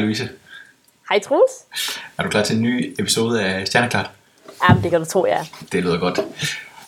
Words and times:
Hej 0.00 0.04
Louise. 0.06 0.28
Hej 1.08 1.18
Troels. 1.18 1.52
Er 2.18 2.22
du 2.22 2.28
klar 2.28 2.42
til 2.42 2.56
en 2.56 2.62
ny 2.62 2.94
episode 2.98 3.44
af 3.44 3.66
Stjerneklart? 3.66 4.10
Jamen, 4.68 4.82
det 4.82 4.90
kan 4.90 5.00
du 5.00 5.06
tro, 5.06 5.24
er. 5.24 5.42
Det 5.72 5.82
lyder 5.82 5.98
godt. 5.98 6.20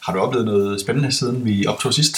Har 0.06 0.12
du 0.12 0.18
oplevet 0.18 0.46
noget 0.46 0.80
spændende, 0.80 1.12
siden 1.12 1.44
vi 1.44 1.66
optog 1.66 1.94
sidst? 1.94 2.16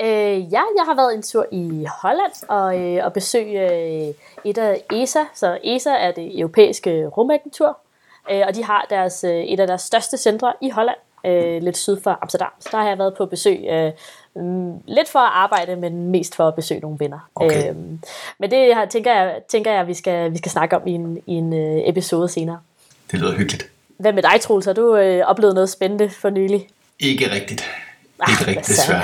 Øh, 0.00 0.06
ja, 0.52 0.62
jeg 0.78 0.84
har 0.86 0.94
været 0.94 1.14
en 1.14 1.22
tur 1.22 1.46
i 1.52 1.86
Holland 2.02 2.32
og, 2.48 2.80
øh, 2.80 3.04
og 3.04 3.12
besøgt 3.12 3.48
øh, 3.48 4.14
et 4.44 4.58
af 4.58 4.82
ESA. 4.92 5.18
Så 5.34 5.58
ESA 5.64 5.90
er 5.90 6.12
det 6.12 6.38
europæiske 6.40 7.06
rumagentur, 7.06 7.78
øh, 8.30 8.42
og 8.48 8.54
de 8.54 8.64
har 8.64 8.86
deres, 8.90 9.24
øh, 9.24 9.44
et 9.44 9.60
af 9.60 9.66
deres 9.66 9.82
største 9.82 10.16
centre 10.16 10.52
i 10.62 10.70
Holland, 10.70 10.98
øh, 11.26 11.62
lidt 11.62 11.76
syd 11.76 12.00
for 12.02 12.18
Amsterdam. 12.22 12.50
Så 12.60 12.68
der 12.72 12.78
har 12.78 12.88
jeg 12.88 12.98
været 12.98 13.14
på 13.14 13.26
besøg 13.26 13.60
øh, 13.70 13.92
mm, 14.44 14.72
lidt 14.86 15.08
for 15.08 15.18
at 15.18 15.30
arbejde, 15.34 15.76
men 15.76 16.10
mest 16.10 16.34
for 16.36 16.48
at 16.48 16.54
besøge 16.54 16.80
nogle 16.80 16.96
venner. 17.00 17.28
Okay. 17.34 17.70
Øh, 17.70 17.76
men 18.38 18.50
det 18.50 18.74
har, 18.74 18.84
tænker 18.84 19.14
jeg, 19.14 19.36
tænker 19.48 19.72
jeg 19.72 19.86
vi, 19.86 19.94
skal, 19.94 20.32
vi 20.32 20.38
skal 20.38 20.50
snakke 20.50 20.76
om 20.76 20.86
i 20.86 20.92
en, 20.92 21.18
i 21.26 21.32
en 21.32 21.52
øh, 21.52 21.82
episode 21.88 22.28
senere. 22.28 22.58
Det 23.10 23.18
lyder 23.20 23.32
hyggeligt. 23.32 23.68
Hvad 23.98 24.12
med 24.12 24.22
dig, 24.22 24.40
Troels? 24.40 24.66
Har 24.66 24.72
du 24.72 24.96
øh, 24.96 25.26
oplevet 25.26 25.54
noget 25.54 25.70
spændende 25.70 26.10
for 26.10 26.30
nylig? 26.30 26.68
Ikke 27.00 27.30
rigtigt. 27.30 27.64
Ah, 28.20 28.32
Ikke 28.32 28.46
rigtigt, 28.46 28.68
desværre. 28.68 29.02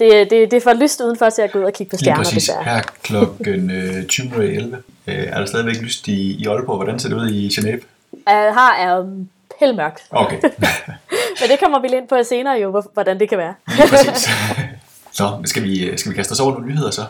Det, 0.00 0.30
det, 0.30 0.50
det 0.50 0.56
er 0.56 0.60
for 0.60 0.72
lyst 0.72 1.00
udenfor 1.00 1.30
til 1.30 1.42
at 1.42 1.52
gå 1.52 1.58
ud 1.58 1.64
og 1.64 1.72
kigge 1.72 1.90
på 1.90 1.94
Lige 1.94 2.00
stjerner, 2.00 2.24
præcis. 2.24 2.42
desværre. 2.42 2.64
Her 2.64 2.82
klokken 3.02 3.70
øh, 3.70 4.02
20.11. 4.12 4.76
Øh, 5.06 5.14
er 5.14 5.38
der 5.38 5.46
stadigvæk 5.46 5.76
lyst 5.76 6.08
i, 6.08 6.42
i 6.42 6.46
Aalborg? 6.46 6.76
Hvordan 6.76 6.98
ser 6.98 7.08
det 7.08 7.16
ud 7.16 7.30
i 7.30 7.48
Genève? 7.48 7.84
Uh, 8.12 8.20
her 8.26 8.74
er 8.78 9.00
um, 9.00 9.28
helt 9.60 9.76
mørkt. 9.76 10.06
Okay, 10.10 10.40
Men 11.40 11.50
det 11.50 11.58
kommer 11.62 11.80
vi 11.80 11.88
lidt 11.88 12.08
på 12.08 12.16
senere 12.24 12.54
jo, 12.54 12.70
hvor- 12.70 12.90
hvordan 12.92 13.20
det 13.20 13.28
kan 13.28 13.38
være. 13.38 13.54
lige 13.76 13.88
præcis. 13.88 14.28
Så 15.12 15.38
skal 15.44 15.62
vi, 15.62 15.96
skal 15.98 16.10
vi 16.12 16.16
kaste 16.16 16.32
os 16.32 16.40
over 16.40 16.52
nogle 16.52 16.66
nyheder 16.68 16.90
så? 16.90 17.02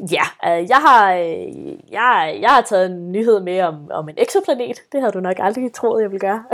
Ja, 0.00 0.22
uh, 0.60 0.68
jeg, 0.70 0.76
har, 0.76 1.14
øh, 1.14 1.92
jeg, 1.92 2.38
jeg 2.40 2.50
har 2.50 2.60
taget 2.60 2.90
en 2.90 3.12
nyhed 3.12 3.40
med 3.40 3.60
om, 3.60 3.90
om 3.90 4.08
en 4.08 4.14
eksoplanet. 4.18 4.82
Det 4.92 5.00
havde 5.00 5.12
du 5.12 5.20
nok 5.20 5.36
aldrig 5.38 5.72
troet, 5.72 6.02
jeg 6.02 6.10
ville 6.10 6.20
gøre. 6.20 6.44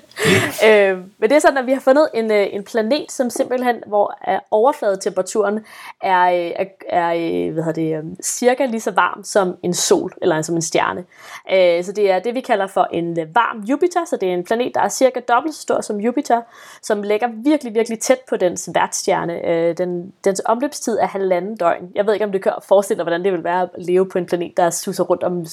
øh, 0.66 0.98
men 1.18 1.30
det 1.30 1.32
er 1.32 1.38
sådan, 1.38 1.58
at 1.58 1.66
vi 1.66 1.72
har 1.72 1.80
fundet 1.80 2.08
en, 2.14 2.32
øh, 2.32 2.46
en 2.50 2.64
planet, 2.64 3.12
som 3.12 3.30
simpelthen, 3.30 3.76
hvor 3.86 4.18
øh, 4.28 4.38
overfladetemperaturen 4.50 5.64
er, 6.02 6.22
øh, 6.22 6.52
er, 6.56 6.64
er 6.88 7.08
øh, 7.08 7.52
hvad 7.52 7.64
hedder 7.64 7.82
det, 7.82 7.96
øh, 7.96 8.04
cirka 8.22 8.66
lige 8.66 8.80
så 8.80 8.90
varm 8.90 9.24
som 9.24 9.56
en 9.62 9.74
sol, 9.74 10.12
eller 10.22 10.42
som 10.42 10.54
en 10.54 10.62
stjerne. 10.62 11.04
Øh, 11.52 11.84
så 11.84 11.92
det 11.92 12.10
er 12.10 12.18
det, 12.18 12.34
vi 12.34 12.40
kalder 12.40 12.66
for 12.66 12.88
en 12.92 13.20
øh, 13.20 13.34
varm 13.34 13.60
Jupiter, 13.60 14.04
så 14.04 14.16
det 14.16 14.28
er 14.28 14.34
en 14.34 14.44
planet, 14.44 14.74
der 14.74 14.80
er 14.80 14.88
cirka 14.88 15.20
dobbelt 15.20 15.54
så 15.54 15.62
stor 15.62 15.80
som 15.80 16.00
Jupiter, 16.00 16.42
som 16.82 17.02
ligger 17.02 17.28
virkelig, 17.44 17.74
virkelig 17.74 18.00
tæt 18.00 18.18
på 18.28 18.36
dens 18.36 18.70
værtsstjerne. 18.74 19.48
Øh, 19.48 19.78
den, 19.78 20.12
dens 20.24 20.42
omløbstid 20.44 20.98
er 20.98 21.06
halvanden 21.06 21.56
døgn. 21.56 21.90
Jeg 21.94 22.06
ved 22.06 22.12
ikke, 22.12 22.24
om 22.24 22.32
du 22.32 22.38
kan 22.38 22.52
forestille 22.76 22.98
dig, 22.98 23.04
hvordan 23.04 23.24
det 23.24 23.32
vil 23.32 23.44
være 23.44 23.62
at 23.62 23.68
leve 23.78 24.08
på 24.08 24.18
en 24.18 24.26
planet, 24.26 24.52
der 24.56 24.70
suser 24.70 25.04
rundt 25.04 25.22
om 25.22 25.46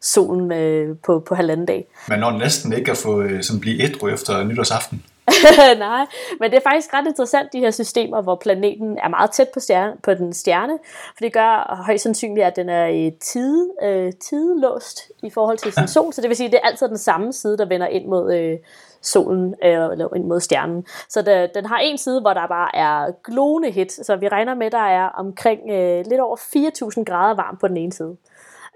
solen 0.00 0.52
øh, 0.52 0.96
på, 1.06 1.20
på 1.20 1.34
halvanden 1.34 1.66
dag. 1.66 1.86
Man 2.08 2.18
når 2.18 2.30
næsten 2.30 2.72
ikke 2.72 2.90
at 2.90 2.96
få 2.96 3.22
øh, 3.22 3.42
sådan 3.42 3.60
blive 3.60 3.82
ædru 3.82 4.08
efter 4.08 4.44
nytårsaften. 4.44 5.04
Nej, 5.78 6.06
men 6.40 6.50
det 6.50 6.56
er 6.56 6.70
faktisk 6.70 6.94
ret 6.94 7.06
interessant, 7.06 7.52
de 7.52 7.58
her 7.58 7.70
systemer, 7.70 8.22
hvor 8.22 8.36
planeten 8.36 8.98
er 9.02 9.08
meget 9.08 9.30
tæt 9.30 9.48
på, 9.54 9.60
stjerne, 9.60 9.92
på 10.02 10.14
den 10.14 10.32
stjerne, 10.32 10.78
for 11.16 11.24
det 11.24 11.32
gør 11.32 11.82
højst 11.86 12.02
sandsynligt, 12.02 12.46
at 12.46 12.56
den 12.56 12.68
er 12.68 13.10
tide, 13.20 13.68
øh, 13.82 14.12
tidelåst 14.12 15.00
i 15.22 15.30
forhold 15.30 15.58
til 15.58 15.72
sin 15.72 15.88
sol, 15.88 16.12
så 16.12 16.20
det 16.20 16.28
vil 16.28 16.36
sige, 16.36 16.46
at 16.46 16.52
det 16.52 16.60
er 16.62 16.68
altid 16.68 16.88
den 16.88 16.98
samme 16.98 17.32
side, 17.32 17.58
der 17.58 17.64
vender 17.64 17.86
ind 17.86 18.06
mod 18.06 18.34
øh, 18.34 18.58
solen, 19.02 19.54
øh, 19.64 19.70
eller 19.70 20.14
ind 20.14 20.24
mod 20.24 20.40
stjernen. 20.40 20.86
Så 21.08 21.22
det, 21.22 21.54
den 21.54 21.66
har 21.66 21.78
en 21.78 21.98
side, 21.98 22.20
hvor 22.20 22.32
der 22.34 22.46
bare 22.46 22.76
er 22.76 23.12
glående 23.24 23.70
hit, 23.70 23.92
så 23.92 24.16
vi 24.16 24.28
regner 24.28 24.54
med, 24.54 24.70
der 24.70 24.78
er 24.78 25.08
omkring 25.08 25.60
øh, 25.70 26.04
lidt 26.06 26.20
over 26.20 26.36
4.000 26.36 27.04
grader 27.04 27.34
varm 27.34 27.56
på 27.56 27.68
den 27.68 27.76
ene 27.76 27.92
side. 27.92 28.16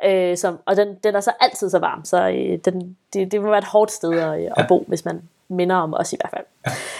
Øh, 0.05 0.37
som, 0.37 0.59
og 0.67 0.77
den, 0.77 0.95
den 1.05 1.15
er 1.15 1.21
så 1.21 1.33
altid 1.41 1.71
så 1.71 1.79
varm, 1.79 2.05
så 2.05 2.29
øh, 2.29 2.59
den, 2.65 2.97
det, 3.13 3.33
det 3.33 3.43
må 3.43 3.49
være 3.49 3.59
et 3.59 3.65
hårdt 3.65 3.91
sted 3.91 4.13
at, 4.13 4.41
øh, 4.41 4.51
at 4.57 4.65
bo, 4.69 4.85
hvis 4.89 5.05
man 5.05 5.23
minder 5.49 5.77
om 5.77 5.95
os 5.95 6.13
i 6.13 6.17
hvert 6.21 6.31
fald. 6.31 6.47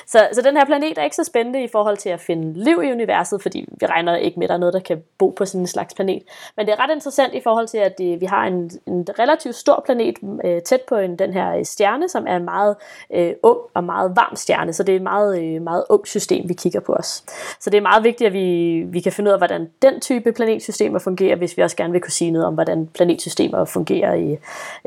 Så, 0.07 0.29
så 0.33 0.43
den 0.43 0.57
her 0.57 0.65
planet 0.65 0.99
er 0.99 1.05
ikke 1.05 1.17
så 1.17 1.25
spændende 1.25 1.63
i 1.65 1.69
forhold 1.73 1.97
til 1.97 2.09
at 2.09 2.21
finde 2.21 2.65
liv 2.65 2.83
i 2.85 2.93
universet, 2.93 3.43
fordi 3.43 3.69
vi 3.81 3.87
regner 3.87 4.17
ikke 4.17 4.39
med, 4.39 4.45
at 4.45 4.49
der 4.49 4.55
er 4.55 4.59
noget, 4.59 4.75
der 4.75 4.81
kan 4.81 5.03
bo 5.19 5.29
på 5.31 5.45
sådan 5.45 5.61
en 5.61 5.67
slags 5.67 5.95
planet. 5.95 6.23
Men 6.57 6.67
det 6.67 6.73
er 6.73 6.81
ret 6.85 6.95
interessant 6.95 7.35
i 7.35 7.41
forhold 7.43 7.67
til, 7.69 7.79
at 7.79 8.01
øh, 8.03 8.21
vi 8.21 8.27
har 8.27 8.45
en, 8.47 8.71
en 8.87 9.07
relativt 9.19 9.55
stor 9.55 9.83
planet 9.85 10.15
øh, 10.45 10.63
tæt 10.63 10.81
på 10.89 10.97
en, 10.97 11.17
den 11.19 11.33
her 11.33 11.57
øh, 11.57 11.65
stjerne, 11.65 12.09
som 12.09 12.25
er 12.29 12.37
en 12.37 12.45
meget 12.45 12.77
øh, 13.15 13.33
ung 13.43 13.59
og 13.75 13.85
meget 13.85 14.13
varm 14.17 14.37
stjerne, 14.37 14.73
så 14.73 14.83
det 14.83 14.93
er 14.93 14.97
et 14.97 15.03
meget, 15.03 15.43
øh, 15.43 15.63
meget 15.63 15.85
ung 15.89 16.07
system, 16.07 16.49
vi 16.49 16.55
kigger 16.55 16.81
på 16.81 16.93
os. 16.93 17.23
Så 17.61 17.71
det 17.71 17.77
er 17.77 17.83
meget 17.83 18.05
vigtigt, 18.05 18.27
at 18.27 18.33
vi, 18.33 18.81
vi 18.87 19.01
kan 19.01 19.13
finde 19.13 19.29
ud 19.29 19.33
af, 19.33 19.39
hvordan 19.41 19.69
den 19.83 20.01
type 20.01 20.33
planetsystemer 20.33 20.99
fungerer, 20.99 21.37
hvis 21.37 21.57
vi 21.57 21.63
også 21.63 21.77
gerne 21.77 21.93
vil 21.93 22.01
kunne 22.01 22.11
sige 22.13 22.31
noget 22.31 22.47
om, 22.47 22.55
hvordan 22.55 22.87
planetsystemer 22.87 23.65
fungerer 23.65 24.15
i, 24.15 24.33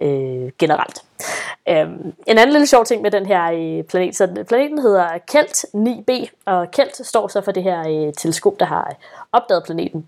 øh, 0.02 0.52
generelt. 0.60 1.02
Øhm, 1.70 2.14
en 2.28 2.38
anden 2.38 2.52
lille 2.52 2.68
sjov 2.68 2.86
ting 2.86 3.02
med 3.02 3.12
den 3.12 3.26
her 3.26 3.52
øh, 3.52 3.84
planet, 3.84 4.16
så 4.16 4.26
den- 4.26 4.46
planeten 4.68 4.82
hedder 4.82 5.18
KELT 5.32 5.66
9b, 5.76 6.30
og 6.46 6.72
KELT 6.72 7.08
står 7.08 7.28
så 7.28 7.42
for 7.42 7.52
det 7.52 7.64
her 7.64 7.80
øh, 8.08 8.14
teleskop, 8.14 8.60
der 8.60 8.66
har 8.66 8.96
opdaget 9.32 9.64
planeten. 9.66 10.08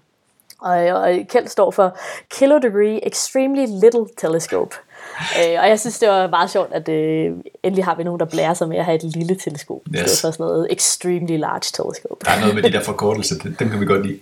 Og, 0.60 0.78
og 0.78 1.18
KELT 1.30 1.52
står 1.52 1.72
for 1.72 1.98
Kilo 2.32 2.58
Degree 2.60 3.08
Extremely 3.08 3.66
Little 3.84 4.06
Telescope. 4.18 4.76
Øh, 5.20 5.60
og 5.62 5.70
jeg 5.70 5.80
synes, 5.80 6.00
det 6.00 6.10
var 6.10 6.28
meget 6.28 6.50
sjovt, 6.50 6.74
at 6.74 6.90
øh, 6.90 7.34
endelig 7.64 7.86
har 7.86 7.96
vi 7.96 8.04
nogen, 8.04 8.20
der 8.20 8.26
blærer 8.26 8.54
sig 8.54 8.70
med 8.70 8.78
at 8.78 8.86
have 8.86 8.96
et 8.96 9.04
lille 9.04 9.36
teleskop, 9.36 9.82
i 9.86 9.90
stedet 9.90 10.04
Yes. 10.10 10.22
for 10.22 10.32
sådan 10.32 10.44
noget 10.44 10.68
Extremely 10.70 11.38
Large 11.38 11.60
Telescope. 11.74 12.26
Der 12.26 12.32
er 12.32 12.40
noget 12.40 12.56
med 12.56 12.64
de 12.64 12.72
der 12.72 12.84
forkortelser, 12.84 13.36
dem 13.44 13.56
dem 13.56 13.70
kan 13.70 13.80
vi 13.80 13.86
godt 13.86 14.06
lide. 14.08 14.20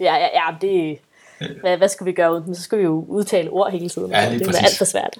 Ja, 0.00 0.14
ja, 0.14 0.28
ja 0.34 0.54
det, 0.60 0.98
hvad, 1.60 1.76
hvad 1.76 1.88
skulle 1.88 2.06
vi 2.06 2.12
gøre 2.14 2.32
uden? 2.32 2.54
Så 2.54 2.62
skulle 2.62 2.78
vi 2.78 2.84
jo 2.84 3.04
udtale 3.08 3.50
ord 3.50 3.72
hele 3.72 3.88
tiden. 3.88 4.10
Ja, 4.10 4.28
lige 4.30 4.38
det 4.38 4.54
er 4.54 4.58
alt 4.58 4.78
for 4.78 4.84
svært. 4.84 5.16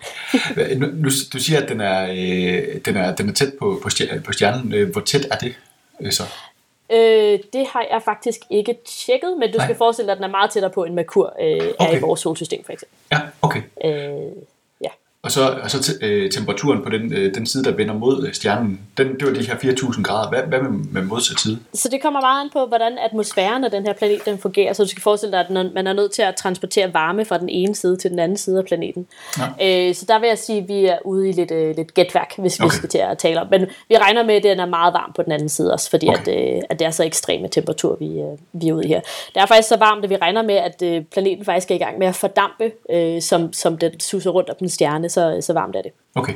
Nu, 0.78 0.86
nu, 0.86 1.08
du 1.32 1.38
siger, 1.38 1.62
at 1.62 1.68
den 1.68 1.80
er, 1.80 2.02
øh, 2.10 2.80
den 2.84 2.96
er, 2.96 3.14
den 3.14 3.28
er 3.28 3.32
tæt 3.32 3.52
på, 3.58 3.78
på, 3.82 3.88
stjer- 3.88 4.20
på 4.20 4.32
stjernen. 4.32 4.74
Øh, 4.74 4.92
Hvor 4.92 5.00
tæt 5.00 5.26
er 5.30 5.36
det 5.36 5.54
øh, 6.00 6.12
så? 6.12 6.22
Øh, 6.92 7.38
det 7.52 7.66
har 7.72 7.86
jeg 7.90 8.00
faktisk 8.04 8.38
ikke 8.50 8.74
tjekket, 8.86 9.36
men 9.40 9.52
du 9.52 9.56
Nej. 9.58 9.66
skal 9.66 9.76
forestille 9.76 10.06
dig, 10.06 10.12
at 10.12 10.16
den 10.18 10.24
er 10.24 10.28
meget 10.30 10.50
tættere 10.50 10.72
på, 10.72 10.84
end 10.84 10.94
Merkur 10.94 11.34
øh, 11.40 11.46
er 11.46 11.72
Okay. 11.78 11.96
i 11.98 12.00
vores 12.00 12.20
solsystem, 12.20 12.64
for 12.64 12.72
eksempel. 12.72 12.96
Ja, 13.12 13.20
okay. 13.42 13.62
Øh. 13.84 14.32
Og 15.26 15.32
så, 15.32 15.58
og 15.62 15.70
så 15.70 15.82
te- 15.82 16.06
øh, 16.06 16.30
temperaturen 16.30 16.82
på 16.82 16.90
den, 16.90 17.12
øh, 17.12 17.34
den 17.34 17.46
side, 17.46 17.64
der 17.64 17.70
vender 17.70 17.94
mod 17.94 18.26
øh, 18.26 18.34
stjernen, 18.34 18.80
den, 18.98 19.06
det 19.06 19.26
var 19.26 19.32
de 19.34 19.46
her 19.46 19.54
4.000 19.54 20.02
grader. 20.02 20.28
Hvad, 20.28 20.42
hvad 20.42 20.60
med, 20.60 20.70
med 20.70 21.02
modsat 21.02 21.40
side? 21.40 21.58
Så 21.74 21.88
det 21.88 22.02
kommer 22.02 22.20
meget 22.20 22.40
an 22.44 22.50
på, 22.52 22.66
hvordan 22.66 22.98
atmosfæren 22.98 23.64
af 23.64 23.70
den 23.70 23.86
her 23.86 23.92
planet 23.92 24.24
den 24.26 24.38
fungerer. 24.38 24.72
Så 24.72 24.82
du 24.82 24.88
skal 24.88 25.02
forestille 25.02 25.32
dig, 25.32 25.40
at 25.40 25.50
man 25.50 25.86
er 25.86 25.92
nødt 25.92 26.12
til 26.12 26.22
at 26.22 26.36
transportere 26.36 26.94
varme 26.94 27.24
fra 27.24 27.38
den 27.38 27.48
ene 27.48 27.74
side 27.74 27.96
til 27.96 28.10
den 28.10 28.18
anden 28.18 28.36
side 28.36 28.58
af 28.58 28.64
planeten. 28.64 29.06
Ja. 29.38 29.88
Øh, 29.88 29.94
så 29.94 30.04
der 30.08 30.18
vil 30.18 30.28
jeg 30.28 30.38
sige, 30.38 30.58
at 30.58 30.68
vi 30.68 30.84
er 30.84 30.98
ude 31.04 31.28
i 31.28 31.32
lidt, 31.32 31.50
øh, 31.50 31.76
lidt 31.76 31.94
gætværk, 31.94 32.32
hvis 32.38 32.60
okay. 32.60 32.70
vi 32.70 32.76
skal 32.76 32.88
til 32.88 32.98
at 32.98 33.18
tale 33.18 33.40
om. 33.40 33.46
Men 33.50 33.66
vi 33.88 33.96
regner 33.96 34.24
med, 34.24 34.34
at 34.34 34.42
den 34.42 34.60
er 34.60 34.66
meget 34.66 34.94
varm 34.94 35.12
på 35.16 35.22
den 35.22 35.32
anden 35.32 35.48
side 35.48 35.72
også, 35.72 35.90
fordi 35.90 36.08
Okay. 36.08 36.18
at, 36.20 36.56
øh, 36.56 36.62
at 36.70 36.78
det 36.78 36.86
er 36.86 36.90
så 36.90 37.04
ekstreme 37.04 37.48
temperatur, 37.48 37.96
vi, 38.00 38.06
øh, 38.06 38.38
vi 38.52 38.68
er 38.68 38.72
ude 38.72 38.84
i 38.84 38.88
her. 38.88 39.00
Det 39.34 39.42
er 39.42 39.46
faktisk 39.46 39.68
så 39.68 39.76
varmt, 39.76 40.04
at 40.04 40.10
vi 40.10 40.16
regner 40.16 40.42
med, 40.42 40.54
at 40.54 40.82
øh, 40.82 41.02
planeten 41.04 41.44
faktisk 41.44 41.70
er 41.70 41.74
i 41.74 41.78
gang 41.78 41.98
med 41.98 42.06
at 42.06 42.14
fordampe, 42.14 42.72
øh, 42.90 43.22
som, 43.22 43.52
som 43.52 43.78
den 43.78 44.00
suser 44.00 44.30
rundt 44.30 44.50
om 44.50 44.56
den 44.58 44.68
stjerne, 44.68 45.08
så, 45.16 45.46
så 45.46 45.52
varmt 45.52 45.76
er 45.76 45.82
det. 45.82 45.92
Okay. 46.14 46.34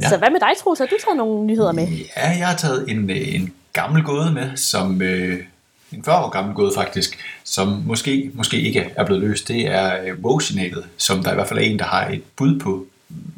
Ja. 0.00 0.08
Så 0.08 0.16
hvad 0.16 0.30
med 0.30 0.40
dig, 0.40 0.52
Troels? 0.62 0.78
Har 0.78 0.86
du 0.86 0.96
taget 1.04 1.16
nogle 1.16 1.46
nyheder 1.46 1.72
med? 1.72 1.86
Ja, 2.16 2.28
jeg 2.38 2.48
har 2.48 2.56
taget 2.56 2.90
en, 2.90 3.10
øh, 3.10 3.34
en 3.34 3.54
gammel 3.72 4.02
gåde 4.02 4.32
med, 4.32 4.56
som 4.56 5.02
øh, 5.02 5.44
en 5.92 6.04
40 6.04 6.24
år 6.24 6.28
gammel 6.28 6.54
gåde 6.54 6.72
faktisk, 6.74 7.18
som 7.44 7.82
måske, 7.86 8.30
måske 8.34 8.60
ikke 8.60 8.92
er 8.96 9.04
blevet 9.06 9.22
løst. 9.22 9.48
Det 9.48 9.66
er 9.66 9.88
øh, 10.02 10.82
som 10.96 11.22
der 11.22 11.32
i 11.32 11.34
hvert 11.34 11.48
fald 11.48 11.58
er 11.58 11.62
en, 11.62 11.78
der 11.78 11.84
har 11.84 12.08
et 12.08 12.22
bud 12.36 12.60
på, 12.60 12.86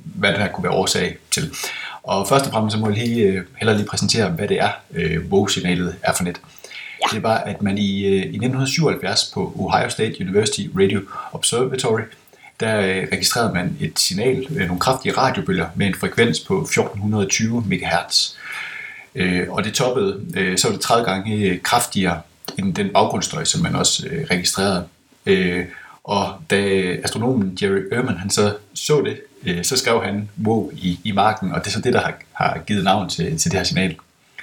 hvad 0.04 0.32
det 0.32 0.38
her 0.38 0.48
kunne 0.48 0.64
være 0.64 0.72
årsag 0.72 1.16
til. 1.30 1.52
Og 2.02 2.28
først 2.28 2.46
og 2.46 2.52
fremmest 2.52 2.74
så 2.74 2.80
må 2.80 2.88
jeg 2.88 2.98
lige, 2.98 3.26
øh, 3.26 3.42
hellere 3.56 3.76
lige 3.76 3.86
præsentere, 3.86 4.30
hvad 4.30 4.48
det 4.48 4.60
er, 4.60 4.70
øh, 4.94 5.26
wow-signalet 5.30 5.96
er 6.02 6.12
for 6.12 6.24
net. 6.24 6.40
Ja. 7.02 7.16
Det 7.16 7.22
var, 7.22 7.36
at 7.36 7.62
man 7.62 7.78
i, 7.78 8.04
øh, 8.04 8.12
i 8.12 8.38
1977 8.38 9.30
på 9.34 9.52
Ohio 9.58 9.88
State 9.88 10.14
University 10.20 10.62
Radio 10.80 11.00
Observatory, 11.32 12.00
der 12.62 12.80
øh, 12.80 13.08
registrerede 13.12 13.54
man 13.54 13.76
et 13.80 13.98
signal, 13.98 14.46
øh, 14.50 14.66
nogle 14.66 14.80
kraftige 14.80 15.12
radiobølger 15.12 15.66
med 15.76 15.86
en 15.86 15.94
frekvens 15.94 16.40
på 16.40 16.60
1420 16.60 17.64
MHz. 17.66 18.34
Øh, 19.14 19.46
og 19.48 19.64
det 19.64 19.74
toppede, 19.74 20.20
så 20.56 20.68
var 20.68 20.72
det 20.72 20.80
30 20.80 21.04
gange 21.04 21.58
kraftigere 21.58 22.20
end 22.58 22.74
den 22.74 22.88
baggrundsstøj, 22.92 23.44
som 23.44 23.62
man 23.62 23.74
også 23.74 24.08
registrerede. 24.30 24.86
Og 26.04 26.34
da 26.50 26.56
astronomen 27.04 27.58
Jerry 27.62 27.80
Ehrman 27.92 28.16
han 28.16 28.30
så, 28.30 28.56
så 28.74 29.04
det, 29.04 29.66
så 29.66 29.76
skrev 29.76 30.04
han 30.04 30.28
wow 30.46 30.70
i, 30.72 31.00
i 31.04 31.12
marken, 31.12 31.52
og 31.52 31.60
det 31.60 31.66
er 31.66 31.70
så 31.70 31.80
det, 31.80 31.92
der 31.92 32.00
har, 32.00 32.14
har 32.32 32.58
givet 32.66 32.84
navn 32.84 33.08
til, 33.08 33.38
til 33.38 33.50
det 33.50 33.58
her 33.58 33.64
signal. 33.64 33.96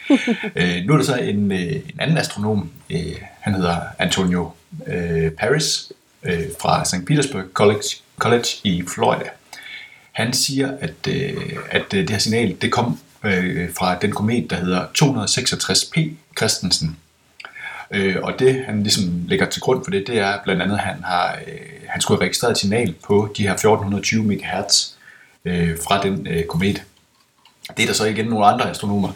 øh, 0.56 0.86
nu 0.86 0.94
er 0.94 0.98
der 0.98 1.04
så 1.04 1.16
en, 1.16 1.52
en 1.52 2.00
anden 2.00 2.18
astronom, 2.18 2.70
øh, 2.90 3.16
han 3.40 3.54
hedder 3.54 3.78
Antonio 4.00 4.52
øh, 4.88 5.32
Paris 5.32 5.92
øh, 6.24 6.44
fra 6.62 6.86
St. 6.86 7.06
Petersburg 7.08 7.44
College, 7.54 7.84
College 8.20 8.48
i 8.64 8.84
Florida. 8.88 9.30
Han 10.12 10.34
siger, 10.34 10.78
at, 10.82 11.08
øh, 11.08 11.34
at 11.70 11.94
øh, 11.94 12.02
det 12.02 12.10
her 12.10 12.18
signal 12.18 12.56
det 12.62 12.72
kom 12.72 13.00
øh, 13.24 13.70
fra 13.78 13.98
den 14.02 14.12
komet, 14.12 14.50
der 14.50 14.56
hedder 14.56 14.86
266P 15.02 16.10
Christensen. 16.38 16.98
Øh, 17.92 18.16
og 18.24 18.40
det, 18.40 18.66
han 18.66 18.84
ligesom 18.84 19.04
lægger 19.28 19.46
til 19.46 19.62
grund 19.62 19.84
for 19.84 19.92
det, 19.92 20.08
det 20.08 20.20
er 20.20 20.38
blandt 20.44 20.62
andet, 20.62 20.76
at 20.76 20.84
han 20.84 21.04
har, 21.04 21.40
øh, 21.48 21.60
han 21.88 22.02
skulle 22.02 22.18
have 22.20 22.26
registreret 22.26 22.52
et 22.52 22.58
signal 22.58 22.94
på 23.06 23.34
de 23.38 23.44
her 23.44 23.54
1420 23.54 24.24
MHz 24.24 24.88
øh, 25.46 25.78
fra 25.88 26.04
den 26.04 26.28
øh, 26.28 26.44
komet. 26.44 26.84
Det 27.78 27.84
er 27.84 27.88
der 27.88 27.94
så 27.94 28.06
igen 28.06 28.26
nogle 28.26 28.46
andre 28.46 28.70
astronomer, 28.70 29.12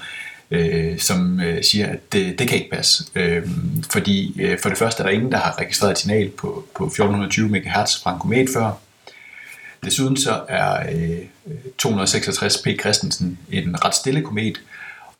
øh, 0.51 0.99
som 0.99 1.39
øh, 1.39 1.63
siger, 1.63 1.87
at 1.87 2.13
det, 2.13 2.39
det 2.39 2.47
kan 2.47 2.57
ikke 2.57 2.69
passe. 2.69 3.03
Øh, 3.15 3.47
fordi 3.91 4.41
øh, 4.41 4.59
for 4.59 4.69
det 4.69 4.77
første 4.77 5.03
er 5.03 5.07
der 5.07 5.13
ingen, 5.13 5.31
der 5.31 5.37
har 5.37 5.59
registreret 5.59 5.91
et 5.91 5.97
signal 5.97 6.29
på, 6.29 6.65
på 6.75 6.85
1420 6.85 7.49
MHz 7.49 8.03
fra 8.03 8.13
en 8.13 8.19
komet 8.19 8.49
før. 8.53 8.71
Desuden 9.83 10.17
så 10.17 10.41
er 10.47 10.89
øh, 10.95 11.19
266P 11.83 12.79
Christensen 12.79 13.39
en 13.51 13.85
ret 13.85 13.95
stille 13.95 14.21
komet, 14.21 14.61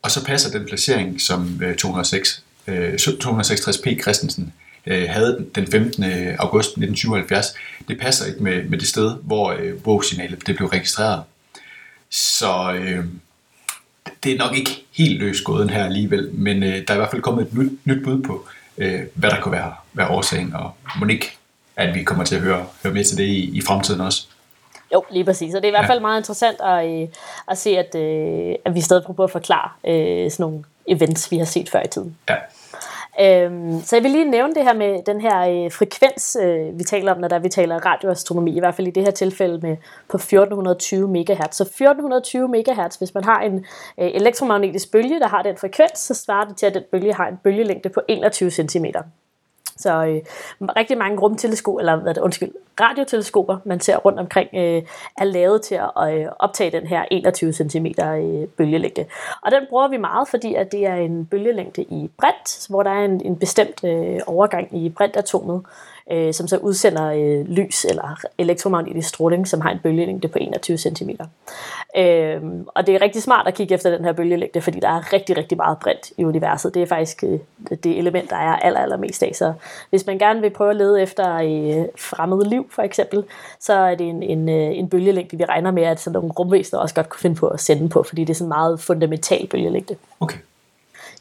og 0.02 0.12
så 0.12 0.26
passer 0.26 0.60
den 0.60 0.68
placering, 0.68 1.22
som 1.22 1.62
øh, 1.64 1.76
206, 1.76 2.44
øh, 2.68 2.94
266P 2.94 4.02
Christensen 4.02 4.54
øh, 4.86 5.10
havde 5.10 5.46
den 5.56 5.68
15. 5.68 6.04
august 6.40 6.70
1977, 6.70 7.54
det 7.88 8.00
passer 8.00 8.26
ikke 8.26 8.44
med, 8.44 8.64
med 8.64 8.78
det 8.78 8.88
sted, 8.88 9.16
hvor 9.24 9.52
øh, 9.52 9.74
WOW-signalet 9.86 10.48
det 10.48 10.56
blev 10.56 10.68
registreret. 10.68 11.24
Så 12.10 12.74
øh, 12.74 13.06
det 14.24 14.32
er 14.34 14.38
nok 14.38 14.58
ikke 14.58 14.86
helt 14.92 15.20
løs 15.20 15.42
gåden 15.42 15.70
her 15.70 15.86
alligevel, 15.86 16.30
men 16.34 16.64
øh, 16.64 16.70
der 16.70 16.84
er 16.88 16.94
i 16.94 16.98
hvert 16.98 17.12
fald 17.12 17.22
kommet 17.22 17.48
et 17.48 17.54
nyt, 17.54 17.72
nyt 17.86 18.04
bud 18.04 18.22
på, 18.22 18.48
øh, 18.78 19.02
hvad 19.14 19.30
der 19.30 19.42
kunne 19.42 19.52
være, 19.52 19.74
være 19.94 20.08
årsagen, 20.08 20.54
og 20.54 20.78
Monique, 21.00 21.16
ikke, 21.16 21.38
at 21.76 21.96
vi 21.96 22.04
kommer 22.04 22.24
til 22.26 22.36
at 22.36 22.42
høre, 22.42 22.66
høre 22.84 22.94
med 22.94 23.06
til 23.06 23.18
det 23.18 23.24
i, 23.24 23.58
i 23.58 23.62
fremtiden 23.62 24.02
også. 24.02 24.28
Jo, 24.94 25.04
lige 25.10 25.26
præcis. 25.26 25.56
Og 25.56 25.62
det 25.62 25.68
er 25.68 25.72
i 25.72 25.78
hvert 25.78 25.88
fald 25.88 26.00
ja. 26.00 26.02
meget 26.02 26.20
interessant 26.20 26.62
at, 26.62 27.02
øh, 27.02 27.08
at 27.48 27.58
se, 27.58 27.78
at, 27.78 27.96
øh, 27.96 28.56
at 28.66 28.76
vi 28.76 28.82
stadig 28.82 29.04
prøver 29.04 29.24
at 29.24 29.32
forklare 29.32 29.70
øh, 29.88 30.32
sådan 30.32 30.44
nogle 30.44 30.64
events, 30.88 31.32
vi 31.32 31.38
har 31.38 31.46
set 31.46 31.70
før 31.70 31.82
i 31.82 31.88
tiden. 31.88 32.18
Ja. 32.30 32.36
Øhm, 33.22 33.82
så 33.82 33.96
jeg 33.96 34.04
vil 34.04 34.12
lige 34.12 34.32
nævne 34.32 34.56
det 34.56 34.64
her 34.64 34.74
med 34.74 35.04
den 35.06 35.22
her 35.22 35.40
øh, 35.40 35.72
frekvens, 35.72 36.38
øh, 36.42 36.80
vi 36.80 36.84
taler 36.84 37.14
om, 37.14 37.20
når 37.20 37.28
der 37.28 37.40
vi 37.40 37.50
taler 37.50 37.86
radioastronomi, 37.86 38.56
i 38.56 38.60
hvert 38.60 38.76
fald 38.76 38.88
i 38.88 38.92
det 38.92 39.04
her 39.04 39.12
tilfælde 39.12 39.60
med 39.68 39.78
på 40.10 40.18
1420 40.18 41.08
MHz. 41.08 41.56
Så 41.56 41.64
1420 41.64 42.48
MHz, 42.48 42.96
hvis 42.96 43.14
man 43.14 43.24
har 43.24 43.42
en 43.42 43.66
øh, 44.00 44.12
elektromagnetisk 44.14 44.92
bølge, 44.92 45.20
der 45.20 45.28
har 45.28 45.42
den 45.42 45.58
frekvens, 45.58 46.00
så 46.00 46.14
svarer 46.14 46.48
det 46.48 46.58
til, 46.58 46.66
at 46.66 46.74
den 46.74 46.84
bølge 46.92 47.14
har 47.14 47.28
en 47.28 47.38
bølgelængde 47.44 47.90
på 47.90 48.02
21 48.08 48.52
cm. 48.52 48.86
Så 49.78 50.06
øh, 50.06 50.22
rigtig 50.76 50.98
mange 50.98 51.20
rumteleskoper, 51.20 51.80
eller 51.80 51.96
hvad 51.96 52.14
det, 52.14 52.22
undskyld, 52.22 52.52
radioteleskoper, 52.82 53.58
man 53.66 53.80
ser 53.80 53.98
rundt 53.98 54.20
omkring, 54.20 54.50
øh, 54.54 54.82
er 55.18 55.24
lavet 55.24 55.62
til 55.62 55.76
at 55.76 56.14
øh, 56.14 56.26
optage 56.40 56.72
den 56.72 56.88
her 56.88 57.06
21 57.12 57.54
cm 57.54 57.86
øh, 57.86 58.48
bølgelængde. 58.48 59.06
Og 59.42 59.52
den 59.52 59.62
bruger 59.70 59.88
vi 59.88 59.98
meget, 59.98 60.28
fordi 60.28 60.54
at 60.54 60.72
det 60.72 60.86
er 60.86 60.96
en 60.96 61.26
bølgelængde 61.26 61.82
i 61.82 62.10
brint, 62.18 62.68
hvor 62.70 62.84
der 62.84 62.92
er 62.92 63.06
en, 63.06 63.22
en 63.26 63.36
bestemt 63.36 63.84
øh, 63.84 64.20
overgang 64.28 64.84
i 64.84 64.90
brintatomet, 64.90 65.62
øh, 66.12 66.34
som 66.34 66.48
så 66.48 66.58
udsender 66.58 67.06
øh, 67.12 67.46
lys 67.46 67.86
eller 67.86 68.20
elektromagnetisk 68.38 69.10
stråling, 69.10 69.48
som 69.48 69.62
har 69.62 69.72
en 69.72 69.80
bølgelængde 69.84 70.28
på 70.28 70.38
21 70.42 70.78
cm. 70.78 71.10
Øh, 71.98 72.42
og 72.68 72.88
det 72.88 72.96
er 72.96 73.02
rigtig 73.02 73.24
smart 73.24 73.48
at 73.48 73.54
kigge 73.54 73.74
efter 73.74 73.90
den 73.98 74.06
her 74.06 74.14
bølgelængde, 74.14 74.62
fordi 74.62 74.80
der 74.80 74.90
er 74.90 75.14
rigtig, 75.14 75.38
rigtig 75.38 75.58
meget 75.58 75.78
brint 75.80 76.12
i 76.18 76.24
universet. 76.24 76.74
Det 76.74 76.82
er 76.82 76.86
faktisk 76.86 77.24
øh, 77.24 77.40
det 77.84 77.98
element, 77.98 78.30
der 78.30 78.36
er 78.36 78.56
aller, 78.56 78.80
allermest 78.80 79.24
af. 79.24 79.32
Så 79.36 79.54
hvis 79.90 80.06
man 80.06 80.18
gerne 80.18 80.42
vil 80.42 80.50
prøve 80.50 80.70
at 80.70 80.76
lede 80.76 81.02
efter 81.02 81.36
øh, 81.36 81.86
fremmed 81.98 82.46
liv, 82.46 82.70
for 82.72 82.82
eksempel, 82.82 83.24
så 83.60 83.74
er 83.74 83.96
det 83.96 84.10
en, 84.10 84.24
en, 84.24 84.50
øh, 84.50 84.78
en 84.78 84.90
bølgelængde, 84.90 85.38
vi 85.38 85.46
regner 85.46 85.72
med, 85.72 85.84
at 85.84 86.00
sådan 86.00 86.14
nogle 86.14 86.32
rumvæsener 86.32 86.80
også 86.80 86.96
godt 86.96 87.10
kunne 87.10 87.20
finde 87.20 87.36
på 87.36 87.48
at 87.48 87.60
sende 87.60 87.90
på, 87.90 88.04
fordi 88.04 88.24
det 88.24 88.30
er 88.30 88.36
sådan 88.36 88.46
en 88.46 88.50
meget 88.50 88.80
fundamental 88.80 89.48
bølgelængde. 89.48 89.96
Okay. 90.20 90.38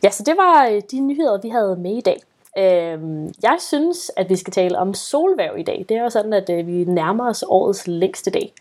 Ja, 0.02 0.10
så 0.10 0.22
det 0.22 0.36
var 0.36 0.66
øh, 0.66 0.82
de 0.90 1.00
nyheder, 1.00 1.38
vi 1.42 1.48
havde 1.48 1.76
med 1.76 1.96
i 1.96 2.00
dag. 2.00 2.22
Øhm, 2.58 3.34
jeg 3.42 3.56
synes, 3.60 4.10
at 4.16 4.28
vi 4.28 4.36
skal 4.36 4.52
tale 4.52 4.78
om 4.78 4.94
solværv 4.94 5.58
i 5.58 5.62
dag. 5.62 5.86
Det 5.88 5.96
er 5.96 6.02
jo 6.02 6.10
sådan, 6.10 6.32
at 6.32 6.50
øh, 6.50 6.66
vi 6.66 6.84
nærmer 6.84 7.28
os 7.28 7.44
årets 7.48 7.86
længste 7.86 8.30
dag. 8.30 8.52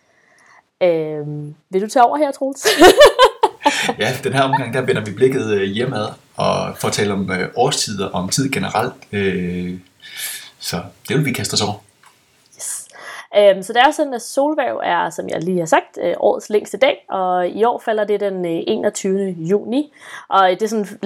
Øhm, 0.84 1.56
vil 1.70 1.82
du 1.82 1.88
tage 1.88 2.04
over 2.04 2.18
her, 2.18 2.32
Troels? 2.32 2.68
ja, 4.00 4.14
den 4.24 4.34
her 4.34 4.42
omgang, 4.42 4.74
der 4.74 4.82
vender 4.82 5.06
vi 5.06 5.12
blikket 5.12 5.54
øh, 5.54 5.64
hjemad 5.64 6.08
og 6.36 6.78
får 6.78 6.90
tale 6.90 7.14
om 7.14 7.32
øh, 7.32 7.50
årstider 7.56 8.08
og 8.08 8.22
om 8.22 8.30
tid 8.30 8.52
generelt. 8.52 8.94
Øh, 9.12 9.80
så 10.60 10.82
det 11.08 11.18
vil 11.18 11.26
vi 11.26 11.32
kaste 11.32 11.54
os 11.54 11.62
over. 11.62 11.84
Yes. 12.58 12.88
Øhm, 13.38 13.64
så 13.64 13.74
det 13.74 13.82
er 13.82 13.92
sådan, 13.92 14.14
at 14.14 14.22
solværv 14.22 14.82
er, 14.84 15.10
som 15.10 15.30
jeg 15.30 15.44
lige 15.44 15.60
har 15.60 15.66
sagt, 15.66 15.98
øh, 16.02 16.14
årets 16.18 16.50
længste 16.50 16.78
dag, 16.78 17.06
og 17.10 17.48
i 17.48 17.64
år 17.64 17.82
falder 17.86 18.04
det 18.04 18.20
den 18.20 18.46
øh, 18.46 18.64
21. 18.68 19.36
juni, 19.40 19.94
og 20.28 20.50
det 20.50 20.62
er 20.62 20.68
sådan 20.68 21.00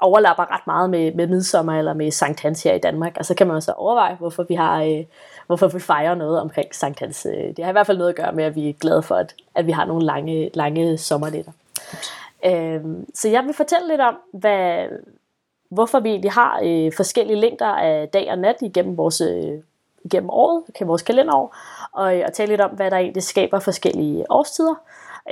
overlapper 0.00 0.54
ret 0.54 0.66
meget 0.66 0.90
med, 0.90 1.12
med 1.14 1.26
midsommer 1.26 1.78
eller 1.78 1.94
med 1.94 2.10
Sankt 2.10 2.40
Hans 2.40 2.62
her 2.62 2.74
i 2.74 2.78
Danmark. 2.78 3.16
Og 3.18 3.24
så 3.24 3.34
kan 3.34 3.46
man 3.46 3.62
så 3.62 3.72
overveje, 3.72 4.14
hvorfor 4.14 4.42
vi 4.42 4.54
har, 4.54 4.82
øh, 4.82 5.04
hvorfor 5.46 5.68
vi 5.68 5.80
fejrer 5.80 6.14
noget 6.14 6.40
omkring 6.40 6.74
Sankt 6.74 7.00
Hans. 7.00 7.26
Øh, 7.26 7.56
det 7.56 7.64
har 7.64 7.68
i 7.68 7.72
hvert 7.72 7.86
fald 7.86 7.98
noget 7.98 8.10
at 8.10 8.16
gøre 8.16 8.32
med, 8.32 8.44
at 8.44 8.54
vi 8.54 8.68
er 8.68 8.72
glade 8.72 9.02
for, 9.02 9.14
at, 9.14 9.34
at 9.54 9.66
vi 9.66 9.72
har 9.72 9.84
nogle 9.84 10.04
lange, 10.04 10.50
lange 10.54 10.98
sommernetter. 10.98 11.52
Øh, 12.44 12.80
så 13.14 13.28
jeg 13.28 13.44
vil 13.44 13.54
fortælle 13.54 13.88
lidt 13.88 14.00
om, 14.00 14.16
hvad, 14.32 14.86
hvorfor 15.68 16.00
vi 16.00 16.08
egentlig 16.08 16.32
har 16.32 16.60
øh, 16.64 16.92
forskellige 16.96 17.40
længder 17.40 17.66
af 17.66 18.08
dag 18.08 18.30
og 18.30 18.38
nat 18.38 18.56
igennem 18.60 18.96
vores 18.96 19.20
øh, 19.20 19.58
igennem 20.04 20.30
året, 20.30 20.62
igennem 20.68 20.88
vores 20.88 21.02
kalenderår, 21.02 21.56
og, 21.92 22.18
øh, 22.18 22.24
og 22.26 22.32
tale 22.32 22.48
lidt 22.48 22.60
om, 22.60 22.70
hvad 22.70 22.90
der 22.90 22.96
egentlig 22.96 23.22
skaber 23.22 23.58
forskellige 23.58 24.30
årstider. 24.30 24.74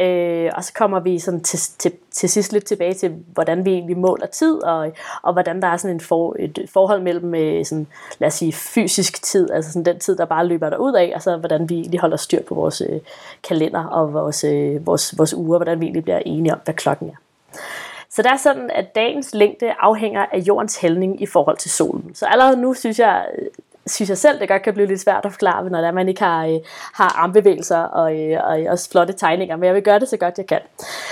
Øh, 0.00 0.50
og 0.56 0.64
så 0.64 0.72
kommer 0.72 1.00
vi 1.00 1.18
sådan 1.18 1.40
til, 1.40 1.58
til, 1.78 1.92
til 2.10 2.28
sidst 2.28 2.52
lidt 2.52 2.64
tilbage 2.64 2.94
til, 2.94 3.14
hvordan 3.26 3.64
vi 3.64 3.70
egentlig 3.70 3.96
måler 3.98 4.26
tid, 4.26 4.62
og, 4.62 4.92
og 5.22 5.32
hvordan 5.32 5.62
der 5.62 5.68
er 5.68 5.76
sådan 5.76 5.96
en 5.96 6.00
for, 6.00 6.36
et 6.38 6.68
forhold 6.72 7.02
mellem, 7.02 7.34
øh, 7.34 7.64
sådan, 7.64 7.86
lad 8.18 8.26
os 8.26 8.34
sige, 8.34 8.52
fysisk 8.52 9.22
tid, 9.22 9.50
altså 9.50 9.72
sådan 9.72 9.84
den 9.84 9.98
tid, 9.98 10.16
der 10.16 10.24
bare 10.24 10.46
løber 10.46 10.70
derud 10.70 10.94
af, 10.94 11.12
og 11.14 11.22
så 11.22 11.36
hvordan 11.36 11.68
vi 11.68 11.74
egentlig 11.74 12.00
holder 12.00 12.16
styr 12.16 12.42
på 12.42 12.54
vores 12.54 12.80
øh, 12.80 13.00
kalender 13.48 13.84
og 13.84 14.12
vores, 14.12 14.44
øh, 14.44 14.86
vores, 14.86 15.18
vores 15.18 15.34
uger, 15.34 15.58
hvordan 15.58 15.80
vi 15.80 15.84
egentlig 15.84 16.04
bliver 16.04 16.22
enige 16.26 16.52
om, 16.52 16.60
hvad 16.64 16.74
klokken 16.74 17.08
er. 17.08 17.14
Så 18.10 18.22
det 18.22 18.30
er 18.30 18.36
sådan, 18.36 18.70
at 18.70 18.94
dagens 18.94 19.34
længde 19.34 19.74
afhænger 19.78 20.26
af 20.32 20.38
jordens 20.38 20.76
hældning 20.76 21.22
i 21.22 21.26
forhold 21.26 21.56
til 21.56 21.70
solen. 21.70 22.14
Så 22.14 22.26
allerede 22.26 22.56
nu 22.56 22.74
synes 22.74 22.98
jeg, 22.98 23.26
synes 23.86 24.08
jeg 24.08 24.18
selv, 24.18 24.40
det 24.40 24.48
godt 24.48 24.62
kan 24.62 24.74
blive 24.74 24.86
lidt 24.86 25.00
svært 25.00 25.24
at 25.24 25.32
forklare, 25.32 25.70
når 25.70 25.92
man 25.92 26.08
ikke 26.08 26.22
har, 26.22 26.46
øh, 26.46 26.58
har 26.94 27.18
armbevægelser 27.18 27.78
og, 27.78 28.20
øh, 28.20 28.40
og 28.44 28.62
øh, 28.62 28.66
også 28.70 28.90
flotte 28.90 29.12
tegninger, 29.12 29.56
men 29.56 29.64
jeg 29.64 29.74
vil 29.74 29.82
gøre 29.82 30.00
det 30.00 30.08
så 30.08 30.16
godt 30.16 30.38
jeg 30.38 30.46
kan. 30.46 30.60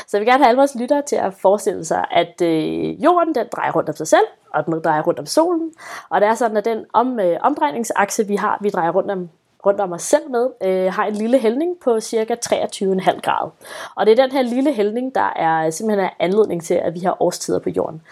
Så 0.07 0.17
jeg 0.17 0.21
vil 0.21 0.29
gerne 0.29 0.45
have 0.45 0.49
alle 0.49 0.59
vores 0.59 0.75
lyttere 0.75 1.03
til 1.03 1.17
at 1.17 1.35
forestille 1.35 1.85
sig, 1.85 2.05
at 2.11 2.43
øh, 2.43 3.05
jorden 3.05 3.35
den 3.35 3.47
drejer 3.53 3.73
rundt 3.73 3.89
om 3.89 3.97
sig 3.97 4.09
selv, 4.09 4.27
og 4.55 4.67
den 4.67 4.81
drejer 4.85 5.03
rundt 5.03 5.19
om 5.19 5.27
solen, 5.27 5.71
og 6.09 6.21
det 6.21 6.29
er 6.29 6.35
sådan, 6.35 6.57
at 6.57 6.65
den 6.65 6.85
om, 6.93 7.21
øh, 7.21 7.37
omdrejningsakse, 7.41 8.27
vi 8.27 8.37
har, 8.37 8.59
vi 8.61 8.71
drejer 8.71 8.91
rundt 8.91 9.11
om 9.11 9.29
rundt 9.67 9.81
om 9.81 9.93
os 9.93 10.03
selv 10.03 10.31
med, 10.31 10.49
øh, 10.63 10.93
har 10.93 11.05
en 11.05 11.15
lille 11.15 11.39
hældning 11.39 11.77
på 11.85 12.01
cirka 12.01 12.35
23,5 12.35 13.21
grader. 13.21 13.51
Og 13.95 14.07
det 14.07 14.19
er 14.19 14.23
den 14.25 14.33
her 14.33 14.43
lille 14.43 14.73
hældning, 14.73 15.15
der 15.15 15.33
er 15.37 15.71
simpelthen 15.71 16.05
er 16.05 16.11
anledning 16.19 16.63
til, 16.63 16.75
at 16.75 16.95
vi 16.95 17.01
har 17.01 17.23
årstider 17.23 17.59
på 17.59 17.71
jorden. 17.71 18.03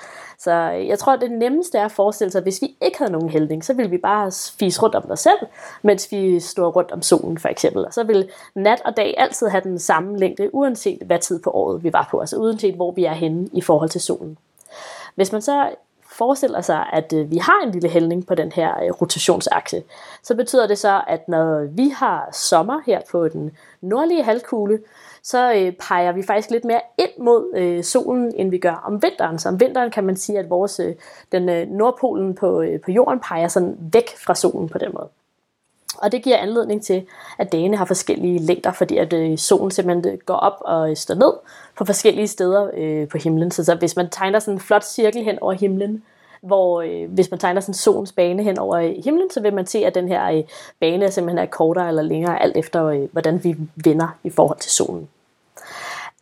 Så 0.41 0.51
øh, 0.51 0.89
jeg 0.89 0.99
tror, 0.99 1.17
det 1.17 1.31
nemmeste 1.31 1.79
er 1.79 1.85
at 1.85 1.93
forestille 1.93 2.31
sig, 2.31 2.39
at 2.39 2.43
hvis 2.43 2.63
vi 2.63 2.77
ikke 2.81 2.99
havde 2.99 3.13
nogen 3.13 3.29
hældning, 3.29 3.65
så 3.65 3.75
ville 3.75 3.91
vi 3.91 3.99
bare 3.99 4.33
fise 4.59 4.83
rundt 4.83 4.95
om 4.95 5.11
os 5.11 5.21
selv, 5.21 5.39
mens 5.83 6.13
vi 6.13 6.41
stod 6.41 6.77
rundt 6.77 6.93
om 6.93 7.03
solen 7.03 7.39
for 7.39 7.49
eksempel. 7.49 7.87
Og 7.87 7.95
så 7.95 8.05
ville 8.05 8.29
nat 8.55 8.83
og 8.85 8.97
dag 8.97 9.15
altid 9.19 9.49
have 9.49 9.61
den 9.65 9.79
samme 9.79 10.19
længde, 10.19 10.55
uanset 10.55 11.03
hvad 11.07 11.19
tid 11.19 11.43
på 11.43 11.51
året 11.51 11.85
vi 11.85 11.93
var 11.93 12.09
på, 12.11 12.21
altså 12.21 12.37
uanset 12.37 12.75
hvor 12.75 12.93
vi 12.93 13.05
er 13.05 13.13
henne 13.13 13.49
i 13.53 13.61
forhold 13.61 13.91
til 13.91 14.01
solen. 14.01 14.39
Hvis 15.15 15.33
man 15.33 15.43
så 15.43 15.69
forestiller 16.13 16.61
sig, 16.61 16.87
at 16.93 17.13
øh, 17.13 17.31
vi 17.31 17.37
har 17.37 17.63
en 17.65 17.73
lille 17.73 17.89
hældning 17.89 18.27
på 18.27 18.35
den 18.35 18.53
her 18.53 18.85
øh, 18.85 18.91
rotationsakse, 18.91 19.83
så 20.23 20.35
betyder 20.35 20.67
det 20.67 20.79
så, 20.79 21.03
at 21.07 21.29
når 21.29 21.67
vi 21.71 21.89
har 21.89 22.29
sommer 22.33 22.81
her 22.87 23.01
på 23.11 23.29
den 23.29 23.51
nordlige 23.81 24.23
halvkugle, 24.23 24.79
så 25.23 25.53
øh, 25.55 25.73
peger 25.73 26.13
vi 26.13 26.23
faktisk 26.23 26.51
lidt 26.51 26.65
mere 26.65 26.81
ind 26.99 27.11
mod 27.19 27.57
øh, 27.57 27.85
solen, 27.85 28.33
end 28.37 28.51
vi 28.51 28.59
gør 28.59 28.83
om 28.87 29.03
vinteren. 29.03 29.39
Så 29.39 29.49
om 29.49 29.61
vinteren 29.61 29.91
kan 29.91 30.05
man 30.05 30.17
sige, 30.17 30.39
at 30.39 30.51
vores, 30.51 30.81
øh, 30.81 30.95
den 31.33 31.49
øh, 31.49 31.69
nordpolen 31.69 32.35
på, 32.35 32.63
øh, 32.63 32.81
på 32.81 32.91
jorden 32.91 33.21
peger 33.21 33.49
sådan 33.49 33.77
væk 33.93 34.17
fra 34.17 34.35
solen 34.35 34.69
på 34.69 34.79
den 34.79 34.91
måde. 34.95 35.09
Og 35.99 36.13
det 36.13 36.23
giver 36.23 36.37
anledning 36.37 36.83
til, 36.83 37.07
at 37.39 37.53
dagene 37.53 37.77
har 37.77 37.85
forskellige 37.85 38.39
længder, 38.39 38.73
fordi 38.73 38.97
at 38.97 39.13
øh, 39.13 39.39
solen 39.39 39.71
simpelthen 39.71 40.15
øh, 40.15 40.19
går 40.27 40.35
op 40.35 40.57
og 40.61 40.91
øh, 40.91 40.97
står 40.97 41.15
ned 41.15 41.33
på 41.79 41.85
forskellige 41.85 42.29
steder 42.29 42.71
øh, 42.75 43.09
på 43.09 43.19
himlen. 43.19 43.51
Så, 43.51 43.65
så 43.65 43.75
hvis 43.75 43.97
man 43.97 44.11
tegner 44.11 44.39
sådan 44.39 44.55
en 44.55 44.61
flot 44.61 44.85
cirkel 44.85 45.25
hen 45.25 45.39
over 45.41 45.53
himlen, 45.53 46.03
hvor 46.41 46.83
øh, 46.83 47.11
hvis 47.13 47.31
man 47.31 47.41
tegner 47.41 47.61
sådan 47.61 47.75
solens 47.75 48.13
bane 48.13 48.43
hen 48.43 48.59
over 48.59 48.77
øh, 48.77 48.95
himlen, 49.05 49.31
så 49.31 49.41
vil 49.41 49.55
man 49.55 49.67
se, 49.67 49.79
at 49.79 49.95
den 49.95 50.09
her 50.09 50.31
øh, 50.31 50.45
bane 50.81 51.11
simpelthen 51.11 51.39
er 51.39 51.47
kortere 51.47 51.89
eller 51.89 52.03
længere, 52.03 52.43
alt 52.43 52.57
efter 52.57 52.85
øh, 52.85 53.09
hvordan 53.13 53.45
vi 53.45 53.57
vender 53.85 54.19
i 54.25 54.31
forhold 54.31 54.59
til 54.59 54.71
solen. 54.71 55.09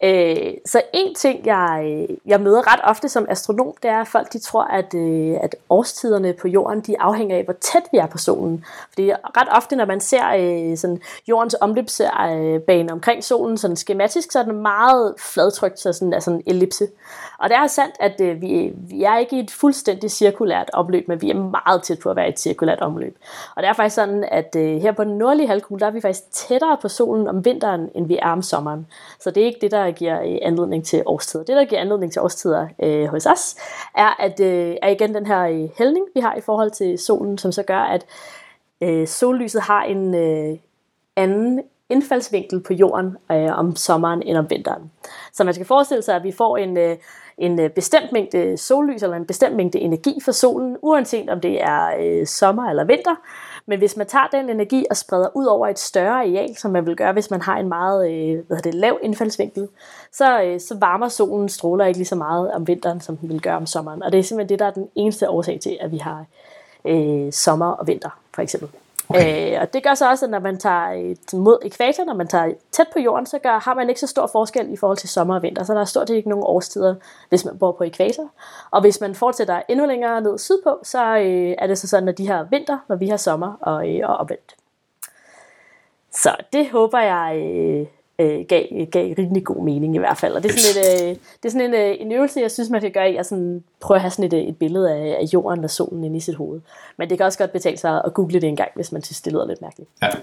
Øh, 0.05 0.55
så 0.67 0.83
en 0.93 1.15
ting, 1.15 1.47
jeg, 1.47 2.07
jeg 2.27 2.41
møder 2.41 2.73
ret 2.73 2.81
ofte 2.85 3.09
som 3.09 3.27
astronom, 3.29 3.75
det 3.83 3.91
er, 3.91 4.01
at 4.01 4.09
folk 4.09 4.33
de 4.33 4.39
tror, 4.39 4.65
at, 4.65 4.95
øh, 4.95 5.37
at 5.43 5.57
årstiderne 5.71 6.33
på 6.33 6.49
jorden 6.49 6.81
de 6.81 7.01
afhænger 7.01 7.37
af, 7.37 7.45
hvor 7.45 7.53
tæt 7.53 7.83
vi 7.93 7.99
er 7.99 8.07
på 8.07 8.19
solen. 8.19 8.65
Fordi 8.93 9.13
ret 9.13 9.49
ofte, 9.57 9.77
når 9.77 9.85
man 9.85 10.01
ser 10.01 10.29
øh, 10.39 10.77
sådan, 10.77 11.01
jordens 11.29 11.57
omløbsbane 11.61 12.93
omkring 12.93 13.25
solen 13.25 13.59
sådan 13.59 13.77
skematisk, 13.77 14.33
så 14.33 14.39
er 14.39 14.43
den 14.43 14.63
meget 14.63 15.15
fladtrykt, 15.19 15.81
så 15.81 15.93
sådan, 15.93 16.15
altså 16.15 16.31
en 16.31 16.43
ellipse. 16.47 16.89
Og 17.39 17.49
det 17.49 17.57
er 17.57 17.67
sandt, 17.67 17.95
at 18.01 18.21
øh, 18.21 18.41
vi, 18.41 18.73
vi 18.75 19.03
er 19.03 19.19
ikke 19.19 19.37
i 19.37 19.41
et 19.41 19.51
fuldstændig 19.51 20.11
cirkulært 20.11 20.71
omløb, 20.73 21.09
men 21.09 21.23
vi 21.23 21.31
er 21.31 21.35
meget 21.35 21.83
tæt 21.83 21.99
på 21.99 22.11
at 22.11 22.17
være 22.17 22.27
i 22.27 22.33
et 22.33 22.41
cirkulært 22.41 22.81
omløb. 22.81 23.19
Og 23.57 23.63
det 23.63 23.69
er 23.69 23.73
faktisk 23.73 23.95
sådan, 23.95 24.25
at 24.31 24.57
øh, 24.57 24.81
her 24.83 24.93
på 24.93 25.05
den 25.05 25.19
nordlige 25.19 25.47
halvkugle, 25.47 25.81
der 25.81 25.87
er 25.87 25.91
vi 25.91 26.01
faktisk 26.01 26.33
tættere 26.33 26.77
på 26.83 26.89
solen 26.89 27.29
om 27.29 27.45
vinteren, 27.45 27.89
end 27.95 28.07
vi 28.07 28.19
er 28.23 28.31
om 28.31 28.43
sommeren. 28.43 28.87
Så 29.21 29.31
det 29.31 29.43
er 29.43 29.47
ikke 29.47 29.59
det, 29.61 29.71
der 29.71 29.88
giver 29.91 30.23
øh, 30.23 30.39
anledning 30.43 30.85
til 30.85 31.03
årstider. 31.07 31.45
Det, 31.45 31.57
der 31.57 31.65
giver 31.65 31.81
anledning 31.81 32.13
til 32.13 32.23
årstider 32.23 32.69
øh, 32.83 33.07
hos 33.07 33.27
os, 33.27 33.57
er, 33.95 34.23
at 34.23 34.41
øh, 34.41 34.77
er 34.83 34.89
igen 34.89 35.15
den 35.15 35.27
her 35.27 35.43
øh, 35.43 35.69
hældning, 35.79 36.07
vi 36.15 36.21
har 36.21 36.35
i 36.35 36.41
forhold 36.41 36.71
til 36.71 36.99
solen, 36.99 37.39
som 37.39 37.53
så 37.53 37.63
gør, 37.63 37.81
at 37.81 38.07
øh, 38.81 39.07
sollyset 39.07 39.63
har 39.63 39.83
en 39.83 40.15
øh, 40.15 40.59
anden 41.17 41.63
indfaldsvinkel 41.89 42.61
på 42.61 42.73
jorden 42.73 43.17
øh, 43.33 43.59
om 43.59 43.77
sommeren 43.77 44.23
end 44.23 44.39
om 44.39 44.51
vinteren. 44.51 44.91
Så 45.33 45.45
man 45.45 45.55
skal 45.55 45.67
forestille 45.67 46.03
sig, 46.03 46.17
at 46.17 46.25
vi 46.25 46.33
får 46.33 46.57
en, 46.57 46.77
øh, 46.77 46.97
en 47.39 47.61
øh, 47.61 47.71
bestemt 47.71 48.13
mængde 48.13 48.57
sollys 48.57 49.03
eller 49.03 49.17
en 49.17 49.27
bestemt 49.27 49.57
mængde 49.57 49.79
energi 49.79 50.19
fra 50.25 50.33
solen, 50.33 50.77
uanset 50.83 51.29
om 51.31 51.41
det 51.41 51.63
er 51.63 51.91
øh, 52.01 52.27
sommer 52.27 52.71
eller 52.71 52.85
vinter. 52.85 53.15
Men 53.69 53.79
hvis 53.79 53.97
man 53.97 54.07
tager 54.07 54.27
den 54.27 54.51
energi 54.51 54.87
og 54.91 54.97
spreder 54.97 55.29
ud 55.35 55.47
over 55.47 55.67
et 55.69 55.79
større 55.79 56.15
areal, 56.15 56.57
som 56.57 56.71
man 56.71 56.87
vil 56.87 56.97
gøre, 56.97 57.13
hvis 57.13 57.31
man 57.31 57.41
har 57.43 57.59
en 57.59 57.69
meget 57.69 58.11
øh, 58.13 58.47
hvad 58.47 58.59
det, 58.59 58.75
lav 58.75 58.99
indfaldsvinkel, 59.03 59.69
så, 60.13 60.43
øh, 60.43 60.61
så 60.61 60.77
varmer 60.81 61.09
solen 61.09 61.49
stråler 61.49 61.87
ikke 61.87 61.99
lige 61.99 62.07
så 62.07 62.15
meget 62.15 62.53
om 62.53 62.67
vinteren, 62.67 63.01
som 63.01 63.17
den 63.17 63.29
vil 63.29 63.41
gøre 63.41 63.57
om 63.57 63.67
sommeren. 63.67 64.03
Og 64.03 64.13
det 64.13 64.19
er 64.19 64.23
simpelthen 64.23 64.49
det, 64.49 64.59
der 64.59 64.67
er 64.67 64.71
den 64.71 64.89
eneste 64.95 65.31
årsag 65.31 65.61
til, 65.61 65.79
at 65.81 65.93
vi 65.93 65.99
har 65.99 66.25
øh, 66.85 67.33
sommer 67.33 67.67
og 67.67 67.87
vinter, 67.87 68.21
for 68.35 68.43
eksempel. 68.43 68.69
Okay. 69.11 69.55
Øh, 69.55 69.61
og 69.61 69.73
det 69.73 69.83
gør 69.83 69.95
så 69.95 70.11
også, 70.11 70.27
at 70.27 70.31
når 70.31 70.39
man 70.39 70.59
tager 70.59 71.15
mod 71.37 71.59
ekvator, 71.63 72.05
når 72.05 72.15
man 72.15 72.29
tager 72.29 72.53
tæt 72.73 72.87
på 72.93 72.99
jorden, 72.99 73.27
så 73.27 73.39
gør, 73.39 73.59
har 73.59 73.75
man 73.75 73.89
ikke 73.89 74.01
så 74.01 74.07
stor 74.07 74.27
forskel 74.27 74.73
i 74.73 74.77
forhold 74.77 74.99
til 74.99 75.09
sommer 75.09 75.35
og 75.35 75.43
vinter. 75.43 75.65
Så 75.65 75.75
der 75.75 75.81
er 75.81 75.85
stort 75.85 76.09
set 76.09 76.17
ikke 76.17 76.29
nogen 76.29 76.45
årstider, 76.45 76.95
hvis 77.29 77.45
man 77.45 77.59
bor 77.59 77.73
på 77.73 77.85
ekvator. 77.85 78.29
Og 78.71 78.81
hvis 78.81 79.01
man 79.01 79.15
fortsætter 79.15 79.63
endnu 79.69 79.87
længere 79.87 80.21
ned 80.21 80.39
sydpå, 80.39 80.79
så 80.83 81.17
øh, 81.17 81.55
er 81.59 81.67
det 81.67 81.79
så 81.79 81.89
sådan, 81.89 82.09
at 82.09 82.19
de 82.19 82.29
har 82.29 82.47
vinter, 82.51 82.79
når 82.89 82.97
vi 82.97 83.09
har 83.09 83.17
sommer 83.17 83.53
og, 83.61 83.95
øh, 83.95 84.11
og 84.11 84.17
opvendt. 84.17 84.57
Så 86.13 86.37
det 86.53 86.71
håber 86.71 86.99
jeg 86.99 87.37
øh, 87.37 87.87
øh, 88.19 88.45
gav, 88.49 88.65
gav 88.93 89.15
rimelig 89.19 89.45
god 89.45 89.65
mening 89.65 89.95
i 89.95 89.99
hvert 89.99 90.19
fald. 90.19 90.35
Og 90.35 90.43
det 90.43 90.51
er 90.51 90.59
sådan, 90.59 90.85
et, 90.85 91.03
øh, 91.03 91.09
det 91.43 91.45
er 91.45 91.51
sådan 91.51 91.67
en, 91.67 91.75
øh, 91.75 91.97
en 92.01 92.13
øvelse, 92.13 92.41
jeg 92.41 92.51
synes, 92.51 92.71
man 92.71 92.81
kan 92.81 92.93
gøre 92.93 93.13
i 93.13 93.17
at 93.17 93.27
sådan, 93.27 93.65
prøve 93.81 93.97
at 93.97 94.01
have 94.01 94.11
sådan 94.11 94.25
et, 94.25 94.33
øh, 94.33 94.41
et 94.41 94.57
billede 94.57 94.93
af, 94.93 95.19
af 95.21 95.25
jorden 95.35 95.65
og 95.65 95.71
solen 95.71 96.05
inde 96.05 96.17
i 96.17 96.21
sit 96.21 96.35
hoved. 96.35 96.61
Men 96.97 97.11
det 97.11 97.19
kan 97.19 97.27
også 97.27 97.39
godt 97.39 97.53
betale 97.53 97.77
sig 97.77 98.03
at 98.05 98.15
google 98.15 98.41
det 98.41 98.49
en 98.49 98.57
gang, 98.57 98.71
hvis 98.75 98.93
man 98.93 99.03
synes, 99.03 99.21
det 99.21 99.33
lyder 99.33 99.47
lidt 99.47 99.63
mærkeligt. 99.63 99.91
Ja. 100.03 100.09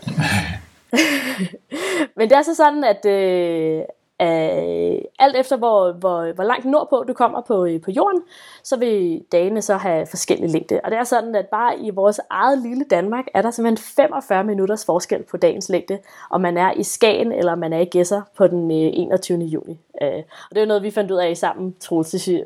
Men 2.17 2.29
det 2.29 2.37
er 2.37 2.41
så 2.41 2.55
sådan, 2.55 2.83
at, 2.83 3.05
øh, 3.05 3.81
Øh, 4.21 4.97
alt 5.19 5.35
efter 5.35 5.57
hvor, 5.57 5.91
hvor, 5.91 6.33
hvor 6.33 6.43
langt 6.43 6.65
nordpå 6.65 7.03
du 7.07 7.13
kommer 7.13 7.41
på, 7.41 7.65
øh, 7.65 7.81
på 7.81 7.91
jorden, 7.91 8.21
så 8.63 8.77
vil 8.77 9.21
dagene 9.31 9.61
så 9.61 9.77
have 9.77 10.05
forskellige 10.05 10.51
længde. 10.51 10.79
Og 10.83 10.91
det 10.91 10.99
er 10.99 11.03
sådan, 11.03 11.35
at 11.35 11.45
bare 11.47 11.79
i 11.79 11.89
vores 11.89 12.19
eget 12.29 12.61
lille 12.61 12.85
Danmark 12.89 13.25
er 13.33 13.41
der 13.41 13.51
simpelthen 13.51 13.77
45 13.95 14.43
minutters 14.43 14.85
forskel 14.85 15.23
på 15.23 15.37
dagens 15.37 15.69
længde, 15.69 15.99
om 16.29 16.41
man 16.41 16.57
er 16.57 16.71
i 16.71 16.83
Skagen 16.83 17.31
eller 17.31 17.55
man 17.55 17.73
er 17.73 17.79
i 17.79 17.85
Gæsser 17.85 18.21
på 18.37 18.47
den 18.47 18.71
øh, 18.71 18.89
21. 18.93 19.39
juni. 19.39 19.79
Øh, 20.01 20.23
og 20.49 20.55
det 20.55 20.61
er 20.61 20.65
noget, 20.65 20.83
vi 20.83 20.91
fandt 20.91 21.11
ud 21.11 21.17
af 21.17 21.37
sammen, 21.37 21.75
Troels. 21.79 22.27
Ja. 22.27 22.43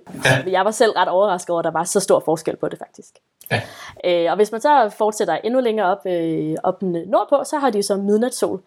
Jeg 0.48 0.66
var 0.66 0.72
selv 0.72 0.92
ret 0.92 1.08
overrasket 1.08 1.50
over, 1.50 1.60
at 1.60 1.66
der 1.66 1.72
var 1.72 1.84
så 1.84 2.00
stor 2.00 2.20
forskel 2.20 2.56
på 2.56 2.70
det 2.70 2.80
faktisk. 2.80 3.14
Ja. 3.52 3.62
Øh, 4.06 4.32
og 4.32 4.36
hvis 4.36 4.52
man 4.52 4.62
så 4.62 4.94
fortsætter 4.98 5.38
endnu 5.44 5.60
længere 5.60 5.88
op, 5.88 6.06
øh, 6.06 6.56
op 6.64 6.82
nordpå, 6.82 7.44
så 7.44 7.58
har 7.58 7.70
de 7.70 7.84
så 7.84 7.96
midnatssol 7.96 8.62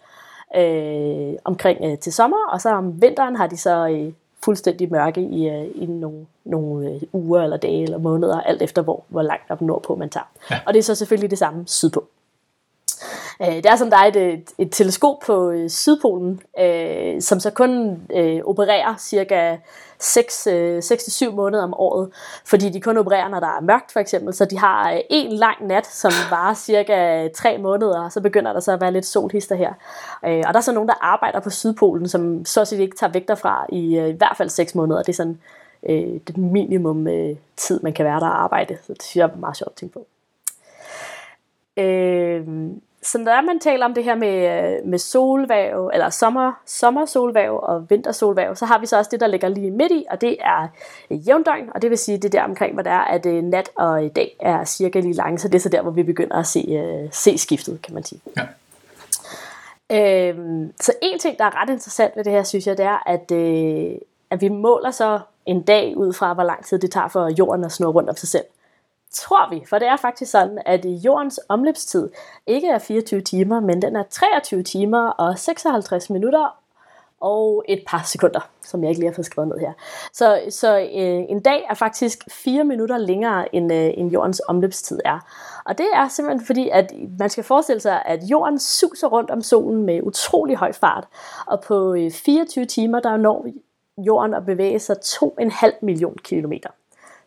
øh, 0.57 1.35
omkring 1.45 1.79
øh, 1.85 1.99
til 1.99 2.13
sommer, 2.13 2.49
og 2.53 2.61
så 2.61 2.71
om 2.71 3.03
vinteren 3.03 3.37
har 3.37 3.47
de 3.47 3.57
så 3.57 3.89
øh, 3.89 4.13
fuldstændig 4.45 4.91
mørke 4.93 5.21
i, 5.21 5.49
øh, 5.49 5.67
i 5.75 5.87
nogle, 5.87 6.27
nogle 6.45 6.91
øh, 6.91 7.03
uger 7.13 7.43
eller 7.43 7.57
dage 7.57 7.83
eller 7.83 7.99
måneder, 7.99 8.41
alt 8.41 8.63
efter 8.63 8.83
hvor, 8.83 9.05
hvor 9.09 9.23
langt 9.23 9.51
op 9.51 9.61
nordpå 9.61 9.95
man 9.95 10.11
tager. 10.11 10.31
Ja. 10.51 10.61
Og 10.67 10.73
det 10.75 10.79
er 10.79 10.83
så 10.83 10.95
selvfølgelig 10.95 11.31
det 11.31 11.39
samme 11.39 11.65
sydpå. 11.67 12.05
Øh, 13.43 13.57
det 13.57 13.67
er 13.67 13.77
som 13.77 13.91
der 13.91 13.97
er 13.97 14.07
et, 14.07 14.17
et, 14.17 14.51
et 14.59 14.73
teleskop 14.73 15.17
på 15.27 15.51
øh, 15.51 15.71
Sydpolen, 15.71 16.41
øh, 16.61 17.21
som 17.21 17.41
så 17.41 17.51
kun 17.51 18.03
øh, 18.15 18.41
opererer 18.45 18.97
cirka 18.99 19.57
6-7 20.03 21.27
øh, 21.27 21.35
måneder 21.35 21.63
om 21.63 21.75
året, 21.75 22.11
fordi 22.45 22.69
de 22.69 22.81
kun 22.81 22.97
opererer, 22.97 23.29
når 23.29 23.41
der 23.41 23.47
er 23.47 23.61
mørkt 23.61 23.93
for 23.93 24.01
eksempel, 24.01 24.35
så 24.35 24.45
de 24.45 24.59
har 24.59 24.93
øh, 24.93 25.01
en 25.11 25.33
lang 25.33 25.67
nat, 25.67 25.87
som 25.87 26.13
varer 26.31 26.55
cirka 26.55 27.29
3 27.29 27.59
måneder, 27.59 28.05
og 28.05 28.13
så 28.13 28.21
begynder 28.21 28.53
der 28.53 28.61
så 28.61 28.73
at 28.73 28.81
være 28.81 28.93
lidt 28.93 29.07
solhister 29.07 29.57
her. 29.57 29.73
Øh, 30.25 30.45
og 30.47 30.55
der 30.55 30.59
er 30.59 30.61
så 30.61 30.73
nogen, 30.73 30.89
der 30.89 30.95
arbejder 31.01 31.41
på 31.41 31.51
Sydpolen, 31.51 32.09
som 32.09 32.45
så 32.45 32.65
set 32.65 32.81
ikke 32.81 32.97
tager 32.97 33.13
vægter 33.13 33.35
fra 33.35 33.67
i, 33.69 33.99
øh, 33.99 34.09
i 34.09 34.13
hvert 34.13 34.37
fald 34.37 34.49
6 34.49 34.75
måneder. 34.75 35.03
Det 35.03 35.09
er 35.09 35.17
sådan 35.17 35.39
øh, 35.89 36.21
det 36.27 36.37
minimum 36.37 37.09
øh, 37.09 37.37
tid, 37.57 37.81
man 37.83 37.93
kan 37.93 38.05
være 38.05 38.21
der 38.21 38.27
og 38.27 38.43
arbejde, 38.43 38.79
så 38.87 38.93
det 38.93 39.03
synes 39.03 39.17
jeg 39.17 39.31
er 39.35 39.37
meget 39.37 39.57
sjovt 39.57 39.73
at 39.73 39.77
tænke 39.77 39.93
på. 39.93 40.07
Øh, 41.77 42.47
så 43.03 43.19
når 43.19 43.47
man 43.47 43.61
taler 43.61 43.85
om 43.85 43.95
det 43.95 44.05
her 44.05 44.15
med, 44.15 44.35
øh, 44.35 44.89
med 44.89 44.99
solvæv, 44.99 45.91
eller 45.95 46.11
sommer, 46.11 46.53
sommersolvæv 46.67 47.61
og 47.63 47.91
vintersolvæv, 47.91 48.57
så 48.57 48.67
har 48.67 48.79
vi 48.79 48.87
så 48.87 48.99
også 48.99 49.09
det, 49.11 49.21
der 49.21 49.27
ligger 49.27 49.49
lige 49.49 49.71
midt 49.71 49.93
i, 49.93 50.05
og 50.11 50.21
det 50.21 50.37
er 50.41 50.69
jævndøgn, 51.11 51.71
og 51.75 51.83
det 51.83 51.91
vil 51.91 51.99
sige 51.99 52.19
det 52.19 52.33
der 52.33 52.43
omkring, 52.43 52.75
hvor 52.75 52.83
det 52.83 52.93
er, 52.93 53.01
at 53.01 53.27
øh, 53.27 53.43
nat 53.43 53.71
og 53.77 54.11
dag 54.17 54.37
er 54.41 54.65
cirka 54.65 55.01
lige 55.01 55.15
lange, 55.15 55.39
så 55.39 55.49
det 55.49 55.55
er 55.55 55.61
så 55.61 55.69
der, 55.69 55.83
hvor 55.83 55.91
vi 55.91 56.03
begynder 56.03 56.37
at 56.37 56.47
se, 56.47 57.01
uh, 57.05 57.09
se 57.13 57.39
skiftet, 57.39 57.83
kan 57.83 57.95
man 57.95 58.05
sige. 58.05 58.21
Ja. 58.37 58.47
Øhm, 59.91 60.73
så 60.81 60.93
en 61.03 61.19
ting, 61.19 61.39
der 61.39 61.45
er 61.45 61.63
ret 61.63 61.71
interessant 61.71 62.17
ved 62.17 62.25
det 62.25 62.33
her, 62.33 62.43
synes 62.43 62.67
jeg, 62.67 62.79
det 62.79 62.85
er, 62.85 63.09
at, 63.09 63.31
øh, 63.33 63.99
at 64.31 64.41
vi 64.41 64.49
måler 64.49 64.91
så 64.91 65.21
en 65.47 65.63
dag 65.63 65.97
ud 65.97 66.13
fra, 66.13 66.35
hvor 66.35 66.43
lang 66.43 66.65
tid 66.65 66.79
det 66.79 66.91
tager 66.91 67.09
for 67.09 67.29
jorden 67.39 67.65
at 67.65 67.73
snurre 67.73 67.93
rundt 67.93 68.11
om 68.11 68.17
sig 68.17 68.29
selv 68.29 68.45
tror 69.13 69.51
vi, 69.51 69.65
for 69.69 69.79
det 69.79 69.89
er 69.89 69.97
faktisk 69.97 70.31
sådan, 70.31 70.59
at 70.67 70.85
jordens 70.85 71.41
omløbstid 71.49 72.11
ikke 72.47 72.69
er 72.69 72.79
24 72.79 73.21
timer, 73.21 73.61
men 73.61 73.83
den 73.83 73.97
er 73.97 74.03
23 74.11 74.63
timer 74.63 75.09
og 75.09 75.39
56 75.39 76.11
minutter 76.11 76.63
og 77.23 77.65
et 77.69 77.83
par 77.87 78.03
sekunder, 78.07 78.51
som 78.63 78.83
jeg 78.83 78.91
ikke 78.91 79.01
lige 79.01 79.11
har 79.11 79.15
fået 79.15 79.27
skrevet 79.27 79.49
ned 79.49 79.59
her. 79.59 79.73
Så, 80.13 80.41
så 80.51 80.79
øh, 80.79 81.25
en 81.29 81.41
dag 81.41 81.67
er 81.71 81.75
faktisk 81.75 82.25
4 82.31 82.65
minutter 82.65 82.99
længere, 82.99 83.55
end, 83.55 83.73
øh, 83.73 83.91
end 83.95 84.11
jordens 84.11 84.43
omløbstid 84.49 85.01
er. 85.05 85.19
Og 85.65 85.79
det 85.79 85.87
er 85.95 86.09
simpelthen 86.09 86.47
fordi, 86.47 86.69
at 86.69 86.93
man 87.19 87.31
skal 87.31 87.45
forestille 87.45 87.81
sig, 87.81 88.03
at 88.05 88.23
jorden 88.23 88.59
suser 88.59 89.09
rundt 89.09 89.31
om 89.31 89.43
solen 89.43 89.83
med 89.83 90.01
utrolig 90.03 90.57
høj 90.57 90.73
fart, 90.73 91.09
og 91.47 91.61
på 91.61 91.95
øh, 91.95 92.11
24 92.11 92.65
timer, 92.65 93.01
der 93.01 93.17
når 93.17 93.47
jorden 93.99 94.35
at 94.35 94.47
bevæge 94.47 94.79
sig 94.79 94.97
2,5 95.05 95.71
million 95.83 96.17
kilometer. 96.25 96.69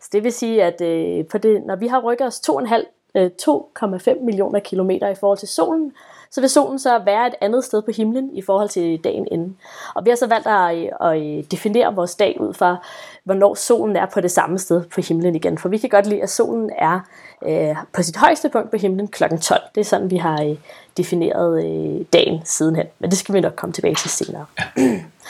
Så 0.06 0.10
det 0.12 0.24
vil 0.24 0.32
sige, 0.32 0.64
at 0.64 0.82
øh, 0.82 1.26
på 1.26 1.38
det, 1.38 1.66
når 1.66 1.76
vi 1.76 1.88
har 1.88 2.00
rykket 2.00 2.28
os 2.28 2.42
2,5 2.50 2.86
2,5 3.18 4.10
øh, 4.10 4.22
millioner 4.22 4.60
kilometer 4.60 5.10
i 5.10 5.16
forhold 5.16 5.38
til 5.38 5.48
solen, 5.48 5.92
så 6.32 6.42
vil 6.42 6.50
solen 6.50 6.80
så 6.80 7.00
være 7.06 7.28
et 7.28 7.34
andet 7.42 7.64
sted 7.64 7.82
på 7.82 7.92
himlen 7.92 8.36
i 8.36 8.42
forhold 8.42 8.70
til 8.70 9.04
dagen 9.04 9.28
inden. 9.32 9.58
Og 9.96 10.06
vi 10.06 10.10
har 10.10 10.18
så 10.18 10.28
valgt 10.28 10.48
at, 10.48 10.78
øh, 10.78 11.12
at 11.12 11.22
øh, 11.22 11.44
definere 11.52 11.96
vores 11.96 12.16
dag 12.16 12.38
ud 12.42 12.54
fra, 12.54 12.78
hvornår 13.24 13.54
solen 13.54 13.96
er 13.96 14.06
på 14.06 14.22
det 14.22 14.32
samme 14.32 14.60
sted 14.60 14.84
på 14.84 15.02
himlen 15.02 15.36
igen. 15.36 15.58
For 15.58 15.70
vi 15.70 15.78
kan 15.78 15.90
godt 15.90 16.08
lide, 16.08 16.24
at 16.24 16.30
solen 16.30 16.70
er 16.78 17.00
øh, 17.46 17.76
på 17.94 18.04
sit 18.04 18.18
højeste 18.18 18.50
punkt 18.50 18.72
på 18.72 18.78
himlen 18.78 19.08
kl. 19.08 19.24
12. 19.42 19.62
Det 19.76 19.82
er 19.82 19.86
sådan, 19.86 20.12
vi 20.12 20.18
har 20.18 20.44
øh, 20.44 20.56
defineret 20.98 21.66
øh, 21.66 22.06
dagen 22.14 22.42
sidenhen. 22.44 22.88
Men 23.00 23.10
det 23.10 23.18
skal 23.18 23.36
vi 23.36 23.42
nok 23.42 23.56
komme 23.56 23.74
tilbage 23.74 23.96
til 23.96 24.10
senere. 24.10 24.46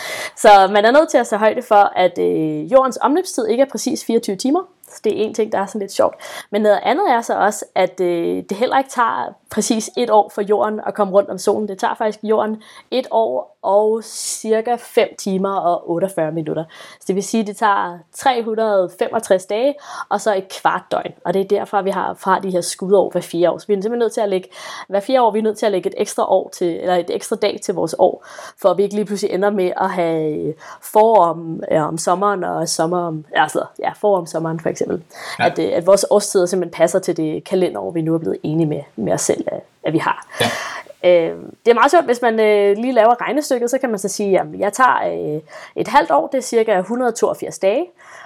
Så 0.43 0.49
man 0.71 0.85
er 0.85 0.91
nødt 0.91 1.09
til 1.09 1.17
at 1.17 1.27
tage 1.27 1.39
højde 1.39 1.61
for, 1.61 1.91
at 1.95 2.19
øh, 2.19 2.71
jordens 2.71 2.97
omløbstid 3.01 3.47
ikke 3.47 3.61
er 3.61 3.69
præcis 3.71 4.05
24 4.05 4.35
timer. 4.35 4.61
Så 4.87 5.01
det 5.03 5.19
er 5.19 5.23
en 5.23 5.33
ting, 5.33 5.51
der 5.51 5.59
er 5.59 5.65
sådan 5.65 5.81
lidt 5.81 5.91
sjovt. 5.91 6.15
Men 6.51 6.61
noget 6.61 6.79
andet 6.83 7.11
er 7.11 7.21
så 7.21 7.33
også, 7.33 7.65
at 7.75 7.99
øh, 8.01 8.43
det 8.49 8.57
heller 8.57 8.77
ikke 8.77 8.89
tager 8.89 9.33
præcis 9.51 9.89
et 9.97 10.09
år 10.09 10.31
for 10.35 10.41
jorden 10.41 10.81
at 10.87 10.93
komme 10.93 11.13
rundt 11.13 11.29
om 11.29 11.37
solen. 11.37 11.67
Det 11.67 11.79
tager 11.79 11.95
faktisk 11.95 12.23
jorden 12.23 12.61
et 12.91 13.07
år 13.11 13.54
og 13.65 14.03
cirka 14.03 14.75
5 14.79 15.07
timer 15.17 15.55
og 15.55 15.89
48 15.89 16.31
minutter. 16.31 16.63
Så 16.99 17.03
det 17.07 17.15
vil 17.15 17.23
sige, 17.23 17.41
at 17.41 17.47
det 17.47 17.57
tager 17.57 17.99
365 18.13 19.45
dage 19.45 19.75
og 20.09 20.21
så 20.21 20.35
et 20.35 20.47
kvart 20.61 20.81
døgn. 20.91 21.13
Og 21.25 21.33
det 21.33 21.41
er 21.41 21.45
derfor, 21.45 21.81
vi 21.81 21.89
har 21.89 22.13
fra 22.13 22.39
de 22.39 22.49
her 22.49 22.61
skudår 22.61 23.09
hver 23.09 23.21
fire 23.21 23.51
år. 23.51 23.57
Så 23.57 23.67
vi 23.67 23.73
er 23.73 23.81
simpelthen 23.81 23.99
nødt 23.99 24.13
til 24.13 24.21
at 24.21 24.29
lægge, 24.29 24.49
hver 24.89 24.99
fire 24.99 25.21
år 25.21 25.31
vi 25.31 25.39
er 25.39 25.43
nødt 25.43 25.57
til 25.57 25.65
at 25.65 25.71
lægge 25.71 25.89
et 25.89 25.95
ekstra 25.97 26.31
år 26.31 26.49
til, 26.53 26.67
eller 26.67 26.95
et 26.95 27.09
ekstra 27.09 27.35
dag 27.35 27.59
til 27.63 27.73
vores 27.73 27.95
år, 27.99 28.25
for 28.61 28.69
at 28.69 28.77
vi 28.77 28.83
ikke 28.83 28.95
lige 28.95 29.05
pludselig 29.05 29.33
ender 29.33 29.49
med 29.49 29.71
at 29.77 29.89
have 29.89 30.53
forår 30.81 31.23
om, 31.23 31.63
ja, 31.71 31.87
om 31.87 31.97
sommeren 31.97 32.43
og 32.43 32.69
sommer 32.69 32.97
om, 32.97 33.25
altså, 33.33 33.65
ja, 33.79 33.91
forår 33.91 34.17
om 34.17 34.25
sommeren 34.25 34.59
for 34.59 34.69
eksempel. 34.69 35.03
Ja. 35.39 35.45
At, 35.45 35.59
øh, 35.59 35.69
at 35.73 35.87
vores 35.87 36.05
årstider 36.09 36.45
simpelthen 36.45 36.73
passer 36.73 36.99
til 36.99 37.17
det 37.17 37.43
kalenderår, 37.43 37.91
vi 37.91 38.01
nu 38.01 38.13
er 38.13 38.17
blevet 38.17 38.37
enige 38.43 38.67
med, 38.67 38.81
med 38.95 39.13
os 39.13 39.21
selv 39.21 39.45
at, 39.85 39.93
vi 39.93 39.97
har. 39.97 40.27
Ja. 40.41 40.45
Øh, 41.03 41.37
det 41.65 41.71
er 41.71 41.73
meget 41.73 41.91
sjovt, 41.91 42.05
hvis 42.05 42.21
man 42.21 42.39
øh, 42.39 42.77
lige 42.77 42.93
laver 42.93 43.21
regnestykket, 43.21 43.69
så 43.69 43.77
kan 43.77 43.89
man 43.89 43.99
så 43.99 44.07
sige, 44.07 44.39
at 44.39 44.45
jeg 44.57 44.73
tager 44.73 45.35
øh, 45.35 45.41
et 45.75 45.87
halvt 45.87 46.11
år, 46.11 46.27
det 46.27 46.37
er 46.37 46.41
cirka 46.41 46.79
182 46.79 47.59
dage, 47.59 47.85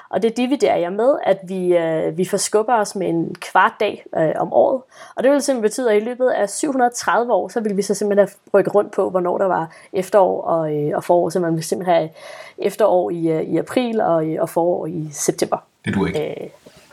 og 0.10 0.22
det 0.22 0.38
dividerer 0.38 0.78
jeg 0.78 0.94
med, 0.94 1.16
at 1.24 1.40
vi, 1.44 1.78
øh, 1.78 2.18
vi 2.18 2.26
forskubber 2.26 2.74
os 2.74 2.96
med 2.96 3.10
en 3.10 3.36
kvart 3.36 3.74
dag 3.80 4.06
øh, 4.18 4.32
om 4.36 4.54
året. 4.54 4.82
Og 5.16 5.24
det 5.24 5.32
vil 5.32 5.42
simpelthen 5.42 5.70
betyde, 5.70 5.92
at 5.92 6.02
i 6.02 6.06
løbet 6.06 6.30
af 6.30 6.50
730 6.50 7.34
år, 7.34 7.48
så 7.48 7.60
vil 7.60 7.78
vi 7.78 7.82
så 7.82 7.94
simpelthen 7.94 8.28
have 8.28 8.36
rykket 8.54 8.76
rundt 8.76 8.92
på, 8.92 9.10
hvornår 9.10 9.38
der 9.38 9.46
var 9.46 9.76
efterår 9.94 10.42
og, 10.42 10.76
øh, 10.76 10.92
og 10.96 11.04
forår. 11.04 11.30
Så 11.30 11.40
man 11.40 11.56
vil 11.56 11.64
simpelthen 11.64 11.96
have 11.96 12.10
efterår 12.58 13.10
i, 13.10 13.28
øh, 13.28 13.42
i 13.42 13.58
april 13.58 14.02
og, 14.02 14.28
øh, 14.28 14.42
og 14.42 14.50
forår 14.50 14.86
i 14.86 15.10
september. 15.12 15.58
Det 15.86 15.96
du 15.96 16.06
ikke. 16.06 16.42
Øh, 16.42 16.50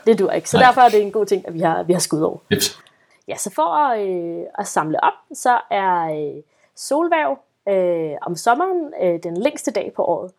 det 0.07 0.19
dur 0.19 0.31
ikke. 0.31 0.49
Så 0.49 0.57
Nej. 0.57 0.65
derfor 0.65 0.81
er 0.81 0.89
det 0.89 1.01
en 1.01 1.11
god 1.11 1.25
ting, 1.25 1.47
at 1.47 1.53
vi 1.53 1.59
har, 1.59 1.83
vi 1.83 1.93
har 1.93 1.99
skud 1.99 2.21
over. 2.21 2.37
Jeps. 2.51 2.79
Ja, 3.27 3.35
så 3.35 3.53
for 3.53 3.75
at, 3.75 4.07
øh, 4.07 4.45
at 4.59 4.67
samle 4.67 5.03
op, 5.03 5.13
så 5.33 5.59
er 5.71 6.03
øh, 6.03 6.43
solværv 6.75 7.39
øh, 7.69 8.17
om 8.21 8.35
sommeren 8.35 8.93
øh, 9.01 9.23
den 9.23 9.37
længste 9.37 9.71
dag 9.71 9.91
på 9.95 10.03
året. 10.03 10.31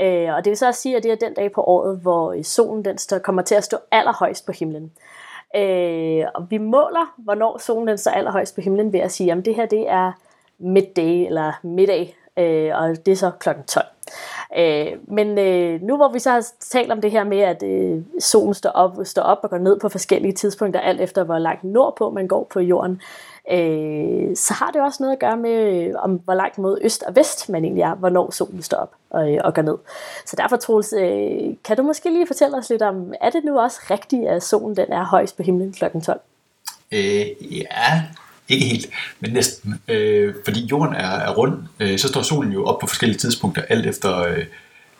Øh, 0.00 0.34
og 0.34 0.44
det 0.44 0.50
vil 0.50 0.56
så 0.56 0.66
også 0.66 0.80
sige, 0.80 0.96
at 0.96 1.02
det 1.02 1.12
er 1.12 1.16
den 1.16 1.34
dag 1.34 1.52
på 1.52 1.62
året, 1.62 1.98
hvor 1.98 2.32
øh, 2.32 2.44
solen 2.44 2.84
den 2.84 2.98
står, 2.98 3.18
kommer 3.18 3.42
til 3.42 3.54
at 3.54 3.64
stå 3.64 3.76
allerhøjst 3.90 4.46
på 4.46 4.52
himlen. 4.52 4.92
Øh, 5.56 6.24
og 6.34 6.50
vi 6.50 6.58
måler, 6.58 7.14
hvornår 7.18 7.58
solen 7.58 7.88
den 7.88 7.98
står 7.98 8.10
allerhøjst 8.10 8.54
på 8.54 8.60
himlen 8.60 8.92
ved 8.92 9.00
at 9.00 9.12
sige, 9.12 9.32
at 9.32 9.44
det 9.44 9.54
her 9.54 9.66
det 9.66 9.88
er 9.88 10.12
midday 10.58 11.26
eller 11.26 11.52
middag, 11.62 12.16
øh, 12.36 12.70
og 12.74 13.06
det 13.06 13.12
er 13.12 13.16
så 13.16 13.30
klokken 13.30 13.64
12. 13.64 13.86
Øh, 14.56 14.86
men 15.08 15.38
øh, 15.38 15.82
nu 15.82 15.96
hvor 15.96 16.12
vi 16.12 16.18
så 16.18 16.30
har 16.30 16.46
talt 16.60 16.92
om 16.92 17.00
det 17.00 17.10
her 17.10 17.24
med, 17.24 17.38
at 17.38 17.62
øh, 17.62 18.02
solen 18.20 18.54
står 18.54 18.70
op, 18.70 18.96
står 19.04 19.22
op 19.22 19.38
og 19.42 19.50
går 19.50 19.58
ned 19.58 19.80
på 19.80 19.88
forskellige 19.88 20.32
tidspunkter, 20.32 20.80
alt 20.80 21.00
efter 21.00 21.24
hvor 21.24 21.38
langt 21.38 21.64
nordpå 21.64 22.10
man 22.10 22.28
går 22.28 22.46
på 22.50 22.60
jorden, 22.60 23.00
øh, 23.50 24.36
så 24.36 24.54
har 24.54 24.70
det 24.70 24.82
også 24.82 25.02
noget 25.02 25.12
at 25.12 25.18
gøre 25.18 25.36
med, 25.36 25.50
øh, 25.50 25.94
om 25.98 26.20
hvor 26.24 26.34
langt 26.34 26.58
mod 26.58 26.78
øst 26.82 27.02
og 27.02 27.16
vest 27.16 27.48
man 27.48 27.64
egentlig 27.64 27.82
er, 27.82 27.94
hvornår 27.94 28.30
solen 28.30 28.62
står 28.62 28.76
op 28.76 28.92
og, 29.10 29.34
øh, 29.34 29.40
og 29.44 29.54
går 29.54 29.62
ned. 29.62 29.76
Så 30.26 30.36
derfor, 30.36 30.56
Troels, 30.56 30.94
øh, 30.98 31.54
kan 31.64 31.76
du 31.76 31.82
måske 31.82 32.10
lige 32.10 32.26
fortælle 32.26 32.56
os 32.56 32.70
lidt 32.70 32.82
om, 32.82 33.14
er 33.20 33.30
det 33.30 33.44
nu 33.44 33.58
også 33.60 33.80
rigtigt, 33.90 34.28
at 34.28 34.42
solen 34.42 34.76
den 34.76 34.92
er 34.92 35.04
højst 35.04 35.36
på 35.36 35.42
himlen 35.42 35.72
kl. 35.72 35.84
12? 36.04 36.20
Øh, 36.92 37.58
ja, 37.58 38.02
ikke 38.48 38.66
helt, 38.66 38.86
men 39.20 39.32
næsten. 39.32 39.74
Øh, 39.88 40.34
fordi 40.44 40.66
jorden 40.70 40.94
er, 40.94 41.10
er 41.10 41.30
rund, 41.30 41.58
øh, 41.80 41.98
så 41.98 42.08
står 42.08 42.22
solen 42.22 42.52
jo 42.52 42.64
op 42.64 42.80
på 42.80 42.86
forskellige 42.86 43.18
tidspunkter, 43.18 43.62
alt 43.62 43.86
efter 43.86 44.18
øh, 44.18 44.44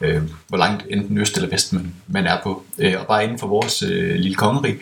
øh, 0.00 0.22
hvor 0.48 0.58
langt 0.58 0.86
enten 0.90 1.18
øst 1.18 1.36
eller 1.36 1.48
vest 1.48 1.72
man, 1.72 1.94
man 2.06 2.26
er 2.26 2.38
på. 2.42 2.64
Øh, 2.78 2.94
og 3.00 3.06
bare 3.06 3.24
inden 3.24 3.38
for 3.38 3.46
vores 3.46 3.82
øh, 3.82 4.14
lille 4.14 4.34
kongerige, 4.34 4.78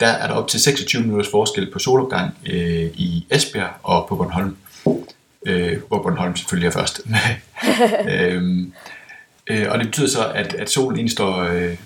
der 0.00 0.06
er 0.06 0.26
der 0.26 0.34
op 0.34 0.48
til 0.48 0.60
26 0.60 1.02
minutters 1.02 1.30
forskel 1.30 1.70
på 1.70 1.78
solopgang 1.78 2.34
øh, 2.46 2.90
i 2.94 3.26
Esbjerg 3.30 3.70
og 3.82 4.06
på 4.08 4.16
Bornholm. 4.16 4.56
Øh, 5.46 5.78
hvor 5.88 6.02
Bornholm 6.02 6.36
selvfølgelig 6.36 6.66
er 6.66 6.72
først. 6.72 7.00
øh, 8.10 8.42
øh, 9.46 9.66
og 9.70 9.78
det 9.78 9.86
betyder 9.86 10.08
så, 10.08 10.28
at, 10.34 10.54
at 10.54 10.70
solen 10.70 10.96
egentlig 10.96 11.12
står, 11.12 11.38
øh, 11.38 11.76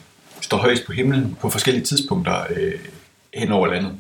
står 0.41 0.57
højst 0.57 0.87
på 0.87 0.93
himlen 0.93 1.37
på 1.41 1.51
forskellige 1.51 1.85
tidspunkter 1.85 2.45
øh, 2.57 2.73
hen 3.35 3.53
over 3.53 3.67
landet. 3.67 3.93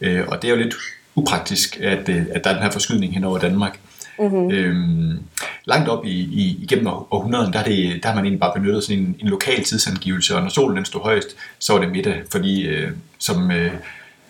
Øh, 0.00 0.28
og 0.28 0.42
det 0.42 0.48
er 0.48 0.54
jo 0.54 0.60
lidt 0.62 0.74
upraktisk, 1.16 1.80
at, 1.80 2.08
øh, 2.08 2.26
at 2.34 2.44
der 2.44 2.50
er 2.50 2.54
den 2.54 2.62
her 2.62 2.70
forskydning 2.70 3.14
hen 3.14 3.24
over 3.24 3.38
Danmark. 3.38 3.78
Mm-hmm. 4.18 4.50
Øhm, 4.50 5.18
langt 5.64 5.88
op 5.88 6.06
i, 6.06 6.10
i, 6.10 6.58
igennem 6.62 6.86
år- 6.86 7.08
århundreden, 7.10 7.52
der, 7.52 7.58
er 7.58 7.64
det, 7.64 8.02
der 8.02 8.08
har 8.08 8.14
man 8.14 8.24
egentlig 8.24 8.40
bare 8.40 8.52
benyttet 8.54 8.84
sådan 8.84 8.98
en, 8.98 9.16
en 9.20 9.28
lokal 9.28 9.64
tidsangivelse, 9.64 10.36
og 10.36 10.42
når 10.42 10.48
solen 10.48 10.76
den 10.76 10.84
stod 10.84 11.00
højst, 11.00 11.28
så 11.58 11.72
var 11.72 11.80
det 11.80 11.90
middag, 11.92 12.22
fordi 12.30 12.62
øh, 12.62 12.90
som, 13.18 13.50
øh, 13.50 13.72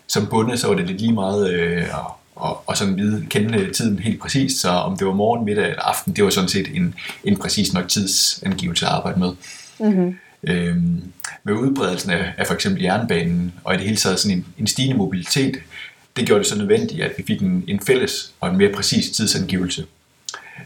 som 0.07 0.27
bonde, 0.27 0.57
så 0.57 0.67
var 0.67 0.75
det 0.75 0.87
lidt 0.87 1.01
lige 1.01 1.13
meget 1.13 1.53
øh, 1.53 1.83
og, 1.93 2.11
og, 2.35 2.63
og 2.67 2.77
sådan 2.77 2.97
vide, 2.97 3.25
kende 3.29 3.71
tiden 3.73 3.99
helt 3.99 4.19
præcist, 4.19 4.61
så 4.61 4.69
om 4.69 4.97
det 4.97 5.07
var 5.07 5.13
morgen, 5.13 5.45
middag 5.45 5.69
eller 5.69 5.81
aften, 5.83 6.15
det 6.15 6.23
var 6.23 6.29
sådan 6.29 6.49
set 6.49 6.67
en, 6.73 6.95
en 7.23 7.37
præcis 7.37 7.73
nok 7.73 7.87
tidsangivelse 7.87 8.85
at 8.85 8.91
arbejde 8.91 9.19
med. 9.19 9.31
Mm-hmm. 9.79 10.17
Øhm, 10.43 11.03
med 11.43 11.53
udbredelsen 11.53 12.11
af, 12.11 12.33
af 12.37 12.47
for 12.47 12.53
eksempel 12.53 12.83
jernbanen, 12.83 13.53
og 13.63 13.73
i 13.73 13.77
det 13.77 13.85
hele 13.85 13.97
taget 13.97 14.19
sådan 14.19 14.37
en, 14.37 14.45
en 14.57 14.67
stigende 14.67 14.97
mobilitet, 14.97 15.57
det 16.15 16.25
gjorde 16.25 16.39
det 16.39 16.47
så 16.49 16.57
nødvendigt, 16.57 17.01
at 17.01 17.11
vi 17.17 17.23
fik 17.27 17.41
en, 17.41 17.63
en 17.67 17.79
fælles 17.79 18.33
og 18.39 18.49
en 18.49 18.57
mere 18.57 18.73
præcis 18.73 19.09
tidsangivelse. 19.09 19.85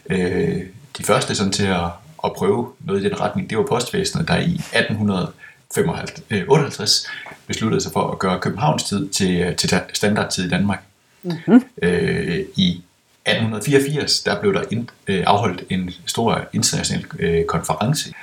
Øh, 0.09 0.61
de 0.97 1.03
første 1.03 1.35
sådan 1.35 1.51
til 1.51 1.65
at, 1.65 1.85
at 2.23 2.33
prøve 2.37 2.71
noget 2.79 3.01
i 3.01 3.03
den 3.03 3.19
retning, 3.19 3.49
det 3.49 3.57
var 3.57 3.63
postvæsenet, 3.63 4.27
der 4.27 4.37
i 4.37 4.53
1858 4.53 7.07
besluttede 7.47 7.81
sig 7.81 7.91
for 7.91 8.11
at 8.11 8.19
gøre 8.19 8.39
Københavns 8.39 8.83
tid 8.83 9.09
til, 9.09 9.55
til 9.55 9.69
ta- 9.69 9.83
standardtid 9.93 10.45
i 10.45 10.49
Danmark. 10.49 10.83
Mm-hmm. 11.23 11.63
Øh, 11.81 12.39
I 12.55 12.81
1884 13.25 14.19
der 14.19 14.41
blev 14.41 14.53
der 14.53 14.63
ind, 14.71 14.87
øh, 15.07 15.23
afholdt 15.27 15.63
en 15.69 15.91
stor 16.05 16.41
international 16.53 17.05
øh, 17.19 17.45
konference, 17.45 18.13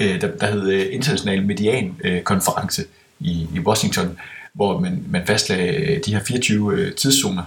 øh, 0.00 0.20
der, 0.20 0.36
der 0.36 0.46
hed 0.46 0.68
øh, 0.68 0.86
International 0.90 1.46
Median 1.46 1.96
øh, 2.04 2.22
Konference 2.22 2.84
i, 3.20 3.46
i 3.54 3.60
Washington, 3.60 4.18
hvor 4.56 4.80
man, 4.80 5.04
man 5.08 5.26
fastlagde 5.26 5.76
øh, 5.76 6.00
de 6.06 6.14
her 6.14 6.24
24 6.24 6.72
øh, 6.74 6.94
tidszoner, 6.94 7.42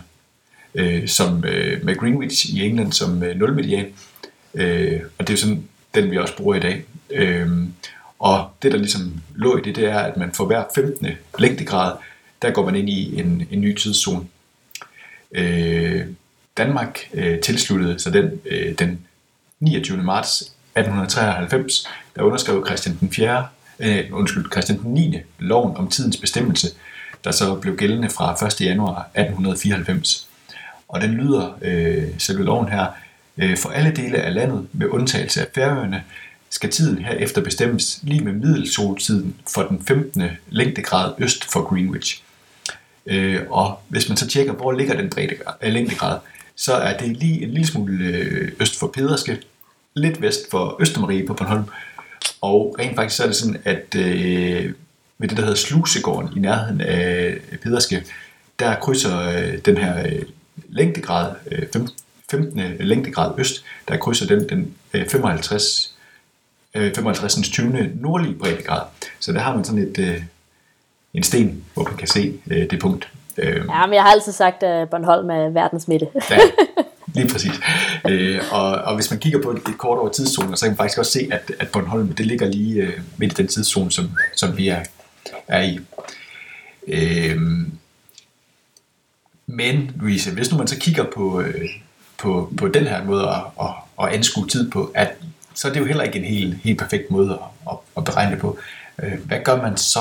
øh, 0.75 1.07
som 1.07 1.45
øh, 1.45 1.85
med 1.85 1.95
Greenwich 1.95 2.55
i 2.55 2.65
England 2.65 2.91
som 2.91 3.23
øh, 3.23 3.39
nulmedian. 3.39 3.85
Øh, 4.55 5.01
og 5.17 5.27
det 5.27 5.29
er 5.29 5.33
jo 5.33 5.37
sådan, 5.37 5.63
den 5.95 6.11
vi 6.11 6.17
også 6.17 6.37
bruger 6.37 6.55
i 6.55 6.59
dag. 6.59 6.83
Øh, 7.09 7.49
og 8.19 8.49
det, 8.61 8.71
der 8.71 8.77
ligesom 8.77 9.21
lå 9.35 9.57
i 9.57 9.61
det, 9.61 9.75
det 9.75 9.85
er, 9.85 9.99
at 9.99 10.17
man 10.17 10.31
for 10.31 10.45
hver 10.45 10.63
15. 10.75 11.07
længdegrad, 11.39 11.95
der 12.41 12.51
går 12.51 12.65
man 12.65 12.75
ind 12.75 12.89
i 12.89 13.19
en, 13.19 13.47
en 13.51 13.61
ny 13.61 13.77
tidszone. 13.77 14.25
Øh, 15.31 16.05
Danmark 16.57 16.99
øh, 17.13 17.39
tilsluttede 17.39 17.99
sig 17.99 18.13
den 18.13 18.41
øh, 18.45 18.79
den 18.79 18.99
29. 19.59 20.03
marts 20.03 20.41
1893, 20.41 21.87
der 22.15 22.21
underskrev 22.21 22.65
Christian 22.65 22.97
den 22.99 23.11
4. 23.11 23.47
Øh, 23.79 24.05
undskyld, 24.11 24.51
Christian 24.51 24.79
den 24.79 24.93
9. 24.93 25.17
loven 25.39 25.77
om 25.77 25.87
tidens 25.87 26.17
bestemmelse, 26.17 26.67
der 27.23 27.31
så 27.31 27.55
blev 27.55 27.77
gældende 27.77 28.09
fra 28.09 28.45
1. 28.47 28.61
januar 28.61 29.09
1894. 29.15 30.27
Og 30.87 31.01
den 31.01 31.11
lyder, 31.11 31.57
øh, 31.61 32.07
selve 32.17 32.43
loven 32.43 32.69
her, 32.69 32.85
øh, 33.37 33.57
for 33.57 33.69
alle 33.69 33.91
dele 33.91 34.17
af 34.17 34.33
landet, 34.33 34.67
med 34.73 34.87
undtagelse 34.87 35.41
af 35.41 35.47
Færøerne, 35.55 36.03
skal 36.49 36.69
tiden 36.69 37.05
herefter 37.05 37.41
bestemmes 37.41 37.99
lige 38.03 38.23
med 38.23 38.33
middelsoltiden 38.33 39.35
for 39.53 39.63
den 39.63 39.83
15. 39.87 40.23
længdegrad 40.49 41.13
øst 41.19 41.51
for 41.51 41.61
Greenwich. 41.61 42.23
Øh, 43.05 43.41
og 43.49 43.79
hvis 43.87 44.09
man 44.09 44.17
så 44.17 44.27
tjekker, 44.27 44.53
hvor 44.53 44.71
ligger 44.71 44.97
den 44.97 45.09
breddegrad, 45.09 45.53
øh, 45.61 45.73
længdegrad, 45.73 46.19
så 46.55 46.73
er 46.73 46.97
det 46.97 47.17
lige 47.17 47.43
en 47.43 47.49
lille 47.49 47.67
smule 47.67 48.05
øh, 48.05 48.51
øst 48.59 48.79
for 48.79 48.87
Pederske, 48.87 49.37
lidt 49.93 50.21
vest 50.21 50.39
for 50.51 50.77
Østermarie 50.81 51.27
på 51.27 51.33
Bornholm, 51.33 51.63
og 52.41 52.75
rent 52.79 52.95
faktisk 52.95 53.17
så 53.17 53.23
er 53.23 53.27
det 53.27 53.35
sådan, 53.35 53.61
at 53.65 53.95
øh, 53.95 54.73
ved 55.19 55.27
det, 55.29 55.37
der 55.37 55.43
hedder 55.43 55.57
Slusegården 55.57 56.37
i 56.37 56.39
nærheden 56.39 56.81
af 56.81 57.37
Pederske, 57.63 58.03
der 58.59 58.75
krydser 58.75 59.19
øh, 59.29 59.57
den 59.57 59.77
her 59.77 60.05
øh, 60.07 60.21
længdegrad, 60.69 61.31
øh, 61.51 61.63
fem- 61.73 61.87
15. 62.31 62.61
længdegrad 62.79 63.31
øst, 63.37 63.63
der 63.87 63.97
krydser 63.97 64.27
den, 64.27 64.49
den 64.49 64.73
øh, 64.93 65.07
55, 65.09 65.93
øh, 66.75 66.93
55. 66.95 67.49
20. 67.49 67.89
nordlige 67.95 68.35
breddegrad. 68.35 68.81
Så 69.19 69.33
der 69.33 69.39
har 69.39 69.55
man 69.55 69.63
sådan 69.65 69.81
et, 69.81 69.99
øh, 69.99 70.21
en 71.13 71.23
sten, 71.23 71.63
hvor 71.73 71.83
man 71.83 71.97
kan 71.97 72.07
se 72.07 72.33
øh, 72.51 72.69
det 72.69 72.79
punkt. 72.79 73.09
Øh, 73.37 73.55
Ja, 73.55 73.85
men 73.85 73.93
jeg 73.93 74.03
har 74.03 74.11
altid 74.11 74.31
sagt, 74.31 74.63
at 74.63 74.89
Bornholm 74.89 75.29
er 75.29 75.49
verdens 75.49 75.87
midte. 75.87 76.07
Ja, 76.29 76.37
lige 77.21 77.29
præcis. 77.29 77.51
Øh, 78.09 78.39
og, 78.51 78.71
og 78.71 78.95
hvis 78.95 79.11
man 79.11 79.19
kigger 79.19 79.41
på 79.41 79.49
et, 79.51 79.61
kort 79.77 79.97
over 79.99 80.09
tidszoner, 80.09 80.55
så 80.55 80.65
kan 80.65 80.71
man 80.71 80.77
faktisk 80.77 80.99
også 80.99 81.11
se, 81.11 81.27
at, 81.31 81.51
at 81.59 81.67
Bornholm 81.71 82.13
det 82.13 82.25
ligger 82.25 82.47
lige 82.47 82.81
øh, 82.81 82.93
midt 83.17 83.31
i 83.31 83.35
den 83.35 83.47
tidszone, 83.47 83.91
som, 83.91 84.09
som 84.35 84.57
vi 84.57 84.67
er, 84.67 84.79
er 85.47 85.61
i. 85.61 85.79
Øhm, 86.87 87.71
men 89.47 89.91
Louise, 89.95 90.33
hvis 90.33 90.51
nu 90.51 90.57
man 90.57 90.67
så 90.67 90.79
kigger 90.79 91.03
på, 91.03 91.41
øh, 91.41 91.69
på, 92.17 92.53
på 92.57 92.67
den 92.67 92.87
her 92.87 93.03
måde 93.03 93.29
at, 93.29 93.41
at, 93.61 93.69
at 94.03 94.13
anskue 94.13 94.47
tid 94.47 94.71
på, 94.71 94.91
at, 94.95 95.13
så 95.53 95.67
er 95.67 95.73
det 95.73 95.79
jo 95.79 95.85
heller 95.85 96.03
ikke 96.03 96.19
en 96.19 96.25
helt, 96.25 96.55
helt 96.55 96.79
perfekt 96.79 97.11
måde 97.11 97.31
at, 97.31 97.71
at, 97.71 97.77
at 97.97 98.03
beregne 98.03 98.31
det 98.31 98.39
på. 98.39 98.57
Øh, 99.03 99.25
hvad 99.25 99.39
gør 99.43 99.61
man 99.61 99.77
så? 99.77 99.99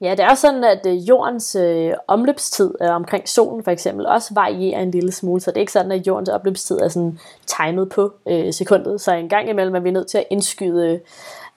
Ja, 0.00 0.10
det 0.10 0.20
er 0.20 0.34
sådan, 0.34 0.64
at 0.64 0.86
øh, 0.86 1.08
jordens 1.08 1.54
øh, 1.54 1.92
omløbstid 2.08 2.74
øh, 2.82 2.90
omkring 2.90 3.28
solen 3.28 3.64
for 3.64 3.70
eksempel 3.70 4.06
også 4.06 4.34
varierer 4.34 4.80
en 4.80 4.90
lille 4.90 5.12
smule, 5.12 5.40
så 5.40 5.50
det 5.50 5.56
er 5.56 5.60
ikke 5.60 5.72
sådan, 5.72 5.92
at 5.92 6.06
jordens 6.06 6.28
omløbstid 6.28 6.78
er 6.78 6.88
sådan 6.88 7.18
timet 7.46 7.88
på 7.88 8.12
øh, 8.28 8.52
sekundet, 8.52 9.00
så 9.00 9.12
en 9.12 9.28
gang 9.28 9.48
imellem 9.48 9.74
er 9.74 9.80
vi 9.80 9.90
nødt 9.90 10.06
til 10.06 10.18
at 10.18 10.24
indskyde 10.30 11.00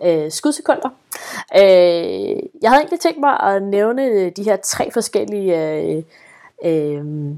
øh, 0.04 0.32
skudsekunder. 0.32 0.89
Øh, 1.56 2.39
jeg 2.62 2.69
havde 2.69 2.82
egentlig 2.82 2.99
tænkt 2.99 3.19
mig 3.19 3.39
at 3.39 3.63
nævne 3.63 4.30
de 4.30 4.43
her 4.43 4.56
tre 4.56 4.91
forskellige 4.91 5.77
øh, 5.82 6.03
øh, 6.63 7.36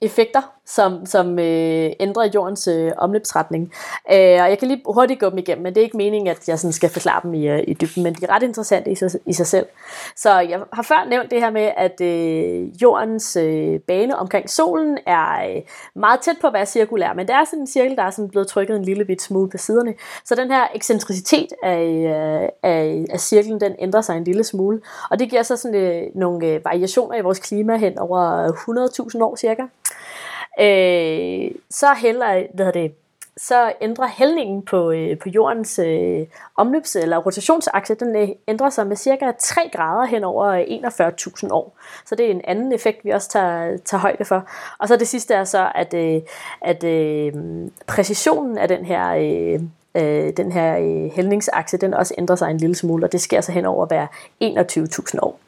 effekter, 0.00 0.57
som, 0.68 1.06
som 1.06 1.38
øh, 1.38 1.90
ændrer 2.00 2.30
jordens 2.34 2.68
øh, 2.68 2.92
omløbsretning. 2.96 3.72
Øh, 4.12 4.16
og 4.16 4.48
jeg 4.50 4.58
kan 4.58 4.68
lige 4.68 4.82
hurtigt 4.86 5.20
gå 5.20 5.30
dem 5.30 5.38
igennem, 5.38 5.62
men 5.62 5.74
det 5.74 5.80
er 5.80 5.84
ikke 5.84 5.96
meningen, 5.96 6.28
at 6.28 6.48
jeg 6.48 6.58
sådan 6.58 6.72
skal 6.72 6.90
forklare 6.90 7.20
dem 7.22 7.34
i, 7.34 7.48
øh, 7.48 7.64
i 7.68 7.74
dybden, 7.74 8.02
men 8.02 8.14
de 8.14 8.24
er 8.24 8.34
ret 8.34 8.42
interessante 8.42 8.90
i 8.90 8.94
sig, 8.94 9.10
i 9.26 9.32
sig 9.32 9.46
selv. 9.46 9.66
Så 10.16 10.40
jeg 10.40 10.60
har 10.72 10.82
før 10.82 11.06
nævnt 11.08 11.30
det 11.30 11.40
her 11.40 11.50
med, 11.50 11.70
at 11.76 12.00
øh, 12.00 12.82
jordens 12.82 13.36
øh, 13.36 13.80
bane 13.80 14.16
omkring 14.16 14.50
solen 14.50 14.98
er 15.06 15.56
øh, 15.56 15.62
meget 15.94 16.20
tæt 16.20 16.36
på 16.40 16.46
at 16.46 16.52
være 16.52 16.66
cirkulær, 16.66 17.12
men 17.12 17.26
det 17.26 17.34
er 17.34 17.44
sådan 17.44 17.60
en 17.60 17.66
cirkel, 17.66 17.96
der 17.96 18.02
er 18.02 18.10
sådan 18.10 18.28
blevet 18.28 18.48
trykket 18.48 18.76
en 18.76 18.84
lille 18.84 19.04
bit 19.04 19.22
smule 19.22 19.50
på 19.50 19.58
siderne. 19.58 19.94
Så 20.24 20.34
den 20.34 20.50
her 20.50 20.66
ekscentricitet 20.74 21.48
af, 21.62 21.82
øh, 21.82 22.48
af, 22.62 23.04
af 23.10 23.20
cirklen, 23.20 23.60
den 23.60 23.74
ændrer 23.78 24.00
sig 24.00 24.16
en 24.16 24.24
lille 24.24 24.44
smule, 24.44 24.80
og 25.10 25.18
det 25.18 25.30
giver 25.30 25.42
så 25.42 25.56
sådan 25.56 25.74
øh, 25.74 26.02
nogle 26.14 26.46
øh, 26.46 26.64
variationer 26.64 27.18
i 27.18 27.20
vores 27.20 27.38
klima 27.38 27.76
hen 27.76 27.98
over 27.98 28.48
100.000 29.14 29.22
år 29.22 29.36
cirka 29.36 29.62
øh, 30.60 31.50
så 31.70 31.94
hælder, 31.94 32.46
hvad 32.54 32.64
hedder 32.64 32.80
det, 32.80 32.94
så 33.38 33.72
ændrer 33.80 34.08
hældningen 34.08 34.64
på, 34.64 34.90
øh, 34.90 35.18
på 35.18 35.28
jordens 35.28 35.78
øh, 35.78 36.26
omløbs- 36.60 36.98
eller 36.98 37.18
rotationsakse, 37.18 37.94
den 37.94 38.16
øh, 38.16 38.28
ændrer 38.48 38.70
sig 38.70 38.86
med 38.86 38.96
cirka 38.96 39.32
3 39.38 39.70
grader 39.72 40.06
hen 40.06 40.24
over 40.24 40.46
øh, 40.46 40.62
41.000 40.62 41.48
år. 41.50 41.78
Så 42.06 42.14
det 42.14 42.26
er 42.26 42.30
en 42.30 42.40
anden 42.44 42.72
effekt, 42.72 43.04
vi 43.04 43.10
også 43.10 43.28
tager, 43.28 43.76
tager 43.84 44.00
højde 44.00 44.24
for. 44.24 44.48
Og 44.78 44.88
så 44.88 44.96
det 44.96 45.08
sidste 45.08 45.34
er 45.34 45.44
så, 45.44 45.72
at, 45.74 45.94
øh, 45.94 46.22
at 46.60 46.84
øh, 46.84 47.32
præcisionen 47.86 48.58
af 48.58 48.68
den 48.68 48.84
her 48.84 49.08
øh, 49.08 49.60
øh, 49.94 50.32
den 50.36 50.52
her 50.52 50.78
øh, 50.78 51.10
hældningsakse, 51.12 51.76
den 51.76 51.94
også 51.94 52.14
ændrer 52.18 52.36
sig 52.36 52.50
en 52.50 52.56
lille 52.56 52.74
smule, 52.74 53.06
og 53.06 53.12
det 53.12 53.20
sker 53.20 53.40
så 53.40 53.52
hen 53.52 53.64
over 53.64 53.86
hver 53.86 54.06
21.000 54.42 55.18
år. 55.22 55.40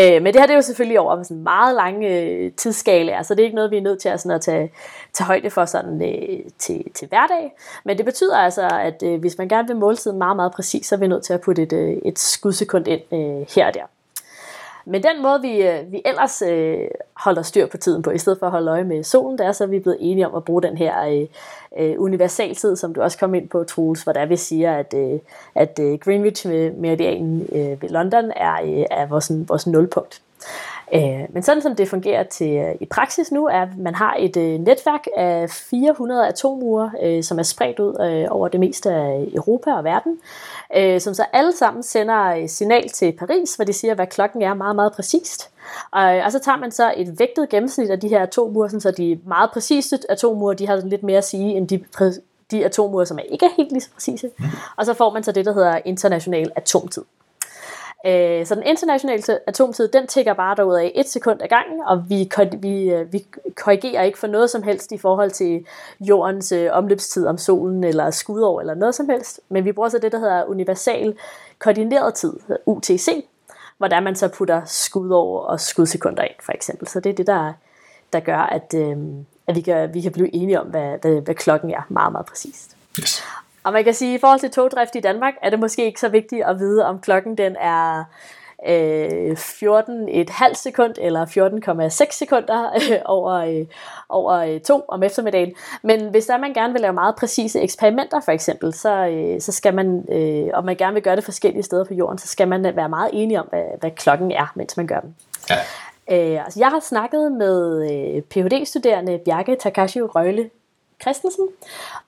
Øh, 0.00 0.22
men 0.22 0.26
det 0.26 0.40
her 0.40 0.46
det 0.46 0.50
er 0.50 0.56
jo 0.56 0.62
selvfølgelig 0.62 1.00
over 1.00 1.22
sådan 1.22 1.42
meget 1.42 1.74
lange 1.74 2.20
øh, 2.20 2.52
tidsskala, 2.52 3.22
så 3.22 3.34
det 3.34 3.40
er 3.40 3.44
ikke 3.44 3.56
noget, 3.56 3.70
vi 3.70 3.76
er 3.76 3.82
nødt 3.82 4.00
til 4.00 4.08
at, 4.08 4.20
sådan 4.20 4.36
at 4.36 4.40
tage, 4.40 4.70
tage 5.12 5.26
højde 5.26 5.50
for 5.50 5.64
sådan, 5.64 6.02
øh, 6.02 6.38
til, 6.58 6.84
til 6.94 7.08
hverdag. 7.08 7.52
Men 7.84 7.96
det 7.98 8.04
betyder 8.04 8.36
altså, 8.36 8.68
at 8.68 9.02
øh, 9.02 9.20
hvis 9.20 9.38
man 9.38 9.48
gerne 9.48 9.68
vil 9.68 9.76
måle 9.76 9.96
tiden 9.96 10.18
meget, 10.18 10.36
meget 10.36 10.52
præcis, 10.52 10.86
så 10.86 10.94
er 10.94 10.98
vi 10.98 11.06
nødt 11.06 11.24
til 11.24 11.32
at 11.32 11.40
putte 11.40 11.62
et, 11.62 11.72
øh, 11.72 11.96
et 12.04 12.18
skudsekund 12.18 12.88
ind 12.88 13.00
øh, 13.12 13.46
her 13.54 13.66
og 13.66 13.74
der. 13.74 13.86
Men 14.84 15.02
den 15.02 15.22
måde, 15.22 15.40
vi, 15.42 15.62
øh, 15.62 15.92
vi 15.92 16.02
ellers 16.04 16.42
øh, 16.42 16.88
holder 17.16 17.42
styr 17.42 17.66
på 17.66 17.76
tiden 17.76 18.02
på, 18.02 18.10
i 18.10 18.18
stedet 18.18 18.38
for 18.38 18.46
at 18.46 18.52
holde 18.52 18.70
øje 18.70 18.84
med 18.84 19.02
solen, 19.02 19.38
det 19.38 19.46
er 19.46 19.52
så, 19.52 19.64
at 19.64 19.70
vi 19.70 19.76
er 19.76 19.80
blevet 19.80 19.98
enige 20.00 20.28
om 20.28 20.34
at 20.34 20.44
bruge 20.44 20.62
den 20.62 20.76
her 20.76 21.06
øh, 21.06 21.26
øh, 21.78 21.94
universaltid, 21.98 22.76
som 22.76 22.94
du 22.94 23.02
også 23.02 23.18
kom 23.18 23.34
ind 23.34 23.48
på, 23.48 23.64
Troels, 23.64 24.02
hvor 24.02 24.12
der 24.12 24.26
vi 24.26 24.36
siger, 24.36 24.76
at, 24.76 24.94
øh, 24.96 25.18
at 25.54 25.78
øh, 25.78 25.98
Greenwich 25.98 26.48
med 26.48 26.70
meridianen 26.70 27.48
øh, 27.52 27.82
ved 27.82 27.88
London 27.88 28.32
er, 28.36 28.54
øh, 28.62 28.84
er 28.90 29.06
vores, 29.06 29.32
vores 29.48 29.66
nulpunkt. 29.66 30.22
Øh, 30.94 31.24
men 31.30 31.42
sådan 31.42 31.62
som 31.62 31.76
det 31.76 31.88
fungerer 31.88 32.22
til 32.22 32.56
øh, 32.56 32.74
i 32.80 32.86
praksis 32.86 33.32
nu, 33.32 33.46
er, 33.46 33.62
at 33.62 33.78
man 33.78 33.94
har 33.94 34.16
et 34.18 34.36
øh, 34.36 34.60
netværk 34.60 35.06
af 35.16 35.50
400 35.50 36.28
atomure, 36.28 37.22
som 37.22 37.38
er 37.38 37.42
spredt 37.42 37.78
ud 37.78 38.26
over 38.30 38.48
det 38.48 38.60
meste 38.60 38.90
af 38.90 39.28
Europa 39.34 39.72
og 39.72 39.84
verden, 39.84 40.20
som 41.00 41.14
så 41.14 41.24
alle 41.32 41.52
sammen 41.56 41.82
sender 41.82 42.46
signal 42.46 42.88
til 42.88 43.12
Paris, 43.12 43.54
hvor 43.54 43.64
de 43.64 43.72
siger, 43.72 43.94
hvad 43.94 44.06
klokken 44.06 44.42
er 44.42 44.54
meget, 44.54 44.76
meget 44.76 44.92
præcist. 44.92 45.50
Og, 45.90 46.02
og 46.02 46.32
så 46.32 46.38
tager 46.38 46.58
man 46.58 46.70
så 46.70 46.94
et 46.96 47.18
vægtet 47.18 47.48
gennemsnit 47.48 47.90
af 47.90 48.00
de 48.00 48.08
her 48.08 48.22
atomure, 48.22 48.70
så 48.70 48.90
de 48.90 49.20
meget 49.26 49.50
præcise 49.50 49.98
atomure, 50.08 50.54
de 50.54 50.66
har 50.66 50.76
lidt 50.76 51.02
mere 51.02 51.18
at 51.18 51.24
sige, 51.24 51.56
end 51.56 51.68
de 51.68 51.84
de 52.52 52.64
atomure, 52.64 53.06
som 53.06 53.18
er 53.18 53.22
ikke 53.22 53.46
er 53.46 53.50
helt 53.56 53.72
lige 53.72 53.80
så 53.80 53.90
præcise. 53.94 54.30
Mm. 54.38 54.44
Og 54.76 54.86
så 54.86 54.94
får 54.94 55.10
man 55.10 55.22
så 55.22 55.32
det, 55.32 55.44
der 55.44 55.52
hedder 55.52 55.78
international 55.84 56.52
atomtid. 56.56 57.02
Øh, 58.06 58.46
så 58.46 58.54
den 58.54 58.62
internationale 58.62 59.48
atomtid, 59.48 59.88
den 59.88 60.06
tigger 60.06 60.34
bare 60.34 60.56
derud 60.56 60.74
af 60.74 60.92
et 60.94 61.08
sekund 61.08 61.42
ad 61.42 61.48
gangen, 61.48 61.80
og 61.86 62.04
vi, 62.08 62.30
vi, 62.58 62.90
øh, 62.90 63.12
vi 63.12 63.26
korrigerer 63.56 64.02
ikke 64.02 64.18
for 64.18 64.26
noget 64.26 64.50
som 64.50 64.62
helst 64.62 64.92
i 64.92 64.98
forhold 64.98 65.30
til 65.30 65.66
jordens 66.00 66.52
øh, 66.52 66.68
omløbstid 66.72 67.26
om 67.26 67.38
solen 67.38 67.84
eller 67.84 68.10
skudår 68.10 68.60
eller 68.60 68.74
noget 68.74 68.94
som 68.94 69.08
helst. 69.08 69.40
Men 69.48 69.64
vi 69.64 69.72
bruger 69.72 69.88
så 69.88 69.98
det, 69.98 70.12
der 70.12 70.18
hedder 70.18 70.44
universal 70.44 71.16
koordineret 71.58 72.14
tid, 72.14 72.32
UTC, 72.66 73.26
hvor 73.78 73.88
der 73.88 74.00
man 74.00 74.16
så 74.16 74.28
putter 74.28 74.62
skudår 74.64 75.40
og 75.40 75.60
skudsekunder 75.60 76.22
ind, 76.22 76.34
for 76.40 76.52
eksempel. 76.52 76.88
Så 76.88 77.00
det 77.00 77.10
er 77.10 77.14
det, 77.14 77.26
der, 77.26 77.52
der 78.12 78.20
gør, 78.20 78.38
at, 78.38 78.74
øh, 78.74 78.96
at 79.46 79.56
vi, 79.56 79.60
kan, 79.60 79.94
vi 79.94 80.00
kan 80.00 80.12
blive 80.12 80.34
enige 80.34 80.60
om, 80.60 80.66
hvad, 80.66 80.98
hvad, 81.00 81.20
hvad 81.20 81.34
klokken 81.34 81.70
er 81.70 81.82
meget, 81.88 82.12
meget 82.12 82.26
præcist. 82.26 82.76
Yes. 83.00 83.22
Og 83.64 83.72
man 83.72 83.84
kan 83.84 83.94
sige, 83.94 84.14
at 84.14 84.18
i 84.18 84.20
forhold 84.20 84.40
til 84.40 84.50
togdrift 84.50 84.94
i 84.94 85.00
Danmark, 85.00 85.34
er 85.42 85.50
det 85.50 85.60
måske 85.60 85.84
ikke 85.84 86.00
så 86.00 86.08
vigtigt 86.08 86.44
at 86.44 86.58
vide, 86.58 86.86
om 86.86 87.00
klokken 87.00 87.38
den 87.38 87.56
er 87.60 88.04
øh, 88.68 89.32
14,5 89.32 90.54
sekund 90.54 90.94
eller 90.98 91.26
14,6 91.26 92.18
sekunder 92.18 92.70
øh, 92.74 92.98
over, 93.04 93.32
øh, 93.32 93.66
over 94.08 94.32
øh, 94.32 94.60
to 94.60 94.84
om 94.88 95.02
eftermiddagen. 95.02 95.52
Men 95.82 96.10
hvis 96.10 96.26
der 96.26 96.38
man 96.38 96.54
gerne 96.54 96.72
vil 96.72 96.82
lave 96.82 96.92
meget 96.92 97.16
præcise 97.16 97.60
eksperimenter 97.60 98.20
for 98.20 98.32
eksempel, 98.32 98.74
så, 98.74 99.06
øh, 99.06 99.40
så 99.40 99.52
skal 99.52 99.74
man, 99.74 100.04
øh, 100.12 100.50
og 100.54 100.64
man 100.64 100.76
gerne 100.76 100.94
vil 100.94 101.02
gøre 101.02 101.16
det 101.16 101.24
forskellige 101.24 101.62
steder 101.62 101.84
på 101.84 101.94
jorden, 101.94 102.18
så 102.18 102.28
skal 102.28 102.48
man 102.48 102.76
være 102.76 102.88
meget 102.88 103.10
enig 103.12 103.40
om, 103.40 103.46
hvad, 103.46 103.64
hvad 103.80 103.90
klokken 103.90 104.32
er, 104.32 104.52
mens 104.54 104.76
man 104.76 104.86
gør 104.86 105.00
dem. 105.00 105.14
Ja. 105.50 105.56
Øh, 106.10 106.44
altså 106.44 106.60
jeg 106.60 106.68
har 106.68 106.80
snakket 106.80 107.32
med 107.32 107.82
øh, 107.90 108.22
Ph.D.-studerende 108.22 109.18
Bjarke 109.24 109.56
Takashi 109.60 110.00
Røgle 110.00 110.50
Christensen, 111.02 111.48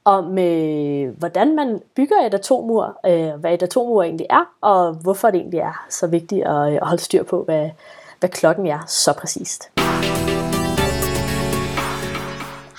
om 0.05 0.39
øh, 0.39 1.19
hvordan 1.19 1.57
man 1.57 1.81
bygger 1.97 2.17
et 2.27 2.35
atomur, 2.35 3.01
øh, 3.07 3.41
hvad 3.41 3.55
et 3.55 3.63
atomur 3.63 4.03
egentlig 4.03 4.27
er, 4.31 4.45
og 4.61 4.95
hvorfor 4.95 5.31
det 5.31 5.41
egentlig 5.41 5.61
er 5.61 5.87
så 5.91 6.07
vigtigt 6.07 6.47
at, 6.47 6.69
øh, 6.69 6.75
at 6.75 6.87
holde 6.87 7.03
styr 7.03 7.23
på, 7.23 7.45
hvad, 7.45 7.71
hvad 8.21 8.29
klokken 8.29 8.67
er 8.67 8.79
så 8.87 9.13
præcist. 9.13 9.71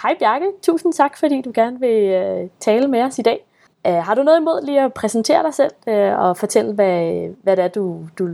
Hej 0.01 0.15
Bjarke, 0.19 0.45
tusind 0.61 0.93
tak, 0.93 1.17
fordi 1.17 1.41
du 1.41 1.51
gerne 1.55 1.79
vil 1.79 2.03
øh, 2.03 2.49
tale 2.59 2.87
med 2.87 3.01
os 3.01 3.19
i 3.19 3.21
dag. 3.21 3.45
Øh, 3.87 3.93
har 3.93 4.15
du 4.15 4.23
noget 4.23 4.39
imod 4.39 4.65
lige 4.65 4.81
at 4.81 4.93
præsentere 4.93 5.43
dig 5.43 5.53
selv 5.53 5.71
øh, 5.87 6.19
og 6.19 6.37
fortælle, 6.37 6.73
hvad, 6.73 7.27
hvad 7.43 7.57
det 7.57 7.63
er, 7.63 7.67
du, 7.67 7.99
du 8.19 8.29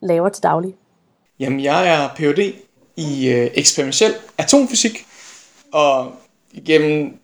laver 0.00 0.28
til 0.28 0.42
daglig? 0.42 0.74
Jamen, 1.40 1.60
jeg 1.60 1.88
er 1.88 2.08
Ph.D. 2.16 2.54
i 2.96 3.28
øh, 3.28 3.50
eksperimentel 3.54 4.14
atomfysik, 4.38 5.06
og 5.72 6.12
igennem 6.56 7.18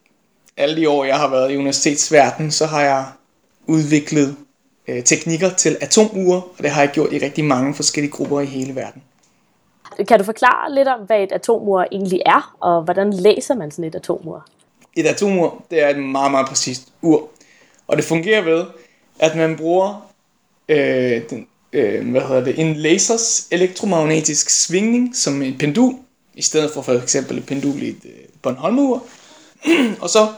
alle 0.57 0.77
de 0.77 0.89
år, 0.89 1.05
jeg 1.05 1.17
har 1.17 1.29
været 1.29 1.53
i 1.53 1.57
universitetsverden, 1.57 2.51
så 2.51 2.67
har 2.67 2.83
jeg 2.83 3.05
udviklet 3.67 4.37
øh, 4.89 5.05
teknikker 5.05 5.51
til 5.51 5.77
atomure, 5.81 6.37
og 6.37 6.63
det 6.63 6.71
har 6.71 6.83
jeg 6.83 6.91
gjort 6.91 7.13
i 7.13 7.19
rigtig 7.19 7.45
mange 7.45 7.75
forskellige 7.75 8.13
grupper 8.13 8.41
i 8.41 8.47
hele 8.47 8.75
verden. 8.75 9.03
Kan 10.09 10.19
du 10.19 10.25
forklare 10.25 10.75
lidt 10.75 10.89
om, 10.89 11.01
hvad 11.07 11.23
et 11.23 11.33
atomur 11.33 11.87
egentlig 11.93 12.21
er, 12.27 12.57
og 12.61 12.83
hvordan 12.83 13.13
læser 13.13 13.55
man 13.55 13.71
sådan 13.71 13.85
et 13.85 13.95
atomur? 13.95 14.47
Et 14.97 15.07
atomur, 15.07 15.65
det 15.71 15.83
er 15.83 15.89
et 15.89 15.99
meget, 15.99 16.31
meget 16.31 16.49
præcist 16.49 16.89
ur. 17.03 17.29
Og 17.87 17.97
det 17.97 18.05
fungerer 18.05 18.43
ved, 18.43 18.65
at 19.19 19.37
man 19.37 19.57
bruger 19.57 20.13
øh, 20.69 21.23
den, 21.31 21.47
øh, 21.73 22.11
hvad 22.11 22.21
hedder 22.21 22.45
det, 22.45 22.59
en 22.59 22.75
lasers 22.75 23.49
elektromagnetisk 23.51 24.51
svingning 24.51 25.17
som 25.17 25.43
en 25.43 25.59
pendul, 25.59 25.95
i 26.35 26.43
stedet 26.43 26.71
for 26.75 26.83
for 26.83 26.93
eksempel 26.93 27.39
et 27.39 27.47
pendul 27.47 27.83
i 27.83 27.89
et 27.89 28.05
øh, 28.05 28.11
Bornholmur, 28.43 29.03
og 30.03 30.11
så 30.11 30.29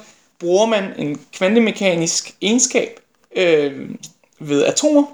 bruger 0.41 0.67
man 0.67 0.85
en 0.99 1.21
kvantemekanisk 1.33 2.35
egenskab 2.41 3.01
øh, 3.37 3.91
ved 4.39 4.65
atomer. 4.65 5.05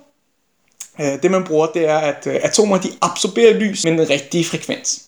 Øh, 1.01 1.23
det 1.23 1.31
man 1.31 1.45
bruger, 1.45 1.67
det 1.67 1.89
er, 1.89 1.99
at 1.99 2.27
øh, 2.27 2.41
atomer 2.43 2.79
de 2.79 2.89
absorberer 3.01 3.55
lys 3.55 3.85
med 3.85 3.93
den 3.93 4.11
rigtige 4.11 4.45
frekvens. 4.45 5.03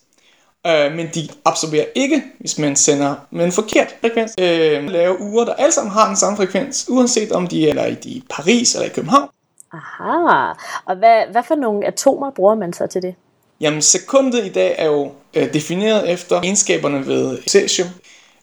Øh, 0.67 0.93
men 0.93 1.09
de 1.15 1.29
absorberer 1.45 1.87
ikke, 1.95 2.23
hvis 2.39 2.59
man 2.59 2.77
sender 2.77 3.15
med 3.31 3.45
en 3.45 3.53
forkert 3.53 3.95
frekvens. 4.01 4.35
Øh, 4.39 4.91
laver 4.91 5.17
uger, 5.21 5.45
der 5.45 5.55
alle 5.55 5.73
sammen 5.73 5.93
har 5.93 6.07
den 6.07 6.17
samme 6.17 6.37
frekvens, 6.37 6.87
uanset 6.89 7.33
om 7.33 7.47
de 7.47 7.71
er 7.71 7.97
i 8.05 8.25
Paris 8.31 8.75
eller 8.75 8.87
i 8.87 8.93
København. 8.95 9.29
Aha, 9.73 10.53
og 10.85 10.97
hvad, 10.97 11.23
hvad 11.33 11.43
for 11.49 11.55
nogle 11.55 11.87
atomer 11.87 12.31
bruger 12.31 12.55
man 12.55 12.73
så 12.73 12.87
til 12.87 13.03
det? 13.03 13.15
Jamen, 13.61 13.83
sekundet 13.83 14.47
i 14.47 14.49
dag 14.49 14.75
er 14.79 14.87
jo 14.87 15.13
øh, 15.35 15.55
defineret 15.55 16.11
efter 16.11 16.37
egenskaberne 16.37 17.07
ved 17.07 17.39
cesium. 17.49 17.89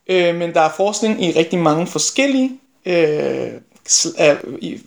Øh, 0.10 0.36
men 0.36 0.54
der 0.54 0.62
er 0.62 0.70
forskning 0.78 1.24
i 1.24 1.32
rigtig 1.32 1.60
mange 1.60 1.88
forskellige 1.88 2.60
øh, 2.86 3.52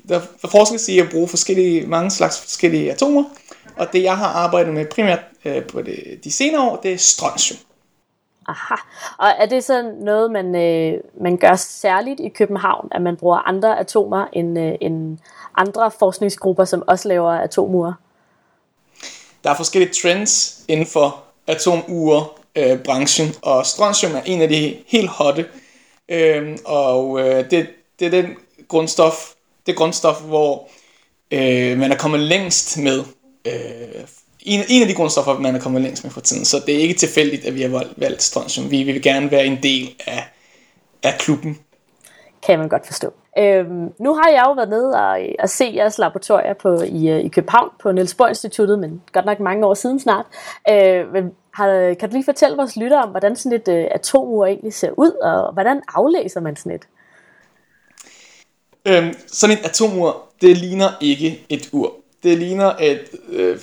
der 0.09 0.21
forskes 0.51 0.89
i 0.89 0.99
at 0.99 1.11
bruge 1.11 1.29
forskellige, 1.29 1.87
mange 1.87 2.11
slags 2.11 2.41
forskellige 2.41 2.93
atomer, 2.93 3.25
og 3.77 3.93
det 3.93 4.03
jeg 4.03 4.17
har 4.17 4.27
arbejdet 4.27 4.75
med 4.75 4.87
primært 4.87 5.21
øh, 5.45 5.65
på 5.65 5.83
det, 5.83 6.21
de 6.25 6.33
senere 6.33 6.71
år, 6.71 6.77
det 6.77 6.93
er 6.93 6.99
strontium. 6.99 7.59
Aha, 8.49 8.75
og 9.19 9.29
er 9.39 9.47
det 9.47 9.65
så 9.65 9.93
noget, 10.01 10.31
man, 10.31 10.55
øh, 10.55 11.01
man 11.21 11.37
gør 11.37 11.57
særligt 11.57 12.21
i 12.21 12.29
København, 12.29 12.89
at 12.93 13.03
man 13.03 13.17
bruger 13.17 13.49
andre 13.49 13.79
atomer 13.79 14.27
end, 14.33 14.59
øh, 14.59 14.75
end 14.81 15.19
andre 15.57 15.91
forskningsgrupper, 15.99 16.65
som 16.65 16.83
også 16.87 17.09
laver 17.09 17.33
atomure? 17.33 17.95
Der 19.45 19.51
er 19.51 19.55
forskellige 19.57 19.93
trends 20.03 20.65
inden 20.69 20.87
for 20.87 21.23
atomure 21.47 22.27
øh, 22.57 22.79
branchen, 22.79 23.35
og 23.43 23.67
strontium 23.67 24.15
er 24.15 24.21
en 24.25 24.43
af 24.43 24.49
de 24.49 24.77
helt 24.87 25.09
hotte, 25.09 25.47
øh, 26.09 26.57
og 26.65 27.21
øh, 27.21 27.51
det, 27.51 27.67
det 27.99 28.07
er 28.07 28.11
den 28.11 28.27
grundstof, 28.69 29.15
det 29.67 29.77
grundstof, 29.77 30.21
hvor 30.21 30.69
øh, 31.31 31.79
man 31.79 31.93
er 31.93 31.97
kommet 31.97 32.21
længst 32.21 32.79
med 32.79 33.05
øh, 33.47 33.53
en, 34.41 34.65
en 34.69 34.83
af 34.83 34.89
de 34.89 34.95
grundstoffer, 34.95 35.39
man 35.39 35.55
er 35.55 35.61
kommet 35.61 35.83
længst 35.83 36.05
med 36.05 36.13
for 36.13 36.21
tiden. 36.21 36.45
Så 36.45 36.63
det 36.67 36.75
er 36.75 36.79
ikke 36.79 36.95
tilfældigt, 36.95 37.45
at 37.45 37.55
vi 37.55 37.63
har 37.63 37.69
valgt, 37.69 38.01
valgt 38.01 38.23
strontium. 38.23 38.71
Vi, 38.71 38.83
vi 38.83 38.93
vil 38.93 39.03
gerne 39.03 39.31
være 39.31 39.47
en 39.47 39.63
del 39.63 39.95
af, 40.07 40.25
af 41.03 41.19
klubben. 41.19 41.59
Kan 42.47 42.59
man 42.59 42.69
godt 42.69 42.87
forstå. 42.87 43.13
Øhm, 43.39 43.93
nu 43.99 44.15
har 44.15 44.29
jeg 44.29 44.45
jo 44.47 44.53
været 44.53 44.69
nede 44.69 44.95
og, 44.95 45.21
og 45.39 45.49
se 45.49 45.73
jeres 45.75 45.99
laboratorier 45.99 46.55
på, 46.55 46.83
i, 46.83 47.09
øh, 47.09 47.21
i 47.21 47.29
København 47.29 47.71
på 47.83 47.93
Niels 47.93 48.15
Bohr 48.15 48.29
Instituttet, 48.29 48.79
men 48.79 49.03
godt 49.13 49.25
nok 49.25 49.41
mange 49.41 49.67
år 49.67 49.75
siden 49.75 50.01
snart. 50.01 50.27
Øh, 50.71 51.13
men 51.13 51.33
har, 51.55 51.95
kan 51.95 52.09
du 52.09 52.15
lige 52.15 52.25
fortælle 52.25 52.57
vores 52.57 52.77
lytter 52.77 53.03
om, 53.03 53.09
hvordan 53.09 53.37
sådan 53.37 53.59
et 53.59 53.69
øh, 53.69 53.87
atomur 53.91 54.47
egentlig 54.47 54.75
ser 54.75 54.91
ud, 54.97 55.11
og 55.11 55.53
hvordan 55.53 55.83
aflæser 55.95 56.41
man 56.41 56.57
sådan 56.57 56.73
et? 56.73 56.89
Øhm, 58.85 59.15
sådan 59.27 59.57
et 59.57 59.65
atomur, 59.65 60.23
det 60.41 60.57
ligner 60.57 60.89
ikke 61.01 61.47
et 61.49 61.69
ur. 61.73 61.93
Det 62.23 62.39
ligner 62.39 62.73
et, 62.81 63.11
øh, 63.29 63.59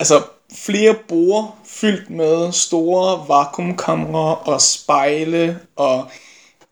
altså 0.00 0.14
flere 0.52 0.94
borer 1.08 1.58
fyldt 1.64 2.10
med 2.10 2.52
store 2.52 3.28
vakuumkamre 3.28 4.36
og 4.36 4.60
spejle 4.60 5.58
og 5.76 6.06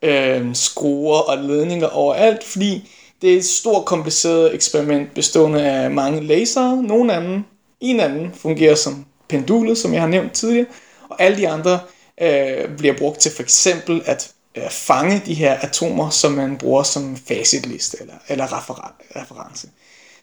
øh, 0.07 0.55
skruer 0.55 1.19
og 1.19 1.39
ledninger 1.39 1.89
overalt, 1.89 2.45
fordi 2.45 2.91
det 3.23 3.33
er 3.33 3.37
et 3.37 3.45
stort 3.45 3.85
kompliceret 3.85 4.55
eksperiment 4.55 5.15
bestående 5.15 5.71
af 5.71 5.91
mange 5.91 6.21
lasere. 6.21 6.83
Nogle 6.83 7.15
af 7.15 7.21
dem, 7.21 7.45
en 7.81 8.01
af 8.01 8.09
dem 8.09 8.33
fungerer 8.33 8.75
som 8.75 9.07
pendulet, 9.29 9.79
som 9.79 9.93
jeg 9.93 10.01
har 10.01 10.09
nævnt 10.09 10.33
tidligere, 10.33 10.67
og 11.09 11.23
alle 11.23 11.37
de 11.37 11.49
andre 11.49 11.79
øh, 12.21 12.77
bliver 12.79 12.95
brugt 12.99 13.21
til 13.21 13.33
for 13.33 13.43
eksempel 13.43 14.03
at 14.07 14.33
øh, 14.57 14.71
fange 14.71 15.23
de 15.27 15.35
her 15.35 15.57
atomer, 15.63 16.11
som 16.11 16.33
man 16.33 16.59
bruger 16.59 16.83
som 16.83 17.17
facitliste 17.29 17.97
eller, 18.01 18.15
eller 18.29 18.45
reference. 19.17 19.69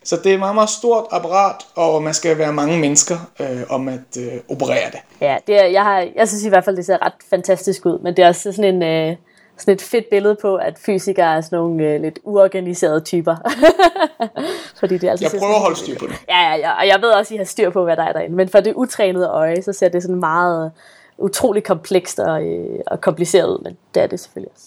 Så 0.06 0.16
det 0.16 0.30
er 0.30 0.34
et 0.34 0.40
meget, 0.40 0.56
meget 0.56 0.70
stort 0.70 1.06
apparat, 1.12 1.56
og 1.76 2.04
man 2.04 2.14
skal 2.14 2.38
være 2.38 2.54
mange 2.54 2.80
mennesker 2.80 3.18
øh, 3.40 3.62
om 3.70 3.88
at 3.88 4.18
øh, 4.18 4.34
operere 4.50 4.92
det. 4.92 5.00
Ja, 5.22 5.38
det 5.48 5.56
er, 5.56 5.66
jeg, 5.66 5.84
har, 5.84 6.08
jeg 6.16 6.28
synes 6.28 6.44
i 6.44 6.50
hvert 6.50 6.66
fald, 6.66 6.78
det 6.78 6.86
ser 6.86 7.06
ret 7.06 7.14
fantastisk 7.30 7.86
ud, 7.86 8.00
men 8.04 8.16
det 8.16 8.24
er 8.24 8.28
også 8.28 8.52
sådan 8.52 8.76
en... 8.76 8.84
Øh 8.84 9.16
sådan 9.64 9.74
et 9.74 9.82
fedt 9.82 10.10
billede 10.10 10.36
på, 10.42 10.56
at 10.56 10.80
fysikere 10.80 11.38
er 11.38 11.42
sådan 11.42 11.58
nogle 11.58 11.84
øh, 11.84 12.02
lidt 12.02 12.20
uorganiserede 12.24 13.00
typer. 13.00 13.36
Fordi 14.80 14.98
det 14.98 15.10
altså 15.10 15.26
jeg 15.26 15.40
prøver 15.40 15.56
at 15.56 15.62
holde 15.62 15.76
styr 15.76 16.00
på 16.00 16.08
det. 16.08 16.16
Ja, 16.30 16.40
ja, 16.40 16.56
ja, 16.56 16.72
og 16.72 16.88
jeg 16.88 17.02
ved 17.02 17.10
også, 17.10 17.34
at 17.34 17.36
I 17.36 17.38
har 17.38 17.46
styr 17.46 17.70
på, 17.70 17.84
hvad 17.84 17.98
der 17.98 18.04
er 18.04 18.14
derinde. 18.14 18.36
Men 18.36 18.50
for 18.50 18.60
det 18.60 18.74
utrænede 18.74 19.28
øje, 19.28 19.62
så 19.62 19.74
ser 19.74 19.90
det 19.90 20.02
sådan 20.02 20.20
meget 20.20 20.72
utrolig 21.18 21.64
komplekst 21.64 22.20
og, 22.20 22.44
øh, 22.44 22.80
og 22.88 23.02
kompliceret 23.02 23.48
ud, 23.48 23.64
men 23.64 23.78
det 23.96 24.04
er 24.04 24.08
det 24.08 24.20
selvfølgelig 24.20 24.52
også. 24.54 24.66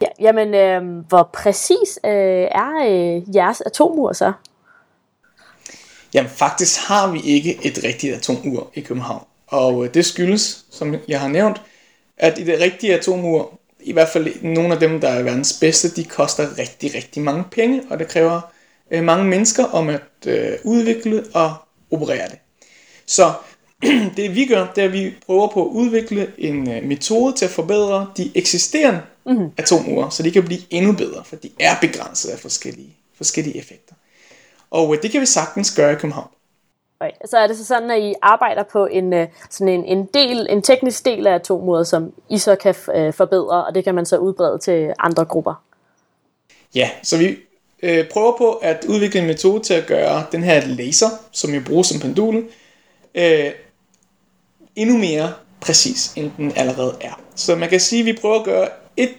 Ja, 0.00 0.06
jamen, 0.20 0.54
øh, 0.54 1.04
hvor 1.08 1.30
præcis 1.32 1.98
øh, 2.04 2.10
er 2.50 2.72
øh, 2.86 3.36
jeres 3.36 3.60
atomur 3.60 4.12
så? 4.12 4.32
Jamen, 6.14 6.30
faktisk 6.30 6.88
har 6.88 7.12
vi 7.12 7.20
ikke 7.20 7.58
et 7.66 7.84
rigtigt 7.84 8.14
atomur 8.14 8.70
i 8.74 8.80
København. 8.80 9.24
Og 9.46 9.84
øh, 9.84 9.94
det 9.94 10.04
skyldes, 10.04 10.64
som 10.70 10.94
jeg 11.08 11.20
har 11.20 11.28
nævnt, 11.28 11.62
at 12.16 12.38
i 12.38 12.44
det 12.44 12.60
rigtige 12.60 12.94
atomur, 12.94 13.57
i 13.80 13.92
hvert 13.92 14.08
fald 14.08 14.42
nogle 14.42 14.74
af 14.74 14.80
dem, 14.80 15.00
der 15.00 15.08
er 15.08 15.22
verdens 15.22 15.52
bedste, 15.60 15.90
de 15.90 16.04
koster 16.04 16.58
rigtig, 16.58 16.94
rigtig 16.94 17.22
mange 17.22 17.44
penge, 17.50 17.82
og 17.90 17.98
det 17.98 18.08
kræver 18.08 18.40
øh, 18.90 19.04
mange 19.04 19.24
mennesker 19.24 19.64
om 19.64 19.88
at 19.88 20.02
øh, 20.26 20.58
udvikle 20.64 21.24
og 21.34 21.54
operere 21.90 22.28
det. 22.28 22.38
Så 23.06 23.32
det 24.16 24.34
vi 24.34 24.46
gør, 24.46 24.66
det 24.74 24.82
er, 24.82 24.86
at 24.86 24.92
vi 24.92 25.14
prøver 25.26 25.48
på 25.48 25.64
at 25.64 25.70
udvikle 25.70 26.32
en 26.38 26.70
øh, 26.70 26.84
metode 26.84 27.36
til 27.36 27.44
at 27.44 27.50
forbedre 27.50 28.10
de 28.16 28.30
eksisterende 28.34 29.00
mm-hmm. 29.26 29.50
atomure, 29.56 30.10
så 30.10 30.22
de 30.22 30.30
kan 30.30 30.44
blive 30.44 30.60
endnu 30.70 30.92
bedre, 30.92 31.24
for 31.24 31.36
de 31.36 31.50
er 31.60 31.76
begrænset 31.80 32.30
af 32.30 32.38
forskellige, 32.38 32.96
forskellige 33.16 33.58
effekter. 33.58 33.94
Og 34.70 34.94
øh, 34.94 35.02
det 35.02 35.10
kan 35.10 35.20
vi 35.20 35.26
sagtens 35.26 35.74
gøre 35.74 35.92
i 35.92 35.94
København. 35.94 36.30
Så 37.24 37.38
er 37.38 37.46
det 37.46 37.56
så 37.56 37.64
sådan, 37.64 37.90
at 37.90 38.02
I 38.02 38.14
arbejder 38.22 38.62
på 38.62 38.86
en, 38.86 39.12
øh, 39.12 39.28
sådan 39.50 39.74
en, 39.74 39.84
en, 39.84 40.06
del, 40.14 40.46
en 40.50 40.62
teknisk 40.62 41.04
del 41.04 41.26
af 41.26 41.34
atomuret, 41.34 41.86
som 41.86 42.12
I 42.28 42.38
så 42.38 42.56
kan 42.56 42.74
øh, 42.94 43.12
forbedre, 43.12 43.64
og 43.64 43.74
det 43.74 43.84
kan 43.84 43.94
man 43.94 44.06
så 44.06 44.18
udbrede 44.18 44.58
til 44.58 44.92
andre 44.98 45.24
grupper? 45.24 45.62
Ja, 46.74 46.90
så 47.02 47.18
vi 47.18 47.36
øh, 47.82 48.08
prøver 48.08 48.36
på 48.38 48.52
at 48.52 48.84
udvikle 48.88 49.20
en 49.20 49.26
metode 49.26 49.62
til 49.62 49.74
at 49.74 49.86
gøre 49.86 50.24
den 50.32 50.42
her 50.42 50.66
laser, 50.66 51.06
som 51.32 51.52
vi 51.52 51.60
bruger 51.60 51.82
som 51.82 52.00
pendul, 52.00 52.44
øh, 53.14 53.50
endnu 54.76 54.98
mere 54.98 55.32
præcis, 55.60 56.12
end 56.16 56.30
den 56.36 56.52
allerede 56.56 56.96
er. 57.00 57.20
Så 57.34 57.56
man 57.56 57.68
kan 57.68 57.80
sige, 57.80 58.00
at 58.00 58.06
vi 58.06 58.18
prøver 58.20 58.38
at 58.38 58.44
gøre 58.44 58.68
et 58.96 59.10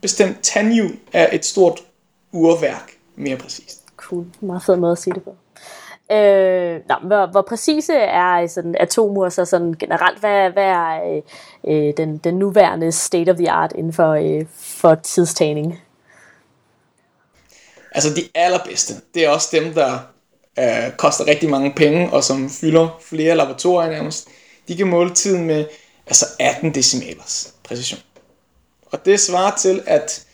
bestemt 0.00 0.36
tandhjul 0.42 0.90
af 1.12 1.28
et 1.32 1.44
stort 1.44 1.80
urværk 2.32 2.92
mere 3.16 3.36
præcist. 3.36 3.84
Cool, 3.96 4.26
meget 4.40 4.62
fed 4.62 4.76
måde 4.76 4.92
at 4.92 4.98
sige 4.98 5.14
det 5.14 5.22
på. 5.22 5.36
Øh, 6.12 6.80
nå, 6.88 6.94
hvor, 7.02 7.30
hvor 7.30 7.42
præcise 7.42 7.94
er 7.94 8.42
øh, 8.42 8.48
sådan, 8.48 8.74
atomur 8.80 9.28
så 9.28 9.44
sådan 9.44 9.74
generelt? 9.78 10.18
Hvad, 10.20 10.50
hvad 10.50 10.64
er 10.64 11.00
øh, 11.14 11.22
øh, 11.88 11.92
den, 11.96 12.16
den 12.16 12.34
nuværende 12.34 12.92
state 12.92 13.30
of 13.30 13.36
the 13.36 13.50
art 13.50 13.72
inden 13.74 13.92
for, 13.92 14.12
øh, 14.12 14.46
for 14.56 14.94
tidstagning? 14.94 15.82
Altså 17.92 18.14
de 18.14 18.22
allerbedste, 18.34 18.94
det 19.14 19.24
er 19.24 19.30
også 19.30 19.48
dem, 19.52 19.74
der 19.74 19.98
øh, 20.58 20.92
koster 20.96 21.26
rigtig 21.26 21.50
mange 21.50 21.72
penge, 21.76 22.12
og 22.12 22.24
som 22.24 22.50
fylder 22.50 22.98
flere 23.00 23.34
laboratorier 23.34 23.90
nærmest. 23.90 24.28
De 24.68 24.76
kan 24.76 24.86
måle 24.86 25.14
tiden 25.14 25.44
med 25.44 25.64
altså 26.06 26.26
18 26.40 26.74
decimalers 26.74 27.54
præcision. 27.64 28.00
Og 28.92 29.06
det 29.06 29.20
svarer 29.20 29.56
til, 29.56 29.82
at 29.86 30.26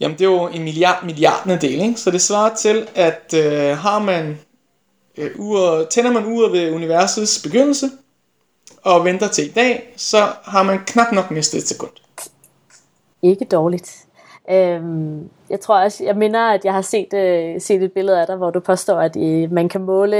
Jamen, 0.00 0.18
det 0.18 0.24
er 0.24 0.30
jo 0.30 0.48
en 0.48 0.64
milliard 0.64 1.04
milliardende 1.04 1.58
del, 1.60 1.80
ikke? 1.80 1.94
Så 1.96 2.10
det 2.10 2.22
svarer 2.22 2.54
til, 2.54 2.88
at 2.94 3.34
øh, 3.34 3.78
har 3.78 3.98
man 3.98 4.38
øh, 5.18 5.30
uret, 5.38 5.88
tænder 5.88 6.12
man 6.12 6.26
uret 6.26 6.52
ved 6.52 6.72
universets 6.72 7.42
begyndelse, 7.42 7.90
og 8.82 9.04
venter 9.04 9.28
til 9.28 9.46
i 9.46 9.52
dag, 9.52 9.92
så 9.96 10.18
har 10.42 10.62
man 10.62 10.78
knap 10.86 11.12
nok 11.12 11.30
mistet 11.30 11.58
et 11.58 11.68
sekund. 11.68 11.90
Ikke 13.22 13.44
dårligt. 13.44 14.06
Øhm, 14.50 15.30
jeg 15.50 15.60
tror 15.60 15.78
også, 15.78 16.04
jeg 16.04 16.16
minder, 16.16 16.40
at 16.40 16.64
jeg 16.64 16.72
har 16.72 16.82
set, 16.82 17.14
øh, 17.14 17.60
set 17.60 17.82
et 17.82 17.92
billede 17.92 18.20
af 18.20 18.26
dig, 18.26 18.36
hvor 18.36 18.50
du 18.50 18.60
påstår, 18.60 19.00
at 19.00 19.16
øh, 19.16 19.52
man 19.52 19.68
kan 19.68 19.80
måle, 19.80 20.16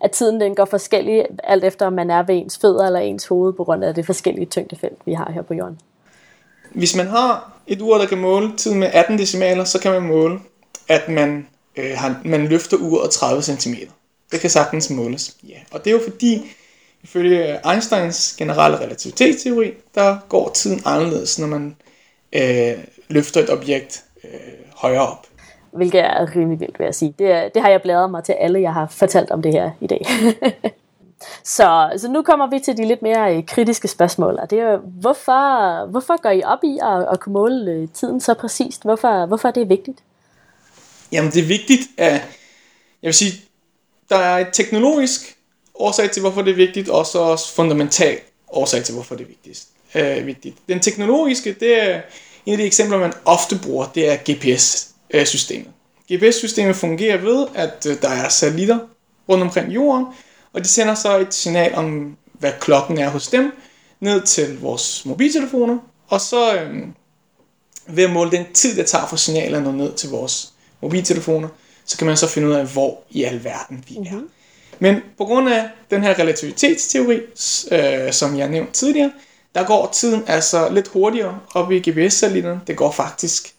at 0.00 0.10
tiden 0.12 0.40
den 0.40 0.54
går 0.54 0.64
forskellig, 0.64 1.26
alt 1.44 1.64
efter 1.64 1.86
om 1.86 1.92
man 1.92 2.10
er 2.10 2.22
ved 2.22 2.34
ens 2.34 2.58
fødder 2.58 2.86
eller 2.86 3.00
ens 3.00 3.26
hoved, 3.26 3.52
på 3.52 3.64
grund 3.64 3.84
af 3.84 3.94
det 3.94 4.06
forskellige 4.06 4.46
tyngdefelt, 4.46 4.98
vi 5.04 5.12
har 5.12 5.30
her 5.34 5.42
på 5.42 5.54
jorden. 5.54 5.78
Hvis 6.74 6.96
man 6.96 7.06
har 7.06 7.52
et 7.66 7.80
ur, 7.80 7.98
der 7.98 8.06
kan 8.06 8.18
måle 8.18 8.56
tiden 8.56 8.78
med 8.78 8.90
18 8.92 9.18
decimaler, 9.18 9.64
så 9.64 9.80
kan 9.80 9.92
man 9.92 10.02
måle, 10.02 10.38
at 10.88 11.08
man, 11.08 11.46
øh, 11.76 11.90
har, 11.96 12.20
man 12.24 12.46
løfter 12.46 12.76
uret 12.76 13.10
30 13.10 13.42
cm. 13.42 13.74
Det 14.32 14.40
kan 14.40 14.50
sagtens 14.50 14.90
måles. 14.90 15.36
Ja. 15.48 15.58
Og 15.70 15.84
det 15.84 15.90
er 15.90 15.94
jo 15.94 16.00
fordi, 16.10 16.42
ifølge 17.02 17.60
Einsteins 17.70 18.36
generelle 18.38 18.80
relativitetsteori, 18.80 19.72
der 19.94 20.18
går 20.28 20.50
tiden 20.50 20.82
anderledes, 20.84 21.38
når 21.38 21.46
man 21.46 21.76
øh, 22.32 22.84
løfter 23.08 23.40
et 23.40 23.50
objekt 23.50 24.04
øh, 24.24 24.30
højere 24.76 25.08
op. 25.08 25.26
Hvilket 25.72 26.00
er 26.00 26.36
rimelig 26.36 26.60
vildt, 26.60 26.78
vil 26.78 26.84
jeg 26.84 26.94
sige. 26.94 27.14
Det, 27.18 27.54
det 27.54 27.62
har 27.62 27.68
jeg 27.68 27.82
bladret 27.82 28.10
mig 28.10 28.24
til 28.24 28.32
alle, 28.32 28.60
jeg 28.60 28.72
har 28.72 28.86
fortalt 28.86 29.30
om 29.30 29.42
det 29.42 29.52
her 29.52 29.70
i 29.80 29.86
dag. 29.86 30.06
så, 31.56 31.92
så 31.96 32.08
nu 32.08 32.22
kommer 32.22 32.50
vi 32.50 32.60
til 32.60 32.76
de 32.76 32.84
lidt 32.84 33.02
mere 33.02 33.36
øh, 33.36 33.46
kritiske 33.46 33.88
spørgsmål, 33.88 34.38
og 34.42 34.50
det 34.50 34.58
er 34.58 34.76
hvorfor, 34.76 35.86
hvorfor 35.86 36.22
går 36.22 36.30
I 36.30 36.42
op 36.42 36.64
i 36.64 36.78
at, 36.82 37.08
at 37.12 37.20
kunne 37.20 37.32
måle 37.32 37.70
øh, 37.70 37.88
tiden 37.88 38.20
så 38.20 38.34
præcist? 38.34 38.82
Hvorfor, 38.82 39.26
hvorfor 39.26 39.48
er 39.48 39.52
det 39.52 39.68
vigtigt? 39.68 39.98
Jamen 41.12 41.30
det 41.30 41.42
er 41.42 41.46
vigtigt, 41.46 41.80
at 41.98 42.12
jeg 43.02 43.08
vil 43.08 43.14
sige, 43.14 43.32
der 44.08 44.16
er 44.16 44.38
et 44.38 44.48
teknologisk 44.52 45.36
årsag 45.74 46.10
til, 46.10 46.20
hvorfor 46.20 46.42
det 46.42 46.50
er 46.50 46.56
vigtigt, 46.56 46.88
og 46.88 47.06
så 47.06 47.18
også 47.18 47.54
fundamental 47.54 48.18
årsag 48.48 48.84
til, 48.84 48.94
hvorfor 48.94 49.14
det 49.14 49.24
er 49.24 49.28
vigtigst, 49.28 49.68
øh, 49.94 50.26
vigtigt. 50.26 50.56
Den 50.68 50.80
teknologiske, 50.80 51.52
det 51.60 51.82
er 51.82 52.00
en 52.46 52.52
af 52.52 52.58
de 52.58 52.64
eksempler, 52.64 52.98
man 52.98 53.12
ofte 53.24 53.58
bruger, 53.62 53.86
det 53.94 54.08
er 54.08 54.16
GPS-systemet. 54.16 55.68
GPS-systemet 56.12 56.76
fungerer 56.76 57.16
ved, 57.16 57.46
at 57.54 57.86
øh, 57.88 58.02
der 58.02 58.08
er 58.08 58.28
satellitter 58.28 58.78
rundt 59.28 59.42
omkring 59.42 59.74
jorden, 59.74 60.06
og 60.52 60.64
de 60.64 60.68
sender 60.68 60.94
så 60.94 61.18
et 61.18 61.34
signal 61.34 61.74
om, 61.74 62.16
hvad 62.32 62.52
klokken 62.60 62.98
er 62.98 63.08
hos 63.08 63.28
dem, 63.28 63.52
ned 64.00 64.22
til 64.22 64.60
vores 64.60 65.04
mobiltelefoner, 65.04 65.78
og 66.08 66.20
så 66.20 66.54
øh, 66.54 66.82
ved 67.86 68.04
at 68.04 68.10
måle 68.10 68.30
den 68.30 68.44
tid, 68.54 68.76
det 68.76 68.86
tager 68.86 69.06
for 69.06 69.16
signalerne 69.16 69.76
ned 69.76 69.92
til 69.92 70.10
vores 70.10 70.52
mobiltelefoner, 70.80 71.48
så 71.84 71.98
kan 71.98 72.06
man 72.06 72.16
så 72.16 72.28
finde 72.28 72.48
ud 72.48 72.52
af, 72.52 72.66
hvor 72.66 73.02
i 73.10 73.24
alverden 73.24 73.84
vi 73.88 73.96
er. 73.96 74.00
Mm-hmm. 74.00 74.30
Men 74.78 75.00
på 75.18 75.24
grund 75.24 75.48
af 75.48 75.68
den 75.90 76.02
her 76.02 76.18
relativitetsteori, 76.18 77.20
øh, 77.70 78.12
som 78.12 78.38
jeg 78.38 78.48
nævnte 78.48 78.72
tidligere, 78.72 79.12
der 79.54 79.64
går 79.64 79.90
tiden 79.92 80.24
altså 80.26 80.68
lidt 80.68 80.88
hurtigere 80.88 81.40
op 81.54 81.72
i 81.72 81.78
GPS-satellitterne. 81.90 82.60
Det 82.66 82.76
går 82.76 82.92
faktisk 82.92 83.54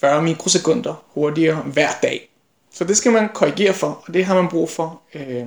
40 0.00 0.22
mikrosekunder 0.22 1.04
hurtigere 1.14 1.56
hver 1.56 1.90
dag. 2.02 2.28
Så 2.74 2.84
det 2.84 2.96
skal 2.96 3.12
man 3.12 3.28
korrigere 3.34 3.74
for, 3.74 4.02
og 4.06 4.14
det 4.14 4.24
har 4.24 4.34
man 4.34 4.48
brug 4.48 4.70
for 4.70 5.00
øh, 5.14 5.46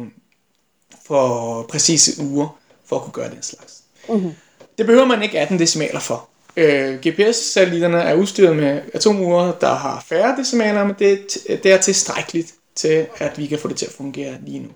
for 1.08 1.62
præcise 1.70 2.24
uger, 2.24 2.60
for 2.86 2.96
at 2.96 3.02
kunne 3.02 3.14
gøre 3.14 3.30
den 3.30 3.44
slags. 3.44 3.82
Mm-hmm. 4.10 4.32
Det 4.78 4.86
behøver 4.86 5.06
man 5.06 5.24
ikke 5.24 5.40
18 5.40 5.60
decimaler 5.60 6.00
for. 6.00 6.30
Øh, 6.58 7.00
GPS-satellitterne 7.08 7.98
er 7.98 8.13
udstyret 8.13 8.56
med 8.56 8.82
atomure, 8.94 9.54
der 9.62 9.74
har 9.74 10.06
færre 10.08 10.38
decimaler, 10.38 10.84
men 10.84 10.96
det, 11.00 11.38
det 11.48 11.72
er 11.72 11.78
tilstrækkeligt 11.78 12.54
til, 12.76 13.08
at 13.18 13.38
vi 13.38 13.46
kan 13.48 13.60
få 13.60 13.68
det 13.68 13.78
til 13.78 13.86
at 13.86 13.91
fungere 13.91 14.38
lige 14.46 14.60
nu. 14.60 14.70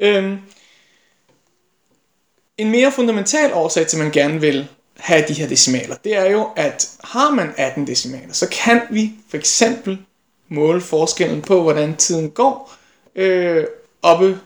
Øhm, 0.00 0.38
en 2.58 2.70
mere 2.70 2.92
fundamental 2.92 3.52
årsag 3.52 3.86
til, 3.86 3.96
at 3.96 4.02
man 4.02 4.12
gerne 4.12 4.40
vil 4.40 4.68
have 4.96 5.24
de 5.28 5.32
her 5.32 5.48
decimaler, 5.48 5.96
det 6.04 6.16
er 6.16 6.30
jo, 6.30 6.48
at 6.56 6.90
har 7.04 7.30
man 7.30 7.52
18 7.56 7.86
decimaler, 7.86 8.32
så 8.32 8.48
kan 8.48 8.80
vi 8.90 9.12
for 9.28 9.36
eksempel 9.36 9.98
måle 10.48 10.80
forskellen 10.80 11.42
på, 11.42 11.62
hvordan 11.62 11.96
tiden 11.96 12.30
går, 12.30 12.74
øh, 13.14 13.64
oppe 14.02 14.40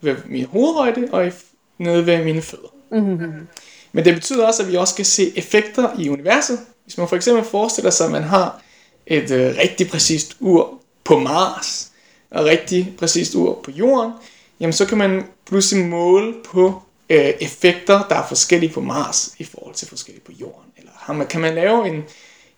ved 0.00 0.16
min 0.26 0.44
hovedhøjde 0.44 1.08
og 1.12 1.26
i, 1.26 1.30
nede 1.78 2.06
ved 2.06 2.24
mine 2.24 2.42
fødder. 2.42 2.68
Mm-hmm. 2.90 3.48
Men 3.94 4.04
det 4.04 4.14
betyder 4.14 4.46
også, 4.46 4.62
at 4.62 4.72
vi 4.72 4.76
også 4.76 4.94
kan 4.94 5.04
se 5.04 5.32
effekter 5.38 5.98
i 5.98 6.08
universet. 6.08 6.58
Hvis 6.84 6.98
man 6.98 7.08
for 7.08 7.16
eksempel 7.16 7.44
forestiller 7.44 7.90
sig, 7.90 8.06
at 8.06 8.12
man 8.12 8.22
har 8.22 8.62
et 9.06 9.30
øh, 9.30 9.56
rigtig 9.58 9.88
præcist 9.90 10.36
ur 10.40 10.80
på 11.04 11.18
Mars, 11.18 11.90
og 12.30 12.42
et 12.42 12.46
rigtig 12.46 12.94
præcist 12.98 13.34
ur 13.34 13.60
på 13.64 13.70
Jorden, 13.70 14.12
jamen 14.60 14.72
så 14.72 14.86
kan 14.86 14.98
man 14.98 15.22
pludselig 15.46 15.84
måle 15.84 16.34
på 16.44 16.82
øh, 17.10 17.32
effekter, 17.40 18.06
der 18.08 18.14
er 18.14 18.26
forskellige 18.28 18.72
på 18.72 18.80
Mars 18.80 19.34
i 19.38 19.44
forhold 19.44 19.74
til 19.74 19.88
forskellige 19.88 20.24
på 20.24 20.32
Jorden. 20.40 20.70
Eller 20.76 20.90
har 20.94 21.12
man, 21.12 21.26
kan 21.26 21.40
man 21.40 21.54
lave 21.54 21.88
en, 21.88 22.04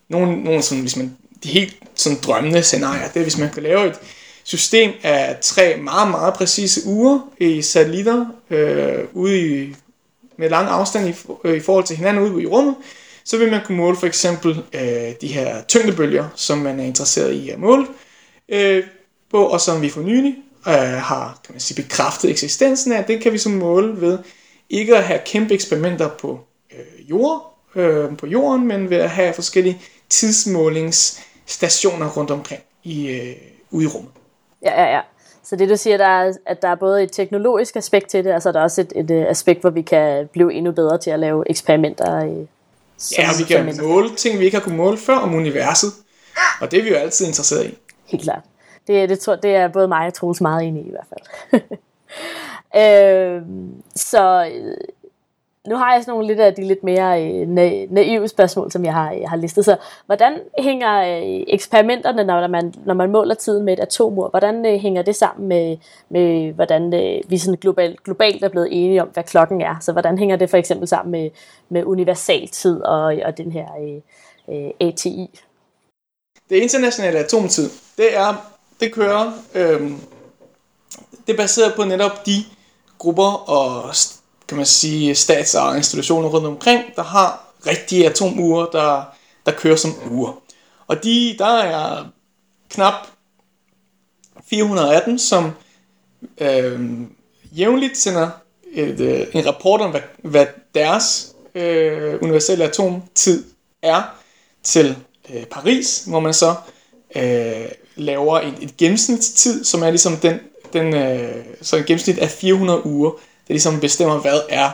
nogle, 0.09 0.43
nogle 0.43 0.61
sådan, 0.61 0.81
hvis 0.81 0.95
man, 0.95 1.17
de 1.43 1.49
helt 1.49 1.75
sådan 1.95 2.19
drømmende 2.23 2.63
scenarier, 2.63 3.07
det 3.07 3.19
er, 3.19 3.23
hvis 3.23 3.37
man 3.37 3.51
kan 3.53 3.63
lave 3.63 3.87
et 3.87 3.95
system 4.43 4.91
af 5.03 5.37
tre 5.41 5.77
meget, 5.77 6.11
meget 6.11 6.33
præcise 6.33 6.85
uger 6.85 7.19
i 7.39 7.61
satellitter 7.61 8.25
øh, 8.49 9.03
ude 9.13 9.39
i, 9.39 9.75
med 10.37 10.49
lang 10.49 10.67
afstand 10.67 11.07
i, 11.07 11.15
øh, 11.43 11.57
i 11.57 11.59
forhold 11.59 11.85
til 11.85 11.97
hinanden 11.97 12.23
ude 12.23 12.43
i 12.43 12.45
rummet, 12.45 12.75
så 13.23 13.37
vil 13.37 13.51
man 13.51 13.61
kunne 13.65 13.77
måle 13.77 13.97
for 13.97 14.07
eksempel 14.07 14.63
øh, 14.73 15.13
de 15.21 15.27
her 15.27 15.63
tyngdebølger, 15.63 16.29
som 16.35 16.57
man 16.57 16.79
er 16.79 16.83
interesseret 16.83 17.31
i 17.31 17.49
at 17.49 17.59
måle 17.59 17.87
øh, 18.49 18.83
på, 19.31 19.45
og 19.45 19.61
som 19.61 19.81
vi 19.81 19.89
for 19.89 20.01
nylig 20.01 20.35
øh, 20.67 20.73
har 20.83 21.39
kan 21.45 21.53
man 21.53 21.59
sige, 21.59 21.83
bekræftet 21.83 22.31
eksistensen 22.31 22.91
af. 22.91 23.05
Det 23.05 23.21
kan 23.21 23.33
vi 23.33 23.37
så 23.37 23.49
måle 23.49 24.01
ved 24.01 24.19
ikke 24.69 24.97
at 24.97 25.03
have 25.03 25.19
kæmpe 25.25 25.53
eksperimenter 25.53 26.09
på 26.09 26.39
øh, 26.71 27.09
jord, 27.09 27.59
øh, 27.75 28.17
på 28.17 28.27
jorden, 28.27 28.67
men 28.67 28.89
ved 28.89 28.97
at 28.97 29.09
have 29.09 29.33
forskellige 29.33 29.81
tidsmålingsstationer 30.09 32.09
rundt 32.09 32.31
omkring 32.31 32.61
i, 32.83 33.07
øh, 33.07 33.35
ude 33.71 33.83
i 33.83 33.87
rummet. 33.87 34.11
Ja, 34.63 34.83
ja, 34.83 34.95
ja. 34.95 35.01
Så 35.49 35.55
det 35.55 35.69
du 35.69 35.77
siger, 35.77 35.97
der 35.97 36.05
er, 36.05 36.33
at 36.45 36.61
der 36.61 36.67
er 36.67 36.75
både 36.75 37.03
et 37.03 37.11
teknologisk 37.11 37.75
aspekt 37.75 38.09
til 38.09 38.23
det, 38.23 38.31
altså 38.31 38.51
der 38.51 38.59
er 38.59 38.63
også 38.63 38.81
et, 38.81 38.93
et, 38.95 39.11
et 39.11 39.25
aspekt, 39.27 39.61
hvor 39.61 39.69
vi 39.69 39.81
kan 39.81 40.27
blive 40.27 40.53
endnu 40.53 40.71
bedre 40.71 40.97
til 40.97 41.09
at 41.09 41.19
lave 41.19 41.49
eksperimenter. 41.49 42.23
I, 42.23 42.47
ja, 43.17 43.29
vi 43.37 43.43
kan 43.43 43.77
måle 43.81 44.15
ting, 44.15 44.39
vi 44.39 44.45
ikke 44.45 44.57
har 44.57 44.63
kunnet 44.63 44.77
måle 44.77 44.97
før 44.97 45.15
om 45.15 45.35
universet. 45.35 45.89
Og 46.61 46.71
det 46.71 46.79
er 46.79 46.83
vi 46.83 46.89
jo 46.89 46.95
altid 46.95 47.27
interesseret 47.27 47.65
i. 47.65 47.77
Helt 48.05 48.23
klart. 48.23 48.43
Det, 48.87 49.09
det, 49.09 49.19
tror, 49.19 49.35
det 49.35 49.55
er 49.55 49.67
både 49.67 49.87
mig 49.87 50.07
og 50.07 50.13
Troels 50.13 50.41
meget 50.41 50.67
enig 50.67 50.83
i 50.83 50.87
i 50.87 50.91
hvert 50.91 51.07
fald. 51.09 51.61
øh, 52.83 53.41
så 53.95 54.51
nu 55.67 55.75
har 55.75 55.93
jeg 55.93 56.03
sådan 56.03 56.11
nogle 56.11 56.27
lidt 56.27 56.39
af 56.39 56.53
de 56.53 56.63
lidt 56.63 56.83
mere 56.83 57.23
øh, 57.23 57.49
naive 57.91 58.27
spørgsmål, 58.27 58.71
som 58.71 58.85
jeg 58.85 58.93
har, 58.93 59.11
jeg 59.11 59.29
har 59.29 59.37
listet. 59.37 59.65
Så 59.65 59.77
hvordan 60.05 60.33
øh, 60.33 60.63
hænger 60.65 61.01
øh, 61.01 61.43
eksperimenterne, 61.47 62.23
når 62.23 62.47
man, 62.47 62.73
når 62.85 62.93
man 62.93 63.11
måler 63.11 63.35
tiden 63.35 63.65
med 63.65 63.73
et 63.73 63.79
atomur, 63.79 64.29
hvordan 64.29 64.65
øh, 64.65 64.79
hænger 64.79 65.01
det 65.01 65.15
sammen 65.15 65.47
med, 65.47 65.77
med 66.09 66.53
hvordan 66.53 66.93
øh, 66.93 67.21
vi 67.29 67.37
sådan 67.37 67.57
globalt, 67.57 68.03
globalt 68.03 68.43
er 68.43 68.49
blevet 68.49 68.67
enige 68.71 69.01
om, 69.01 69.07
hvad 69.07 69.23
klokken 69.23 69.61
er? 69.61 69.75
Så 69.81 69.91
hvordan 69.91 70.17
hænger 70.17 70.35
det 70.35 70.49
for 70.49 70.57
eksempel 70.57 70.87
sammen 70.87 71.11
med, 71.11 71.29
med 71.69 71.83
universaltid 71.83 72.81
og, 72.81 73.03
og 73.25 73.37
den 73.37 73.51
her 73.51 73.67
øh, 74.49 74.87
ATI? 74.87 75.39
Det 76.49 76.55
internationale 76.55 77.19
atomtid, 77.19 77.69
det 77.97 78.17
er, 78.17 78.51
det 78.79 78.93
kører, 78.93 79.31
øh, 79.55 79.91
det 81.27 81.33
er 81.33 81.37
baseret 81.37 81.73
på 81.75 81.83
netop 81.83 82.25
de 82.25 82.43
grupper 82.97 83.49
og 83.49 83.95
kan 84.47 84.57
man 84.57 84.65
sige, 84.65 85.15
stats- 85.15 85.55
og 85.55 85.77
institutioner 85.77 86.29
rundt 86.29 86.47
omkring, 86.47 86.83
der 86.95 87.03
har 87.03 87.47
rigtige 87.67 88.09
atomure, 88.09 88.67
der, 88.71 89.03
der 89.45 89.51
kører 89.51 89.75
som 89.75 89.95
ure. 90.11 90.33
Og 90.87 91.03
de, 91.03 91.35
der 91.39 91.57
er 91.57 92.05
knap 92.69 92.93
400 94.49 94.95
af 94.95 95.01
dem, 95.05 95.17
som 95.17 95.51
øh, 96.37 96.81
jævnligt 97.51 97.97
sender 97.97 98.29
et, 98.73 98.99
øh, 98.99 99.27
en 99.33 99.45
rapport 99.45 99.81
om, 99.81 99.91
hvad, 99.91 100.01
hvad 100.23 100.45
deres 100.75 101.35
øh, 101.55 102.21
universelle 102.21 102.65
atomtid 102.65 103.43
er 103.81 104.01
til 104.63 104.95
øh, 105.33 105.45
Paris, 105.45 106.03
hvor 106.07 106.19
man 106.19 106.33
så 106.33 106.55
øh, 107.15 107.65
laver 107.95 108.39
en, 108.39 108.53
et 108.61 108.77
gennemsnitstid, 108.77 109.63
som 109.63 109.83
er 109.83 109.89
ligesom 109.89 110.17
den, 110.17 110.39
den 110.73 110.95
øh, 110.95 111.45
så 111.61 111.77
en 111.77 111.83
gennemsnit 111.83 112.19
af 112.19 112.29
400 112.29 112.85
uger, 112.85 113.11
det 113.47 113.53
ligesom 113.53 113.79
bestemmer, 113.79 114.19
hvad 114.19 114.39
er 114.49 114.69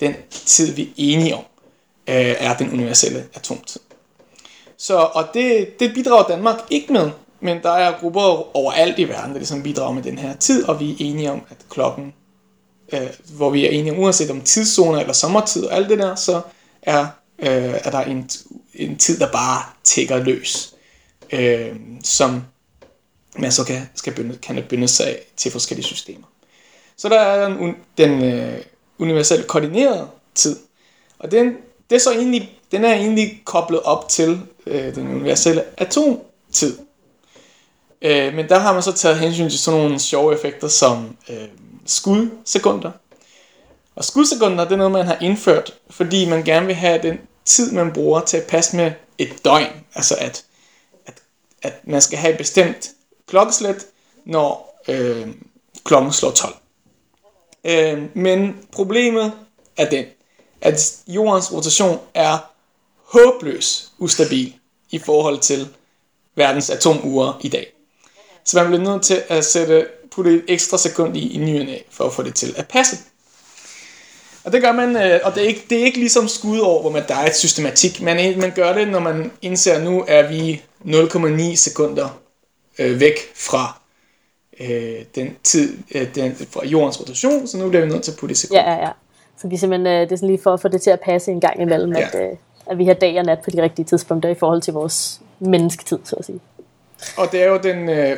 den 0.00 0.14
tid, 0.30 0.72
vi 0.72 0.82
er 0.82 0.92
enige 0.96 1.34
om, 1.34 1.44
øh, 2.08 2.34
er 2.38 2.56
den 2.56 2.72
universelle 2.72 3.26
atomtid. 3.34 3.80
Så, 4.78 4.96
og 4.96 5.28
det, 5.34 5.80
det 5.80 5.94
bidrager 5.94 6.28
Danmark 6.28 6.56
ikke 6.70 6.92
med, 6.92 7.10
men 7.40 7.62
der 7.62 7.70
er 7.70 8.00
grupper 8.00 8.56
overalt 8.56 8.98
i 8.98 9.08
verden, 9.08 9.30
der 9.30 9.38
ligesom 9.38 9.62
bidrager 9.62 9.92
med 9.92 10.02
den 10.02 10.18
her 10.18 10.36
tid, 10.36 10.64
og 10.64 10.80
vi 10.80 10.90
er 10.90 10.96
enige 10.98 11.32
om, 11.32 11.42
at 11.50 11.56
klokken, 11.70 12.14
øh, 12.92 13.08
hvor 13.36 13.50
vi 13.50 13.66
er 13.66 13.70
enige 13.70 13.92
om, 13.92 13.98
uanset 13.98 14.30
om 14.30 14.40
tidszoner 14.40 15.00
eller 15.00 15.12
sommertid 15.12 15.64
og 15.64 15.76
alt 15.76 15.88
det 15.88 15.98
der, 15.98 16.14
så 16.14 16.40
er, 16.82 17.06
øh, 17.38 17.74
er 17.84 17.90
der 17.90 18.00
en, 18.00 18.30
en 18.74 18.96
tid, 18.96 19.18
der 19.18 19.32
bare 19.32 19.62
tækker 19.84 20.16
løs, 20.16 20.74
øh, 21.32 21.76
som 22.04 22.42
man 23.36 23.52
så 23.52 23.64
kan, 23.64 23.88
skal 23.94 24.14
benytte, 24.14 24.38
kan 24.38 24.64
benytte 24.68 24.94
sig 24.94 25.06
af 25.06 25.18
til 25.36 25.52
forskellige 25.52 25.86
systemer. 25.86 26.26
Så 26.96 27.08
der 27.08 27.18
er 27.18 27.48
den, 27.48 27.76
den 27.98 28.24
øh, 28.24 28.58
universelt 28.98 29.46
koordinerede 29.46 30.08
tid. 30.34 30.56
Og 31.18 31.30
den, 31.30 31.56
det 31.90 31.96
er 31.96 32.00
så 32.00 32.12
egentlig, 32.12 32.58
den 32.72 32.84
er 32.84 32.94
egentlig 32.94 33.42
koblet 33.44 33.82
op 33.82 34.08
til 34.08 34.40
øh, 34.66 34.94
den 34.94 35.08
universelle 35.08 35.64
atomtid. 35.76 36.78
Øh, 38.02 38.34
men 38.34 38.48
der 38.48 38.58
har 38.58 38.72
man 38.72 38.82
så 38.82 38.92
taget 38.92 39.18
hensyn 39.18 39.50
til 39.50 39.58
sådan 39.58 39.80
nogle 39.80 39.98
sjove 39.98 40.34
effekter 40.34 40.68
som 40.68 41.16
øh, 41.30 41.48
skudsekunder. 41.86 42.90
Og 43.96 44.04
skudsekunder, 44.04 44.64
det 44.64 44.72
er 44.72 44.76
noget, 44.76 44.92
man 44.92 45.06
har 45.06 45.18
indført, 45.20 45.74
fordi 45.90 46.28
man 46.28 46.44
gerne 46.44 46.66
vil 46.66 46.74
have 46.74 47.02
den 47.02 47.18
tid, 47.44 47.72
man 47.72 47.92
bruger 47.92 48.20
til 48.20 48.36
at 48.36 48.46
passe 48.46 48.76
med 48.76 48.92
et 49.18 49.44
døgn. 49.44 49.72
Altså 49.94 50.14
at, 50.18 50.44
at, 51.06 51.22
at 51.62 51.72
man 51.84 52.00
skal 52.00 52.18
have 52.18 52.32
et 52.32 52.38
bestemt 52.38 52.90
klokkeslæt, 53.28 53.86
når 54.24 54.80
øh, 54.88 55.28
klokken 55.84 56.12
slår 56.12 56.30
12. 56.30 56.54
Øh, 57.66 58.02
men 58.14 58.56
problemet 58.72 59.32
er 59.76 59.90
den, 59.90 60.04
at 60.60 60.96
jordens 61.08 61.52
rotation 61.52 61.98
er 62.14 62.38
håbløs 63.04 63.92
ustabil 63.98 64.54
i 64.90 64.98
forhold 64.98 65.38
til 65.38 65.68
verdens 66.34 66.70
atomure 66.70 67.34
i 67.40 67.48
dag. 67.48 67.72
Så 68.44 68.56
man 68.62 68.66
bliver 68.66 68.92
nødt 68.92 69.02
til 69.02 69.22
at 69.28 69.44
sætte, 69.44 69.86
putte 70.10 70.34
et 70.34 70.44
ekstra 70.48 70.78
sekund 70.78 71.16
i, 71.16 71.32
i 71.32 71.38
nyerne 71.38 71.78
for 71.90 72.04
at 72.04 72.12
få 72.12 72.22
det 72.22 72.34
til 72.34 72.54
at 72.56 72.68
passe. 72.68 72.96
Og 74.44 74.52
det 74.52 74.62
gør 74.62 74.72
man, 74.72 74.96
øh, 74.96 75.20
og 75.24 75.34
det 75.34 75.42
er 75.42 75.46
ikke, 75.46 75.66
det 75.70 75.80
er 75.80 75.84
ikke 75.84 75.98
ligesom 75.98 76.28
skud 76.28 76.58
over, 76.58 76.80
hvor 76.80 76.90
man 76.90 77.04
der 77.08 77.14
er 77.14 77.26
et 77.26 77.36
systematik. 77.36 78.00
Man, 78.00 78.38
man 78.38 78.52
gør 78.54 78.72
det, 78.72 78.88
når 78.88 78.98
man 78.98 79.32
indser, 79.42 79.74
at 79.74 79.82
nu 79.82 80.04
er 80.08 80.28
vi 80.28 80.62
0,9 80.84 81.56
sekunder 81.56 82.20
øh, 82.78 83.00
væk 83.00 83.18
fra 83.34 83.80
øh, 84.60 85.04
den 85.14 85.36
tid 85.42 85.78
øh, 85.94 86.14
den, 86.14 86.34
fra 86.34 86.66
jordens 86.66 87.00
rotation, 87.00 87.46
så 87.46 87.58
nu 87.58 87.68
bliver 87.68 87.84
vi 87.84 87.90
nødt 87.90 88.02
til 88.02 88.12
at 88.12 88.18
putte 88.18 88.32
i 88.32 88.36
sekunder. 88.36 88.62
Ja, 88.62 88.72
ja, 88.72 88.80
ja. 88.80 88.90
Så 89.38 89.48
er 89.52 89.56
simpelthen 89.56 89.86
øh, 89.86 90.00
det 90.00 90.12
er 90.12 90.16
sådan 90.16 90.28
lige 90.28 90.42
for 90.42 90.52
at 90.54 90.60
få 90.60 90.68
det 90.68 90.82
til 90.82 90.90
at 90.90 91.00
passe 91.00 91.30
en 91.30 91.40
gang 91.40 91.62
imellem, 91.62 91.92
ja. 91.92 92.00
at, 92.00 92.14
øh, 92.14 92.36
at 92.66 92.78
vi 92.78 92.84
har 92.84 92.94
dag 92.94 93.18
og 93.18 93.24
nat 93.24 93.38
på 93.44 93.50
de 93.50 93.62
rigtige 93.62 93.86
tidspunkter 93.86 94.28
i 94.28 94.34
forhold 94.34 94.62
til 94.62 94.72
vores 94.72 95.20
mennesketid, 95.38 95.98
så 96.04 96.16
at 96.16 96.24
sige. 96.24 96.40
Og 97.16 97.32
det 97.32 97.42
er 97.42 97.46
jo 97.46 97.58
den, 97.58 97.88
øh, 97.88 98.16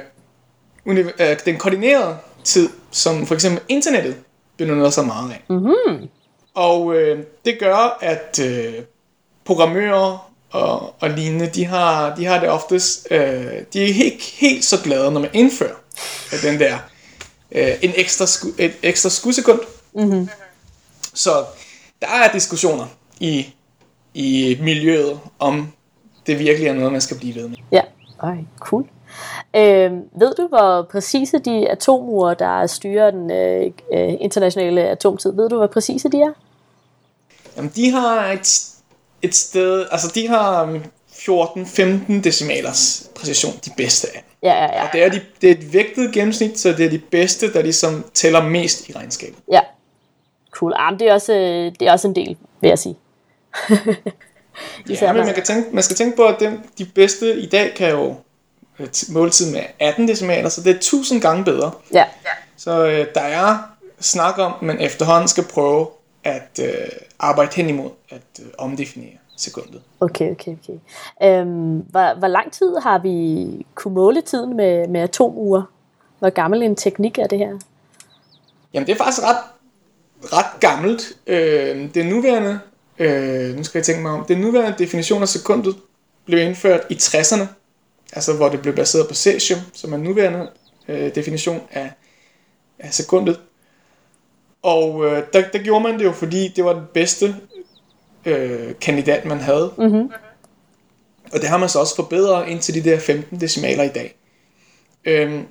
øh, 0.87 1.37
den 1.44 1.57
koordinerede 1.57 2.16
tid, 2.44 2.68
som 2.90 3.27
for 3.27 3.35
eksempel 3.35 3.62
internettet 3.68 4.16
benytter 4.57 4.90
sig 4.90 5.07
meget 5.07 5.31
af. 5.31 5.44
Mm-hmm. 5.48 6.09
Og 6.55 6.94
øh, 6.94 7.24
det 7.44 7.59
gør, 7.59 7.98
at 8.01 8.40
øh, 8.44 8.74
programmører 9.44 10.27
og, 10.50 10.94
og 11.00 11.11
lignende, 11.11 11.46
de 11.46 11.64
har, 11.64 12.14
de 12.14 12.24
har 12.24 12.40
det 12.40 12.48
oftest, 12.48 13.08
øh, 13.11 13.18
de 13.72 13.82
er 13.82 14.04
ikke 14.04 14.34
helt 14.38 14.64
så 14.64 14.76
glade, 14.84 15.11
når 15.11 15.20
man 15.20 15.30
indfører 15.32 15.74
den 16.42 16.61
der 16.61 16.78
øh, 17.52 17.74
en 17.82 17.92
ekstra 17.96 18.26
sku, 18.26 18.48
et 18.58 18.72
ekstra 18.82 19.11
skudsekund. 19.11 19.61
Mm-hmm. 19.92 20.28
Så 21.14 21.44
der 22.00 22.06
er 22.06 22.32
diskussioner 22.32 22.87
i, 23.20 23.54
i 24.14 24.58
miljøet 24.61 25.20
om 25.38 25.72
det 26.26 26.38
virkelig 26.38 26.68
er 26.68 26.74
noget, 26.74 26.92
man 26.92 27.00
skal 27.00 27.18
blive 27.18 27.34
ved 27.34 27.48
med. 27.48 27.56
Ja, 27.72 27.82
Ej, 28.22 28.37
cool. 28.58 28.88
Øh, 29.56 29.92
ved 30.20 30.34
du, 30.34 30.46
hvor 30.49 30.86
præcise 30.90 31.38
de 31.38 31.68
atomure, 31.70 32.34
der 32.38 32.66
styrer 32.66 33.11
den 33.11 33.30
øh, 33.30 33.72
øh, 33.92 34.14
internationale 34.20 34.80
atomtid, 34.82 35.32
ved 35.32 35.49
du, 35.49 35.57
hvor 35.57 35.66
præcise 35.66 36.09
de 36.09 36.20
er? 36.20 36.32
Jamen, 37.57 37.72
de 37.76 37.90
har 37.90 38.32
et, 38.32 38.68
et 39.22 39.34
sted, 39.34 39.86
altså 39.90 40.12
de 40.14 40.28
har 40.28 40.80
14-15 41.10 41.82
um, 42.08 42.22
decimalers 42.22 43.10
præcision, 43.14 43.52
de 43.64 43.70
bedste 43.76 44.08
af 44.14 44.24
Ja, 44.42 44.52
ja, 44.52 44.64
ja. 44.64 44.82
Og 44.82 44.88
det 44.92 45.02
er, 45.02 45.08
de, 45.08 45.20
det 45.42 45.50
er 45.50 45.54
et 45.54 45.72
vægtet 45.72 46.12
gennemsnit, 46.12 46.58
så 46.58 46.72
det 46.72 46.86
er 46.86 46.90
de 46.90 46.98
bedste, 46.98 47.52
der 47.52 47.62
ligesom 47.62 48.04
tæller 48.14 48.42
mest 48.42 48.88
i 48.88 48.92
regnskabet. 48.92 49.38
Ja. 49.52 49.60
Cool. 50.50 50.72
Ah, 50.76 50.98
det, 50.98 51.08
er 51.08 51.12
også, 51.12 51.32
øh, 51.32 51.72
det 51.80 51.88
er 51.88 51.92
også 51.92 52.08
en 52.08 52.14
del, 52.14 52.36
vil 52.60 52.68
jeg 52.68 52.78
sige. 52.78 52.96
Ja, 54.88 55.12
men 55.12 55.24
man, 55.24 55.34
kan 55.34 55.44
tænke, 55.44 55.68
man 55.72 55.82
skal 55.82 55.96
tænke 55.96 56.16
på, 56.16 56.24
at 56.24 56.36
dem, 56.40 56.60
de 56.78 56.84
bedste 56.84 57.40
i 57.40 57.46
dag 57.46 57.74
kan 57.74 57.90
jo 57.90 58.14
måltid 59.08 59.52
med 59.52 59.60
18 59.78 60.08
decimaler, 60.08 60.48
så 60.48 60.62
det 60.62 60.70
er 60.70 60.74
1000 60.74 61.20
gange 61.20 61.44
bedre. 61.44 61.70
Ja. 61.92 62.04
Så 62.56 62.86
øh, 62.86 63.06
der 63.14 63.20
er 63.20 63.58
snak 64.00 64.38
om, 64.38 64.52
at 64.52 64.62
man 64.62 64.80
efterhånden 64.80 65.28
skal 65.28 65.44
prøve 65.44 65.86
at 66.24 66.60
øh, 66.62 66.74
arbejde 67.18 67.54
hen 67.54 67.68
imod 67.68 67.90
at 68.08 68.22
øh, 68.40 68.46
omdefinere 68.58 69.18
sekundet. 69.36 69.82
Okay, 70.00 70.30
okay, 70.30 70.56
okay. 70.62 70.78
Øhm, 71.22 71.78
hvor, 71.78 72.18
hvor 72.18 72.28
lang 72.28 72.52
tid 72.52 72.76
har 72.76 72.98
vi 72.98 73.66
kunne 73.74 73.94
måle 73.94 74.20
tiden 74.20 74.56
med, 74.56 74.88
med 74.88 75.00
atomuger? 75.00 75.62
Hvor 76.18 76.30
gammel 76.30 76.62
en 76.62 76.76
teknik 76.76 77.18
er 77.18 77.26
det 77.26 77.38
her? 77.38 77.58
Jamen 78.74 78.86
det 78.86 78.92
er 78.92 78.96
faktisk 78.96 79.26
ret, 79.26 79.36
ret 80.32 80.60
gammelt. 80.60 81.12
Øh, 81.26 81.94
den 81.94 82.06
nuværende, 82.06 82.60
øh, 82.98 83.56
nu 83.56 83.64
skal 83.64 83.78
jeg 83.78 83.84
tænke 83.84 84.02
mig 84.02 84.10
om, 84.10 84.24
den 84.24 84.38
nuværende 84.38 84.78
definition 84.78 85.22
af 85.22 85.28
sekundet 85.28 85.76
blev 86.24 86.40
indført 86.40 86.80
i 86.90 86.94
60'erne, 86.94 87.46
altså 88.12 88.36
hvor 88.36 88.48
det 88.48 88.62
blev 88.62 88.74
baseret 88.74 89.08
på 89.08 89.14
cesium, 89.14 89.60
som 89.72 89.92
er 89.92 89.96
nuværende 89.96 90.50
øh, 90.88 91.14
definition 91.14 91.60
af, 91.70 91.92
af 92.78 92.94
sekundet. 92.94 93.40
Og 94.62 95.04
øh, 95.06 95.22
der, 95.32 95.42
der 95.52 95.59
gjorde 95.59 95.82
man 95.82 95.98
det 95.98 96.04
jo, 96.04 96.12
fordi 96.12 96.48
det 96.48 96.64
var 96.64 96.72
den 96.72 96.84
bedste 96.94 97.36
øh, 98.24 98.74
kandidat, 98.80 99.24
man 99.24 99.38
havde. 99.38 99.72
Mm-hmm. 99.78 100.11
Og 101.32 101.40
det 101.40 101.48
har 101.48 101.56
man 101.56 101.68
så 101.68 101.78
også 101.78 101.96
forbedret 101.96 102.48
indtil 102.48 102.74
de 102.74 102.90
der 102.90 102.98
15 102.98 103.40
decimaler 103.40 103.84
i 103.84 103.88
dag. 103.88 104.14
Øhm, 105.04 105.42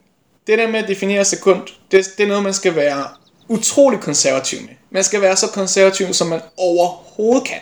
det 0.48 0.58
der 0.58 0.68
med 0.68 0.80
at 0.80 0.88
definere 0.88 1.26
sekund, 1.26 1.62
det, 1.92 2.06
det 2.18 2.24
er 2.24 2.28
noget, 2.28 2.44
man 2.44 2.54
skal 2.54 2.76
være 2.76 3.06
utrolig 3.48 4.00
konservativ 4.00 4.60
med. 4.62 4.74
Man 4.90 5.04
skal 5.04 5.22
være 5.22 5.36
så 5.36 5.48
konservativ, 5.48 6.14
som 6.14 6.28
man 6.28 6.42
overhovedet 6.58 7.48
kan. 7.48 7.60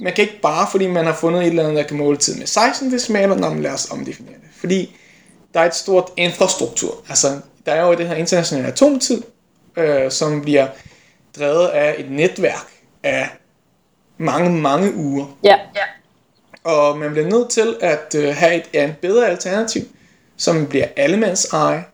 Man 0.00 0.12
kan 0.12 0.22
ikke 0.22 0.40
bare, 0.40 0.68
fordi 0.70 0.86
man 0.86 1.04
har 1.04 1.14
fundet 1.14 1.42
et 1.42 1.46
eller 1.46 1.62
andet, 1.62 1.76
der 1.76 1.82
kan 1.82 1.96
måle 1.96 2.16
tid 2.16 2.34
med 2.38 2.46
16 2.46 2.92
decimaler, 2.92 3.36
når 3.36 3.50
man 3.50 3.62
lader 3.62 3.74
os 3.74 3.90
omdefinere 3.90 4.34
det. 4.34 4.48
Fordi 4.60 4.96
der 5.54 5.60
er 5.60 5.64
et 5.64 5.74
stort 5.74 6.10
infrastruktur. 6.16 7.04
Altså, 7.08 7.40
der 7.66 7.72
er 7.72 7.86
jo 7.86 7.94
det 7.94 8.08
her 8.08 8.14
internationale 8.14 8.68
atomtid, 8.68 9.22
øh, 9.76 10.10
som 10.10 10.42
bliver 10.42 10.66
drevet 11.38 11.68
af 11.68 11.94
et 11.98 12.10
netværk 12.10 12.66
af 13.02 13.28
mange, 14.18 14.50
mange 14.50 14.94
uger. 14.94 15.26
Ja. 15.44 15.58
Og 16.64 16.98
man 16.98 17.10
bliver 17.10 17.28
nødt 17.28 17.50
til 17.50 17.76
at 17.80 18.14
øh, 18.14 18.34
have 18.36 18.54
et, 18.54 18.70
ja, 18.74 18.84
et 18.84 18.96
bedre 18.98 19.26
alternativ, 19.26 19.82
som 20.36 20.66
bliver 20.66 20.86
allemands 20.96 21.44
eje, 21.44 21.84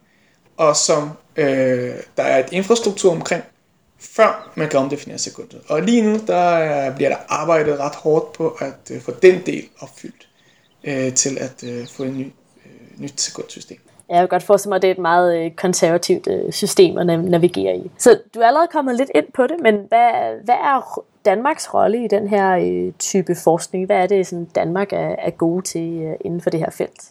og 0.57 0.77
som 0.77 1.11
øh, 1.37 1.95
der 2.17 2.23
er 2.23 2.45
et 2.45 2.53
infrastruktur 2.53 3.13
omkring, 3.13 3.45
før 3.99 4.53
man 4.55 4.69
kan 4.69 4.79
omdefinere 4.79 5.19
sekundet. 5.19 5.61
Og 5.69 5.83
lige 5.83 6.03
nu, 6.03 6.21
der 6.27 6.37
er, 6.37 6.97
bliver 6.97 7.11
der 7.11 7.17
arbejdet 7.29 7.79
ret 7.79 7.95
hårdt 7.95 8.33
på 8.33 8.49
at 8.49 8.91
øh, 8.91 9.03
få 9.03 9.13
den 9.23 9.47
del 9.47 9.69
opfyldt, 9.79 10.29
øh, 10.85 11.15
til 11.15 11.39
at 11.39 11.65
øh, 11.65 11.89
få 11.89 12.03
et 12.03 12.13
ny, 12.13 12.27
øh, 12.67 13.01
nyt 13.01 13.21
sekundsystem. 13.21 13.79
Jeg 14.11 14.19
kan 14.19 14.29
godt 14.29 14.43
forestille 14.43 14.71
mig, 14.71 14.77
at 14.77 14.83
det 14.83 14.89
er 14.89 14.95
et 14.95 14.99
meget 14.99 15.39
øh, 15.39 15.51
konservativt 15.51 16.29
øh, 16.31 16.53
system 16.53 16.99
at 16.99 17.07
navigere 17.07 17.77
i. 17.77 17.91
Så 17.99 18.19
du 18.35 18.41
er 18.41 18.47
allerede 18.47 18.69
kommet 18.73 18.97
lidt 18.97 19.11
ind 19.15 19.25
på 19.35 19.43
det, 19.43 19.57
men 19.63 19.75
hvad, 19.75 20.11
hvad 20.45 20.55
er 20.55 21.03
Danmarks 21.25 21.75
rolle 21.75 22.05
i 22.05 22.09
den 22.09 22.29
her 22.29 22.51
øh, 22.51 22.93
type 22.99 23.37
forskning? 23.45 23.87
Hvad 23.87 23.97
er 23.97 24.07
det, 24.07 24.27
sådan 24.27 24.45
Danmark 24.45 24.93
er, 24.93 25.17
er 25.19 25.31
gode 25.31 25.63
til 25.63 26.17
inden 26.21 26.41
for 26.41 26.51
det 26.51 26.61
her 26.61 26.71
felt? 26.71 27.03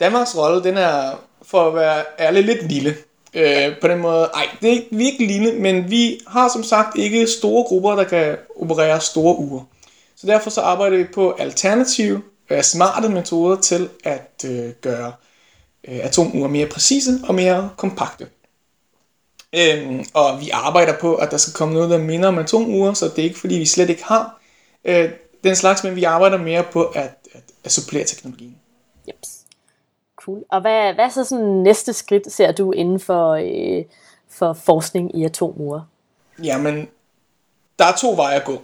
Danmarks 0.00 0.38
rolle, 0.38 0.64
den 0.64 0.76
er, 0.76 1.10
for 1.42 1.68
at 1.68 1.74
være 1.74 2.04
ærlig, 2.18 2.44
lidt 2.44 2.72
lille. 2.72 2.94
Øh, 3.34 3.80
på 3.80 3.88
den 3.88 3.98
måde, 3.98 4.24
ej, 4.34 4.46
det 4.60 4.68
er 4.68 4.72
ikke, 4.72 4.88
vi 4.90 5.08
er 5.08 5.12
ikke 5.12 5.26
lille, 5.26 5.60
men 5.60 5.90
vi 5.90 6.20
har 6.26 6.48
som 6.48 6.62
sagt 6.62 6.98
ikke 6.98 7.26
store 7.26 7.64
grupper, 7.64 7.94
der 7.94 8.04
kan 8.04 8.36
operere 8.60 9.00
store 9.00 9.38
uger. 9.38 9.60
Så 10.16 10.26
derfor 10.26 10.50
så 10.50 10.60
arbejder 10.60 10.96
vi 10.96 11.04
på 11.14 11.34
alternative, 11.38 12.22
øh, 12.50 12.62
smarte 12.62 13.08
metoder 13.08 13.56
til 13.56 13.88
at 14.04 14.44
øh, 14.46 14.70
gøre 14.80 15.06
øh, 15.06 15.12
atomuger 15.88 16.48
mere 16.48 16.66
præcise 16.66 17.20
og 17.28 17.34
mere 17.34 17.70
kompakte. 17.76 18.26
Øhm, 19.56 20.04
og 20.14 20.40
vi 20.40 20.50
arbejder 20.50 20.98
på, 21.00 21.14
at 21.14 21.30
der 21.30 21.36
skal 21.36 21.52
komme 21.52 21.74
noget, 21.74 21.90
der 21.90 21.98
minder 21.98 22.28
om 22.28 22.38
atomuger, 22.38 22.92
så 22.92 23.08
det 23.08 23.18
er 23.18 23.22
ikke 23.22 23.38
fordi, 23.38 23.54
vi 23.54 23.66
slet 23.66 23.90
ikke 23.90 24.04
har 24.04 24.40
øh, 24.84 25.10
den 25.44 25.56
slags, 25.56 25.84
men 25.84 25.96
vi 25.96 26.04
arbejder 26.04 26.38
mere 26.38 26.64
på 26.72 26.84
at, 26.84 27.14
at, 27.32 27.42
at 27.64 27.72
supplere 27.72 28.04
teknologien. 28.04 28.56
Jeps. 29.08 29.28
Cool. 30.16 30.44
Og 30.50 30.60
hvad, 30.60 30.94
hvad 30.94 31.04
er 31.04 31.08
så 31.08 31.24
sådan 31.24 31.44
næste 31.44 31.92
skridt, 31.92 32.32
ser 32.32 32.52
du 32.52 32.72
inden 32.72 33.00
for, 33.00 33.32
øh, 33.32 33.84
for 34.30 34.52
forskning 34.52 35.18
i 35.18 35.24
atomuger? 35.24 35.80
Jamen, 36.42 36.88
der 37.78 37.84
er 37.84 37.96
to 37.96 38.14
veje 38.16 38.36
at 38.36 38.44
gå. 38.44 38.62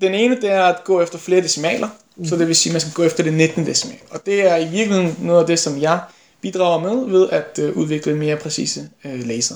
Den 0.00 0.14
ene, 0.14 0.40
det 0.40 0.50
er 0.50 0.64
at 0.64 0.84
gå 0.84 1.00
efter 1.00 1.18
flere 1.18 1.40
decimaler, 1.40 1.88
mm. 2.16 2.24
så 2.24 2.36
det 2.36 2.46
vil 2.46 2.56
sige, 2.56 2.70
at 2.70 2.74
man 2.74 2.80
skal 2.80 2.92
gå 2.92 3.02
efter 3.02 3.22
det 3.22 3.32
19 3.32 3.66
decimal. 3.66 3.98
Og 4.10 4.26
det 4.26 4.50
er 4.50 4.56
i 4.56 4.68
virkeligheden 4.68 5.16
noget 5.26 5.40
af 5.40 5.46
det, 5.46 5.58
som 5.58 5.80
jeg 5.80 6.00
bidrager 6.42 6.80
med 6.80 7.10
ved 7.10 7.28
at 7.30 7.58
øh, 7.58 7.76
udvikle 7.76 8.16
mere 8.16 8.36
præcise 8.36 8.88
øh, 9.04 9.26
laser. 9.26 9.54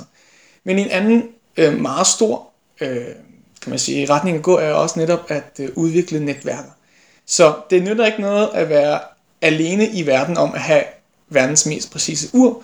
Men 0.64 0.78
en 0.78 0.90
anden 0.90 1.28
øh, 1.56 1.80
meget 1.80 2.06
stor 2.06 2.48
øh, 2.80 3.06
kan 3.62 3.70
man 3.70 3.78
sige, 3.78 4.10
retning 4.10 4.36
at 4.36 4.42
gå 4.42 4.56
er 4.56 4.72
også 4.72 4.98
netop 4.98 5.20
at 5.28 5.60
øh, 5.60 5.68
udvikle 5.74 6.24
netværker. 6.24 6.70
Så 7.26 7.54
det 7.70 7.82
nytter 7.82 8.06
ikke 8.06 8.20
noget 8.20 8.48
at 8.54 8.68
være 8.68 9.00
alene 9.42 9.88
i 9.88 10.06
verden 10.06 10.36
om 10.36 10.54
at 10.54 10.60
have 10.60 10.82
verdens 11.28 11.66
mest 11.66 11.92
præcise 11.92 12.28
ur. 12.32 12.62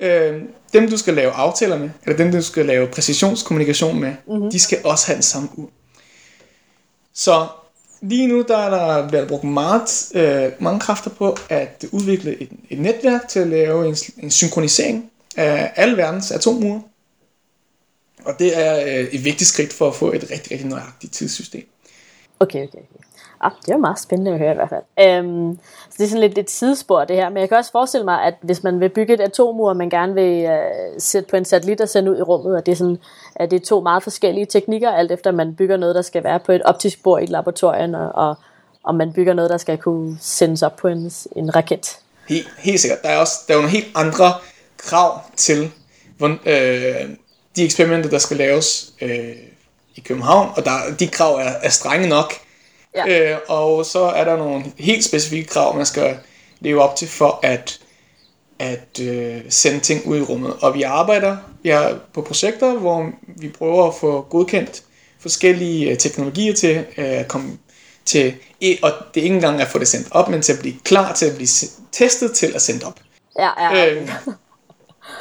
Øh, 0.00 0.42
dem 0.72 0.90
du 0.90 0.96
skal 0.96 1.14
lave 1.14 1.32
aftaler 1.32 1.78
med, 1.78 1.90
eller 2.04 2.16
dem 2.16 2.32
du 2.32 2.42
skal 2.42 2.66
lave 2.66 2.86
præcisionskommunikation 2.86 4.00
med, 4.00 4.14
mm-hmm. 4.26 4.50
de 4.50 4.60
skal 4.60 4.78
også 4.84 5.06
have 5.06 5.14
den 5.14 5.22
samme 5.22 5.48
ur. 5.56 5.70
Så 7.14 7.46
lige 8.08 8.26
nu 8.26 8.44
der 8.48 8.56
er 8.56 8.70
der 8.70 9.08
bliver 9.08 9.28
brugt 9.28 9.44
meget, 9.44 10.10
øh, 10.14 10.52
mange 10.58 10.80
kræfter 10.80 11.10
på 11.10 11.36
at 11.48 11.84
udvikle 11.92 12.42
et, 12.42 12.50
et 12.70 12.78
netværk 12.78 13.28
til 13.28 13.40
at 13.40 13.46
lave 13.46 13.88
en, 13.88 13.96
en 14.18 14.30
synkronisering 14.30 15.10
af 15.36 15.72
alle 15.76 15.96
verdens 15.96 16.30
atomure. 16.30 16.82
Og 18.24 18.38
det 18.38 18.58
er 18.58 18.84
øh, 18.84 19.04
et 19.04 19.24
vigtigt 19.24 19.48
skridt 19.48 19.72
for 19.72 19.88
at 19.88 19.94
få 19.94 20.12
et 20.12 20.22
rigtig, 20.30 20.52
rigtig 20.52 20.66
nøjagtigt 20.66 21.12
tidssystem. 21.12 21.66
Okay, 22.40 22.62
okay, 22.68 22.78
okay. 22.78 23.04
Ah, 23.40 23.50
det 23.66 23.72
er 23.72 23.76
meget 23.76 24.00
spændende 24.00 24.32
at 24.32 24.38
høre 24.38 24.52
i 24.52 24.54
hvert 24.54 24.68
fald. 24.68 24.82
Øhm, 25.08 25.58
så 25.90 25.94
det 25.98 26.04
er 26.04 26.08
sådan 26.08 26.20
lidt 26.20 26.38
et 26.38 26.50
sidespor 26.50 27.04
det 27.04 27.16
her, 27.16 27.28
men 27.28 27.38
jeg 27.38 27.48
kan 27.48 27.58
også 27.58 27.72
forestille 27.72 28.04
mig, 28.04 28.22
at 28.22 28.34
hvis 28.40 28.62
man 28.62 28.80
vil 28.80 28.88
bygge 28.88 29.14
et 29.14 29.20
atomur, 29.20 29.68
og 29.68 29.76
man 29.76 29.90
gerne 29.90 30.14
vil 30.14 30.44
øh, 30.44 30.60
sætte 30.98 31.30
på 31.30 31.36
en 31.36 31.44
satellit 31.44 31.80
og 31.80 31.88
sende 31.88 32.10
ud 32.10 32.18
i 32.18 32.22
rummet, 32.22 32.56
og 32.56 32.66
det 32.66 32.72
er, 32.72 32.76
sådan, 32.76 32.98
at 33.36 33.50
det 33.50 33.60
er 33.60 33.66
to 33.66 33.80
meget 33.80 34.02
forskellige 34.02 34.46
teknikker, 34.46 34.90
alt 34.90 35.12
efter 35.12 35.32
man 35.32 35.54
bygger 35.54 35.76
noget, 35.76 35.94
der 35.94 36.02
skal 36.02 36.24
være 36.24 36.40
på 36.40 36.52
et 36.52 36.62
optisk 36.62 37.02
bord 37.02 37.20
i 37.20 37.24
et 37.24 37.30
laboratorium, 37.30 37.94
og, 37.94 38.10
og, 38.14 38.36
og 38.84 38.94
man 38.94 39.12
bygger 39.12 39.34
noget, 39.34 39.50
der 39.50 39.58
skal 39.58 39.78
kunne 39.78 40.18
sendes 40.20 40.62
op 40.62 40.76
på 40.76 40.88
en, 40.88 41.10
en 41.36 41.56
raket. 41.56 41.98
Helt, 42.28 42.48
helt 42.58 42.80
sikkert. 42.80 43.02
Der 43.02 43.08
er 43.08 43.18
også 43.18 43.34
der 43.48 43.54
er 43.54 43.58
nogle 43.58 43.70
helt 43.70 43.86
andre 43.94 44.32
krav 44.76 45.20
til 45.36 45.70
hvor, 46.18 46.28
øh, 46.28 47.10
de 47.56 47.64
eksperimenter, 47.64 48.10
der 48.10 48.18
skal 48.18 48.36
laves 48.36 48.92
øh, 49.02 49.36
i 49.96 50.00
København, 50.00 50.50
og 50.56 50.64
der, 50.64 50.78
de 50.98 51.08
krav 51.08 51.34
er, 51.34 51.52
er 51.62 51.68
strenge 51.68 52.08
nok. 52.08 52.34
Ja. 52.96 53.32
Øh, 53.32 53.38
og 53.48 53.86
så 53.86 54.00
er 54.00 54.24
der 54.24 54.36
nogle 54.36 54.64
helt 54.78 55.04
specifikke 55.04 55.48
krav, 55.48 55.76
man 55.76 55.86
skal 55.86 56.18
leve 56.60 56.82
op 56.82 56.96
til 56.96 57.08
for 57.08 57.40
at, 57.42 57.80
at 58.58 59.00
øh, 59.00 59.40
sende 59.48 59.80
ting 59.80 60.06
ud 60.06 60.18
i 60.18 60.22
rummet. 60.22 60.56
Og 60.60 60.74
vi 60.74 60.82
arbejder 60.82 61.36
vi 61.62 61.70
er 61.70 61.98
på 62.14 62.22
projekter, 62.22 62.74
hvor 62.74 63.10
vi 63.26 63.48
prøver 63.48 63.88
at 63.88 63.94
få 63.94 64.26
godkendt 64.30 64.82
forskellige 65.20 65.90
øh, 65.90 65.98
teknologier 65.98 66.54
til 66.54 66.76
øh, 66.76 67.04
at 67.04 67.28
komme 67.28 67.58
til, 68.04 68.34
og 68.82 68.92
det 69.14 69.20
er 69.20 69.24
ikke 69.24 69.34
engang 69.34 69.60
at 69.60 69.68
få 69.68 69.78
det 69.78 69.88
sendt 69.88 70.08
op, 70.10 70.28
men 70.28 70.42
til 70.42 70.52
at 70.52 70.58
blive 70.58 70.74
klar 70.84 71.12
til 71.12 71.26
at 71.26 71.36
blive 71.36 71.48
testet 71.92 72.32
til 72.32 72.52
at 72.54 72.62
sende 72.62 72.86
op. 72.86 73.00
Ja, 73.38 73.50
ja. 73.58 73.94
Øh, 73.94 74.10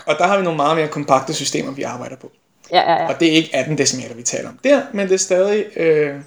og 0.08 0.16
der 0.18 0.28
har 0.28 0.38
vi 0.38 0.44
nogle 0.44 0.58
meget 0.58 0.78
mere 0.78 0.88
kompakte 0.88 1.34
systemer, 1.34 1.72
vi 1.72 1.82
arbejder 1.82 2.16
på. 2.16 2.32
Ja, 2.72 2.92
ja, 2.92 3.02
ja. 3.02 3.08
Og 3.08 3.20
det 3.20 3.28
er 3.28 3.32
ikke 3.32 3.56
18 3.56 3.78
decimaler, 3.78 4.16
vi 4.16 4.24
taler 4.24 4.50
om 4.50 4.60
der, 4.64 4.82
men 4.94 5.08
det 5.08 5.14
er 5.14 5.18
stadig 5.18 5.78
øh, 5.78 6.22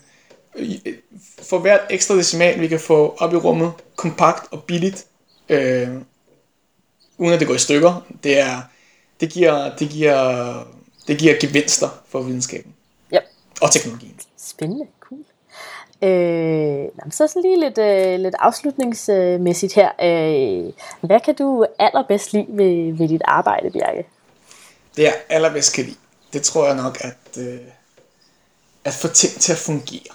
for 1.43 1.59
hvert 1.59 1.81
ekstra 1.91 2.15
decimal, 2.15 2.61
vi 2.61 2.69
kan 2.69 2.81
få 2.81 3.15
op 3.19 3.33
i 3.33 3.37
rummet, 3.37 3.73
kompakt 3.97 4.53
og 4.53 4.63
billigt, 4.63 5.07
øh, 5.49 5.89
uden 7.19 7.33
at 7.33 7.41
det 7.41 7.49
går 7.49 7.55
i 7.55 7.59
stykker. 7.59 8.07
Det, 8.25 8.39
er, 8.39 8.63
det, 9.21 9.33
giver, 9.33 9.77
det, 9.77 9.89
giver, 9.89 10.69
det 11.09 11.19
giver 11.19 11.35
gevinster 11.41 11.89
for 12.09 12.23
videnskaben 12.23 12.75
ja. 13.13 13.19
og 13.61 13.71
teknologien. 13.73 14.21
Spændende, 14.39 14.87
cool. 15.01 15.21
Øh, 16.03 16.89
så 17.11 17.27
sådan 17.27 17.43
lige 17.43 17.61
lidt, 17.61 17.79
øh, 17.79 18.21
lidt 18.21 18.35
afslutningsmæssigt 18.39 19.75
her. 19.75 19.91
Øh, 20.03 20.73
hvad 21.01 21.21
kan 21.21 21.35
du 21.35 21.67
allerbedst 21.79 22.33
lide 22.33 22.47
ved, 22.49 22.99
ved 22.99 23.09
dit 23.09 23.23
arbejde, 23.25 23.71
Bjarke? 23.71 24.05
Det 24.97 25.03
jeg 25.03 25.15
allerbedst 25.29 25.75
kan 25.75 25.85
lide, 25.85 25.97
det 26.37 26.45
tror 26.45 26.67
jeg 26.67 26.77
nok, 26.77 26.99
at, 27.01 27.43
øh, 27.43 27.59
at 28.85 28.95
få 28.95 29.09
ting 29.09 29.41
til 29.41 29.53
at 29.53 29.59
fungere. 29.59 30.15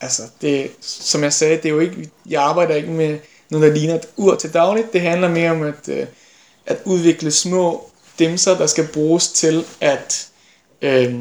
Altså, 0.00 0.22
det, 0.40 0.70
som 0.80 1.22
jeg 1.22 1.32
sagde, 1.32 1.56
det 1.56 1.64
er 1.64 1.70
jo 1.70 1.78
ikke, 1.78 2.10
jeg 2.28 2.42
arbejder 2.42 2.74
ikke 2.74 2.90
med 2.90 3.18
noget, 3.50 3.68
der 3.68 3.78
ligner 3.78 3.94
et 3.94 4.08
ur 4.16 4.34
til 4.34 4.54
dagligt. 4.54 4.92
Det 4.92 5.00
handler 5.00 5.28
mere 5.28 5.50
om 5.50 5.62
at, 5.62 5.88
øh, 5.88 6.06
at 6.66 6.78
udvikle 6.84 7.30
små 7.30 7.90
dimser, 8.18 8.58
der 8.58 8.66
skal 8.66 8.86
bruges 8.86 9.28
til 9.28 9.64
at 9.80 10.28
øh, 10.82 11.14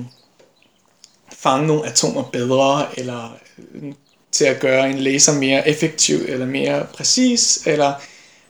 fange 1.34 1.68
nogle 1.68 1.88
atomer 1.88 2.24
bedre, 2.24 3.00
eller 3.00 3.38
øh, 3.74 3.94
til 4.32 4.46
at 4.46 4.60
gøre 4.60 4.90
en 4.90 5.00
laser 5.00 5.34
mere 5.34 5.68
effektiv, 5.68 6.18
eller 6.28 6.46
mere 6.46 6.86
præcis, 6.94 7.60
eller 7.66 7.94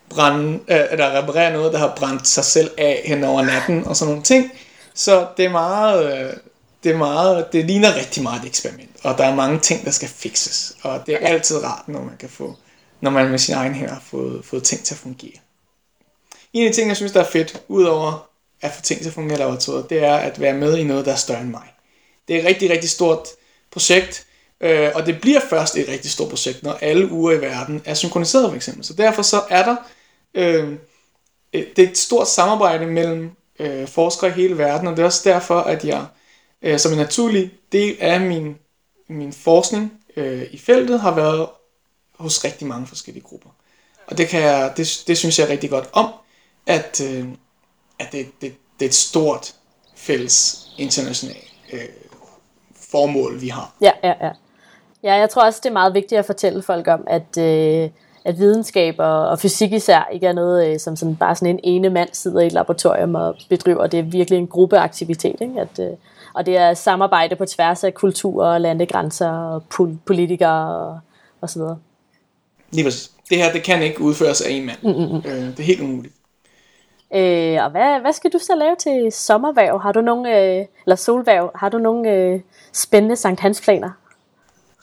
brænde, 0.09 0.59
øh, 0.67 0.85
eller 0.91 1.21
reparere 1.21 1.53
noget, 1.53 1.73
der 1.73 1.79
har 1.79 1.93
brændt 1.97 2.27
sig 2.27 2.45
selv 2.45 2.71
af 2.77 3.01
hen 3.05 3.23
over 3.23 3.41
natten, 3.41 3.83
og 3.87 3.95
sådan 3.95 4.09
nogle 4.09 4.23
ting. 4.23 4.51
Så 4.97 5.27
det 5.37 5.45
er 5.45 5.49
meget... 5.49 6.19
Øh, 6.19 6.33
det 6.83 6.91
er 6.91 6.97
meget, 6.97 7.53
det 7.53 7.65
ligner 7.65 7.95
rigtig 7.95 8.23
meget 8.23 8.41
et 8.41 8.47
eksperiment, 8.47 8.89
og 9.03 9.17
der 9.17 9.25
er 9.25 9.35
mange 9.35 9.59
ting, 9.59 9.85
der 9.85 9.91
skal 9.91 10.09
fikses, 10.09 10.77
og 10.81 11.03
det 11.05 11.13
er 11.13 11.27
altid 11.27 11.63
rart, 11.63 11.87
når 11.87 12.01
man 12.01 12.17
kan 12.19 12.29
få, 12.29 12.55
når 13.01 13.11
man 13.11 13.29
med 13.29 13.39
sin 13.39 13.55
egen 13.55 13.73
hænder 13.73 13.93
har 13.93 14.03
fået, 14.05 14.45
fået 14.45 14.63
ting 14.63 14.83
til 14.83 14.93
at 14.93 14.97
fungere. 14.97 15.31
En 16.53 16.65
af 16.65 16.71
de 16.71 16.75
ting, 16.75 16.87
jeg 16.87 16.97
synes, 16.97 17.11
der 17.11 17.19
er 17.19 17.29
fedt, 17.29 17.61
udover 17.67 18.29
at 18.61 18.71
få 18.71 18.81
ting 18.81 19.01
til 19.01 19.07
at 19.07 19.13
fungere 19.13 19.35
i 19.35 19.39
laboratoriet, 19.39 19.89
det 19.89 20.03
er 20.03 20.15
at 20.15 20.39
være 20.41 20.53
med 20.53 20.77
i 20.77 20.83
noget, 20.83 21.05
der 21.05 21.11
er 21.11 21.15
større 21.15 21.41
end 21.41 21.49
mig. 21.49 21.73
Det 22.27 22.35
er 22.35 22.39
et 22.39 22.45
rigtig, 22.45 22.69
rigtig 22.69 22.89
stort 22.89 23.27
projekt, 23.71 24.25
øh, 24.61 24.89
og 24.95 25.05
det 25.05 25.21
bliver 25.21 25.41
først 25.49 25.77
et 25.77 25.89
rigtig 25.89 26.11
stort 26.11 26.29
projekt, 26.29 26.63
når 26.63 26.73
alle 26.73 27.11
uger 27.11 27.31
i 27.31 27.41
verden 27.41 27.81
er 27.85 27.93
synkroniseret 27.93 28.49
for 28.49 28.55
eksempel. 28.55 28.85
Så 28.85 28.93
derfor 28.93 29.21
så 29.21 29.43
er 29.49 29.63
der 29.63 29.75
øh, 30.33 30.73
det 31.53 31.79
er 31.79 31.89
et 31.89 31.97
stort 31.97 32.29
samarbejde 32.29 32.85
mellem 32.85 33.31
øh, 33.59 33.87
forskere 33.87 34.29
i 34.29 34.33
hele 34.33 34.57
verden, 34.57 34.87
og 34.87 34.97
det 34.97 35.01
er 35.01 35.05
også 35.05 35.29
derfor, 35.29 35.59
at 35.59 35.85
jeg 35.85 36.05
øh, 36.61 36.79
som 36.79 36.91
en 36.91 36.97
naturlig 36.97 37.51
del 37.71 37.97
af 37.99 38.21
min, 38.21 38.57
min 39.07 39.33
forskning 39.33 39.93
øh, 40.15 40.43
i 40.51 40.57
feltet 40.57 40.99
har 40.99 41.15
været 41.15 41.49
hos 42.19 42.43
rigtig 42.43 42.67
mange 42.67 42.87
forskellige 42.87 43.23
grupper. 43.23 43.49
Og 44.07 44.17
det, 44.17 44.27
kan 44.27 44.41
jeg, 44.41 44.73
det, 44.77 45.03
det 45.07 45.17
synes 45.17 45.39
jeg 45.39 45.49
rigtig 45.49 45.69
godt 45.69 45.89
om, 45.93 46.13
at, 46.65 47.01
øh, 47.01 47.27
at 47.99 48.11
det, 48.11 48.41
det, 48.41 48.55
det 48.79 48.85
er 48.85 48.89
et 48.89 48.95
stort 48.95 49.55
fælles 49.95 50.67
internationalt 50.77 51.53
øh, 51.73 51.89
formål, 52.91 53.41
vi 53.41 53.47
har. 53.47 53.73
Ja, 53.81 53.91
ja, 54.03 54.13
ja. 54.21 54.31
Ja, 55.03 55.13
jeg 55.13 55.29
tror 55.29 55.45
også, 55.45 55.59
det 55.63 55.69
er 55.69 55.73
meget 55.73 55.93
vigtigt 55.93 56.19
at 56.19 56.25
fortælle 56.25 56.63
folk 56.63 56.87
om, 56.87 57.03
at, 57.07 57.37
øh, 57.37 57.89
at 58.27 58.37
videnskab 58.37 58.95
og, 58.97 59.27
og 59.27 59.39
fysik 59.39 59.73
især 59.73 60.09
ikke 60.11 60.27
er 60.27 60.33
noget, 60.33 60.67
øh, 60.67 60.79
som 60.79 60.95
sådan, 60.95 61.15
bare 61.15 61.35
sådan 61.35 61.55
en 61.55 61.59
ene 61.63 61.89
mand 61.89 62.09
sidder 62.11 62.39
i 62.39 62.45
et 62.45 62.51
laboratorium 62.51 63.15
og 63.15 63.35
bedriver. 63.49 63.87
Det 63.87 63.99
er 63.99 64.03
virkelig 64.03 64.39
en 64.39 64.47
gruppeaktivitet. 64.47 65.35
Ikke? 65.41 65.61
At, 65.61 65.79
øh, 65.79 65.97
og 66.33 66.45
det 66.45 66.57
er 66.57 66.73
samarbejde 66.73 67.35
på 67.35 67.45
tværs 67.45 67.83
af 67.83 67.93
kulturer, 67.93 68.57
landegrænser, 68.57 69.29
og 69.29 69.63
pol- 69.73 69.97
politikere 70.05 70.75
og, 70.75 70.99
og 71.41 71.49
så 71.49 71.59
videre. 71.59 71.77
Lige 72.71 72.83
præcis. 72.83 73.11
Det 73.29 73.37
her, 73.37 73.51
det 73.51 73.63
kan 73.63 73.83
ikke 73.83 74.01
udføres 74.01 74.41
af 74.41 74.51
en 74.51 74.65
mand. 74.65 74.77
Mm-hmm. 74.83 75.31
Øh, 75.31 75.47
det 75.47 75.59
er 75.59 75.63
helt 75.63 75.81
umuligt. 75.81 76.13
Øh, 77.15 77.63
og 77.63 77.71
hvad, 77.71 78.01
hvad 78.01 78.13
skal 78.13 78.31
du 78.33 78.39
så 78.39 78.55
lave 78.55 78.75
til 78.79 79.11
sommervæv? 79.11 79.79
Har 79.79 79.91
du 79.91 80.01
nogle, 80.01 80.41
øh, 80.41 80.65
eller 80.85 80.95
solvæv, 80.95 81.51
har 81.55 81.69
du 81.69 81.77
nogle 81.77 82.11
øh, 82.11 82.39
spændende 82.73 83.15
Sankt 83.15 83.39
Hans 83.39 83.61
planer? 83.61 83.89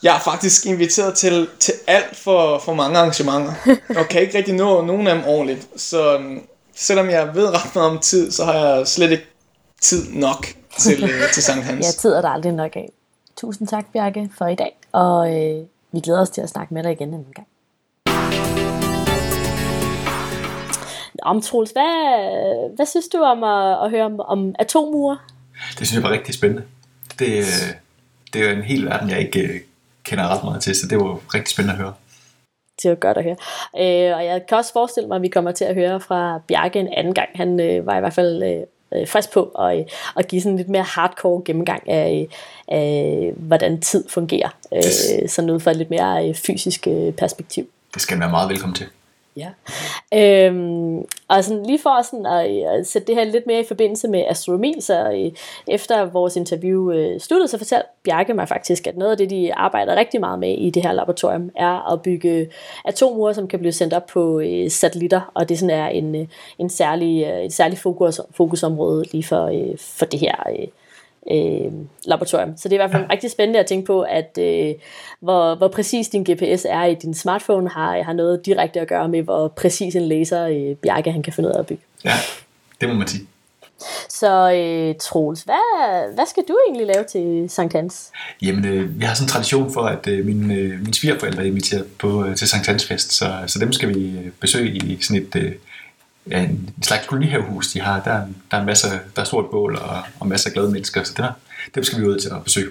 Jeg 0.03 0.15
er 0.15 0.19
faktisk 0.19 0.65
inviteret 0.65 1.15
til, 1.15 1.47
til 1.59 1.73
alt 1.87 2.15
for, 2.15 2.59
for 2.59 2.73
mange 2.73 2.97
arrangementer, 2.97 3.53
og 3.99 4.05
kan 4.09 4.21
ikke 4.21 4.37
rigtig 4.37 4.53
nå 4.53 4.85
nogen 4.85 5.07
af 5.07 5.15
dem 5.15 5.23
ordentligt. 5.27 5.67
Så 5.75 6.17
øhm, 6.17 6.41
selvom 6.75 7.09
jeg 7.09 7.35
ved 7.35 7.49
ret 7.49 7.75
meget 7.75 7.91
om 7.91 7.99
tid, 7.99 8.31
så 8.31 8.45
har 8.45 8.53
jeg 8.53 8.87
slet 8.87 9.11
ikke 9.11 9.25
tid 9.81 10.11
nok 10.13 10.45
til, 10.79 11.03
øh, 11.03 11.33
til 11.33 11.43
Sankt 11.43 11.65
Hans. 11.65 11.85
Ja, 11.85 11.91
tid 11.91 12.09
er 12.09 12.21
der 12.21 12.29
aldrig 12.29 12.51
nok 12.51 12.75
af. 12.75 12.89
Tusind 13.37 13.67
tak, 13.67 13.85
Bjarke, 13.93 14.29
for 14.37 14.47
i 14.47 14.55
dag, 14.55 14.77
og 14.91 15.35
øh, 15.35 15.65
vi 15.91 15.99
glæder 15.99 16.21
os 16.21 16.29
til 16.29 16.41
at 16.41 16.49
snakke 16.49 16.73
med 16.73 16.83
dig 16.83 16.91
igen 16.91 17.13
en 17.13 17.25
gang. 17.35 17.47
Om 21.21 21.41
Troels, 21.41 21.71
hvad, 21.71 22.75
hvad 22.75 22.85
synes 22.85 23.07
du 23.07 23.17
om 23.17 23.43
at, 23.43 23.83
at 23.83 23.89
høre 23.89 24.05
om, 24.05 24.19
om 24.19 24.55
atomure? 24.59 25.17
Det 25.79 25.87
synes 25.87 25.93
jeg 25.93 26.03
var 26.03 26.11
rigtig 26.11 26.33
spændende. 26.33 26.63
Det, 27.19 27.37
øh, 27.37 27.73
det 28.33 28.41
er 28.41 28.49
jo 28.49 28.55
en 28.55 28.63
hel 28.63 28.85
verden, 28.85 29.09
jeg 29.09 29.19
ikke 29.19 29.39
øh, 29.39 29.61
kender 30.05 30.27
ret 30.27 30.43
meget 30.43 30.61
til, 30.61 30.75
så 30.75 30.87
det 30.87 30.97
var 30.97 31.33
rigtig 31.33 31.51
spændende 31.51 31.73
at 31.73 31.79
høre. 31.79 31.93
Det 32.81 32.89
var 32.89 32.95
godt 32.95 33.17
at 33.17 33.23
høre. 33.23 33.35
Øh, 33.79 34.17
og 34.17 34.25
jeg 34.25 34.41
kan 34.47 34.57
også 34.57 34.73
forestille 34.73 35.07
mig, 35.07 35.15
at 35.15 35.21
vi 35.21 35.27
kommer 35.27 35.51
til 35.51 35.65
at 35.65 35.75
høre 35.75 35.99
fra 35.99 36.39
Bjarke 36.47 36.79
en 36.79 36.93
anden 36.93 37.13
gang. 37.13 37.29
Han 37.35 37.59
øh, 37.59 37.85
var 37.85 37.97
i 37.97 37.99
hvert 37.99 38.13
fald 38.13 38.43
øh, 38.43 38.99
øh 38.99 39.07
frisk 39.07 39.33
på 39.33 39.43
at, 39.43 39.79
øh, 39.79 39.85
at 40.17 40.27
give 40.27 40.41
sådan 40.41 40.51
en 40.51 40.57
lidt 40.57 40.69
mere 40.69 40.83
hardcore 40.83 41.41
gennemgang 41.45 41.89
af, 41.89 42.27
af 42.67 43.31
hvordan 43.37 43.81
tid 43.81 44.09
fungerer. 44.09 44.49
Øh, 44.73 45.29
sådan 45.29 45.49
ud 45.49 45.59
fra 45.59 45.71
et 45.71 45.77
lidt 45.77 45.89
mere 45.89 46.29
øh, 46.29 46.35
fysisk 46.35 46.87
øh, 46.87 47.13
perspektiv. 47.13 47.67
Det 47.93 48.01
skal 48.01 48.19
være 48.19 48.29
meget 48.29 48.49
velkommen 48.49 48.75
til. 48.75 48.87
Ja. 49.37 49.49
Øhm, 50.13 50.97
og 51.27 51.43
sådan 51.43 51.65
lige 51.65 51.79
for 51.79 52.01
sådan 52.01 52.25
at, 52.25 52.77
at 52.79 52.87
sætte 52.87 53.07
det 53.07 53.15
her 53.15 53.23
lidt 53.23 53.47
mere 53.47 53.59
i 53.59 53.67
forbindelse 53.67 54.07
med 54.07 54.25
astronomi, 54.27 54.75
så 54.79 55.11
øh, 55.11 55.31
efter 55.67 56.05
vores 56.05 56.35
interview 56.35 56.91
øh, 56.91 57.19
sluttede, 57.19 57.47
så 57.47 57.57
fortalte 57.57 57.87
Bjarke 58.03 58.33
mig 58.33 58.47
faktisk, 58.47 58.87
at 58.87 58.97
noget 58.97 59.11
af 59.11 59.17
det, 59.17 59.29
de 59.29 59.53
arbejder 59.53 59.95
rigtig 59.95 60.19
meget 60.19 60.39
med 60.39 60.57
i 60.57 60.69
det 60.69 60.83
her 60.83 60.93
laboratorium, 60.93 61.51
er 61.55 61.93
at 61.93 62.01
bygge 62.01 62.49
atomure, 62.85 63.33
som 63.33 63.47
kan 63.47 63.59
blive 63.59 63.71
sendt 63.71 63.93
op 63.93 64.05
på 64.05 64.39
øh, 64.39 64.71
satellitter, 64.71 65.31
og 65.33 65.49
det 65.49 65.59
sådan 65.59 65.79
er 65.79 65.87
en, 65.87 66.15
øh, 66.15 66.27
en 66.59 66.69
særlig, 66.69 67.25
øh, 67.25 67.43
et 67.43 67.53
særligt 67.53 67.81
fokus, 67.81 68.21
fokusområde 68.31 69.05
lige 69.11 69.23
for, 69.23 69.45
øh, 69.45 69.77
for 69.77 70.05
det 70.05 70.19
her 70.19 70.35
øh, 70.59 70.67
øh, 71.31 71.71
laboratorium. 72.05 72.57
Så 72.57 72.69
det 72.69 72.75
er 72.75 72.79
i 72.79 72.83
hvert 72.83 72.91
fald 72.91 73.03
ja. 73.03 73.13
rigtig 73.13 73.31
spændende 73.31 73.59
at 73.59 73.65
tænke 73.65 73.85
på, 73.85 74.01
at 74.01 74.37
øh, 74.39 74.73
hvor, 75.19 75.55
hvor 75.55 75.67
præcis 75.67 76.07
din 76.07 76.23
GPS 76.23 76.65
er 76.69 76.83
i 76.83 76.95
din 76.95 77.13
smartphone, 77.13 77.69
har, 77.69 78.03
har 78.03 78.13
noget 78.13 78.45
direkte 78.45 78.79
at 78.79 78.87
gøre 78.87 79.09
med, 79.09 79.21
hvor 79.21 79.47
præcis 79.47 79.95
en 79.95 80.07
laser 80.07 80.47
øh, 80.47 80.75
Bjarke 80.75 81.11
han 81.11 81.23
kan 81.23 81.33
finde 81.33 81.49
ud 81.49 81.53
af 81.53 81.59
at 81.59 81.67
bygge. 81.67 81.83
Ja, 82.05 82.13
det 82.81 82.89
må 82.89 82.95
man 82.95 83.07
sige. 83.07 83.27
Så 84.09 84.51
øh, 84.51 84.95
Troels, 85.01 85.41
hvad, 85.41 86.13
hvad 86.13 86.25
skal 86.25 86.43
du 86.47 86.57
egentlig 86.67 86.87
lave 86.87 87.03
til 87.03 87.49
Sankt 87.49 87.73
Hans? 87.73 88.11
Jamen, 88.41 88.65
øh, 88.65 88.99
vi 88.99 89.05
har 89.05 89.13
sådan 89.13 89.25
en 89.25 89.29
tradition 89.29 89.73
for, 89.73 89.81
at 89.81 90.07
øh, 90.07 90.25
mine, 90.25 90.55
øh, 90.55 90.79
mine 90.79 90.93
svigerforældre 90.93 91.41
er 91.41 91.47
inviteret 91.47 91.85
på, 91.99 92.25
øh, 92.25 92.35
til 92.35 92.47
Sankt 92.47 92.67
Hans 92.67 92.85
fest, 92.85 93.13
så, 93.13 93.43
så 93.47 93.59
dem 93.59 93.73
skal 93.73 93.89
vi 93.89 94.17
øh, 94.17 94.31
besøge 94.39 94.75
i 94.75 94.97
sådan 95.01 95.21
et, 95.21 95.35
øh, 95.35 95.51
ja, 96.31 96.39
en 96.39 96.69
slags 96.81 97.07
kolonihavehus, 97.07 97.67
de 97.67 97.81
har. 97.81 98.01
Der, 98.03 98.21
der 98.51 98.57
er 98.57 98.59
en 98.59 98.65
masse, 98.65 98.87
der 99.15 99.21
er 99.21 99.25
stort 99.25 99.45
bål 99.51 99.75
og, 99.75 99.97
og 100.19 100.27
masser 100.27 100.49
af 100.49 100.53
glade 100.53 100.71
mennesker, 100.71 101.03
så 101.03 101.13
der, 101.17 101.31
dem 101.75 101.83
skal 101.83 101.99
vi 101.99 102.05
ud 102.05 102.19
til 102.19 102.29
at 102.29 102.43
besøge. 102.43 102.69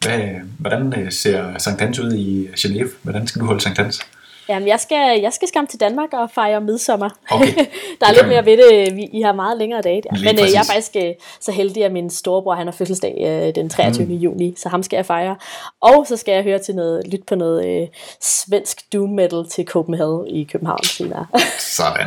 Hvad, 0.00 0.20
hvordan 0.58 0.94
øh, 1.00 1.12
ser 1.12 1.58
Sankt 1.58 1.80
Hans 1.80 1.98
ud 1.98 2.12
i 2.12 2.48
Genève? 2.48 2.88
Hvordan 3.02 3.26
skal 3.26 3.40
du 3.40 3.46
holde 3.46 3.60
Sankt 3.60 3.78
Hans? 3.78 4.00
Jamen, 4.48 4.68
jeg 4.68 4.80
skal, 4.80 5.20
jeg 5.20 5.32
skal 5.32 5.48
skam 5.48 5.66
til 5.66 5.80
Danmark 5.80 6.12
og 6.12 6.30
fejre 6.30 6.60
midsommer. 6.60 7.10
Okay. 7.30 7.54
der 8.00 8.06
er 8.06 8.12
lidt 8.12 8.28
mere 8.28 8.44
ved 8.44 8.56
det. 8.56 8.96
Vi, 8.96 9.08
I 9.12 9.22
har 9.22 9.32
meget 9.32 9.58
længere 9.58 9.82
dage 9.82 10.02
der. 10.02 10.10
Men 10.10 10.38
øh, 10.38 10.52
jeg 10.52 10.60
er 10.60 10.72
faktisk 10.72 10.96
øh, 10.96 11.14
så 11.40 11.52
heldig, 11.52 11.84
at 11.84 11.92
min 11.92 12.10
storebror 12.10 12.54
han 12.54 12.66
har 12.66 12.72
fødselsdag 12.72 13.14
øh, 13.20 13.54
den 13.54 13.70
23. 13.70 14.06
Mm. 14.06 14.12
juni, 14.12 14.54
så 14.56 14.68
ham 14.68 14.82
skal 14.82 14.96
jeg 14.96 15.06
fejre. 15.06 15.36
Og 15.80 16.06
så 16.08 16.16
skal 16.16 16.32
jeg 16.32 16.42
høre 16.42 16.58
til 16.58 16.74
noget, 16.74 17.06
lytte 17.06 17.24
på 17.28 17.34
noget 17.34 17.82
øh, 17.82 17.88
svensk 18.20 18.92
doom 18.92 19.10
metal 19.10 19.48
til 19.50 19.64
Copenhagen 19.64 20.26
i 20.26 20.44
København 20.44 20.84
senere. 20.84 21.26
Sådan. 21.58 22.06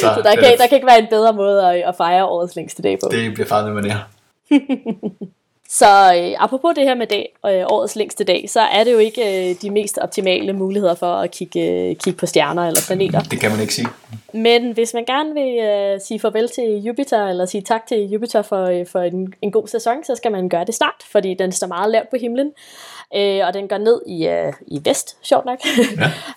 Så, 0.00 0.12
så 0.14 0.22
der, 0.24 0.34
kan, 0.34 0.58
der 0.58 0.66
kan 0.66 0.74
ikke 0.76 0.86
være 0.86 0.98
en 0.98 1.06
bedre 1.10 1.32
måde 1.32 1.70
at, 1.70 1.88
at 1.88 1.96
fejre 1.96 2.26
årets 2.26 2.56
længste 2.56 2.82
dag 2.82 2.98
på. 2.98 3.08
Det 3.10 3.34
bliver 3.34 3.46
fejret, 3.46 3.86
er. 3.86 3.98
Så 5.72 6.14
øh, 6.16 6.44
apropos 6.44 6.74
det 6.74 6.84
her 6.84 6.94
med 6.94 7.06
dag, 7.06 7.34
øh, 7.46 7.64
årets 7.66 7.96
længste 7.96 8.24
dag, 8.24 8.44
så 8.50 8.60
er 8.60 8.84
det 8.84 8.92
jo 8.92 8.98
ikke 8.98 9.50
øh, 9.50 9.56
de 9.62 9.70
mest 9.70 9.98
optimale 9.98 10.52
muligheder 10.52 10.94
for 10.94 11.14
at 11.14 11.30
kigge, 11.30 11.70
øh, 11.70 11.96
kigge 11.96 12.18
på 12.18 12.26
stjerner 12.26 12.66
eller 12.66 12.80
planeter. 12.86 13.20
Det 13.20 13.40
kan 13.40 13.50
man 13.50 13.60
ikke 13.60 13.74
sige. 13.74 13.88
Men 14.32 14.72
hvis 14.72 14.94
man 14.94 15.04
gerne 15.04 15.34
vil 15.34 15.58
øh, 15.58 16.00
sige 16.00 16.20
farvel 16.20 16.48
til 16.48 16.82
Jupiter, 16.82 17.26
eller 17.26 17.46
sige 17.46 17.62
tak 17.62 17.86
til 17.86 18.10
Jupiter 18.10 18.42
for, 18.42 18.64
øh, 18.64 18.86
for 18.86 19.00
en, 19.00 19.34
en 19.42 19.52
god 19.52 19.68
sæson, 19.68 20.04
så 20.04 20.14
skal 20.16 20.32
man 20.32 20.48
gøre 20.48 20.64
det 20.64 20.74
snart, 20.74 21.02
fordi 21.12 21.34
den 21.34 21.52
står 21.52 21.66
meget 21.66 21.90
lavt 21.90 22.10
på 22.10 22.16
himlen. 22.20 22.52
Øh, 23.14 23.46
og 23.46 23.54
den 23.54 23.68
går 23.68 23.78
ned 23.78 24.02
i, 24.06 24.26
øh, 24.26 24.52
i 24.66 24.80
vest, 24.84 25.16
sjovt 25.22 25.44
nok, 25.44 25.58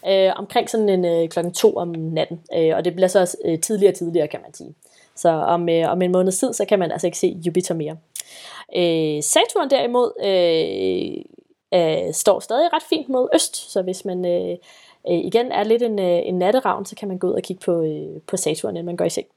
ja. 0.03 0.27
øh, 0.29 0.33
omkring 0.39 0.69
sådan 0.69 0.89
en 0.89 1.05
øh, 1.05 1.29
klokken 1.29 1.53
to 1.53 1.75
om 1.75 1.87
natten. 1.87 2.41
Øh, 2.57 2.75
og 2.75 2.85
det 2.85 2.95
bliver 2.95 3.07
så 3.07 3.37
øh, 3.45 3.59
tidligere 3.59 3.91
og 3.91 3.97
tidligere, 3.97 4.27
kan 4.27 4.39
man 4.43 4.53
sige. 4.53 4.75
Så 5.15 5.29
om, 5.29 5.69
øh, 5.69 5.91
om 5.91 6.01
en 6.01 6.11
måned 6.11 6.31
tid, 6.31 6.53
så 6.53 6.65
kan 6.65 6.79
man 6.79 6.91
altså 6.91 7.07
ikke 7.07 7.17
se 7.17 7.37
Jupiter 7.45 7.73
mere. 7.73 7.97
Øh, 8.75 9.23
Saturn 9.23 9.69
derimod 9.69 10.11
øh, 10.23 11.23
øh, 11.73 12.13
står 12.13 12.39
stadig 12.39 12.73
ret 12.73 12.83
fint 12.89 13.09
mod 13.09 13.29
øst, 13.35 13.71
så 13.71 13.81
hvis 13.81 14.05
man 14.05 14.25
øh, 14.25 14.57
øh, 15.09 15.17
igen 15.17 15.51
er 15.51 15.63
lidt 15.63 15.83
en, 15.83 15.99
øh, 15.99 16.21
en 16.25 16.39
natteravn, 16.39 16.85
så 16.85 16.95
kan 16.95 17.07
man 17.07 17.17
gå 17.17 17.27
ud 17.27 17.33
og 17.33 17.41
kigge 17.41 17.61
på, 17.65 17.81
øh, 17.81 18.21
på 18.27 18.37
Saturn, 18.37 18.71
inden 18.71 18.85
man 18.85 18.95
går 18.95 19.05
i 19.05 19.09
seng. 19.09 19.27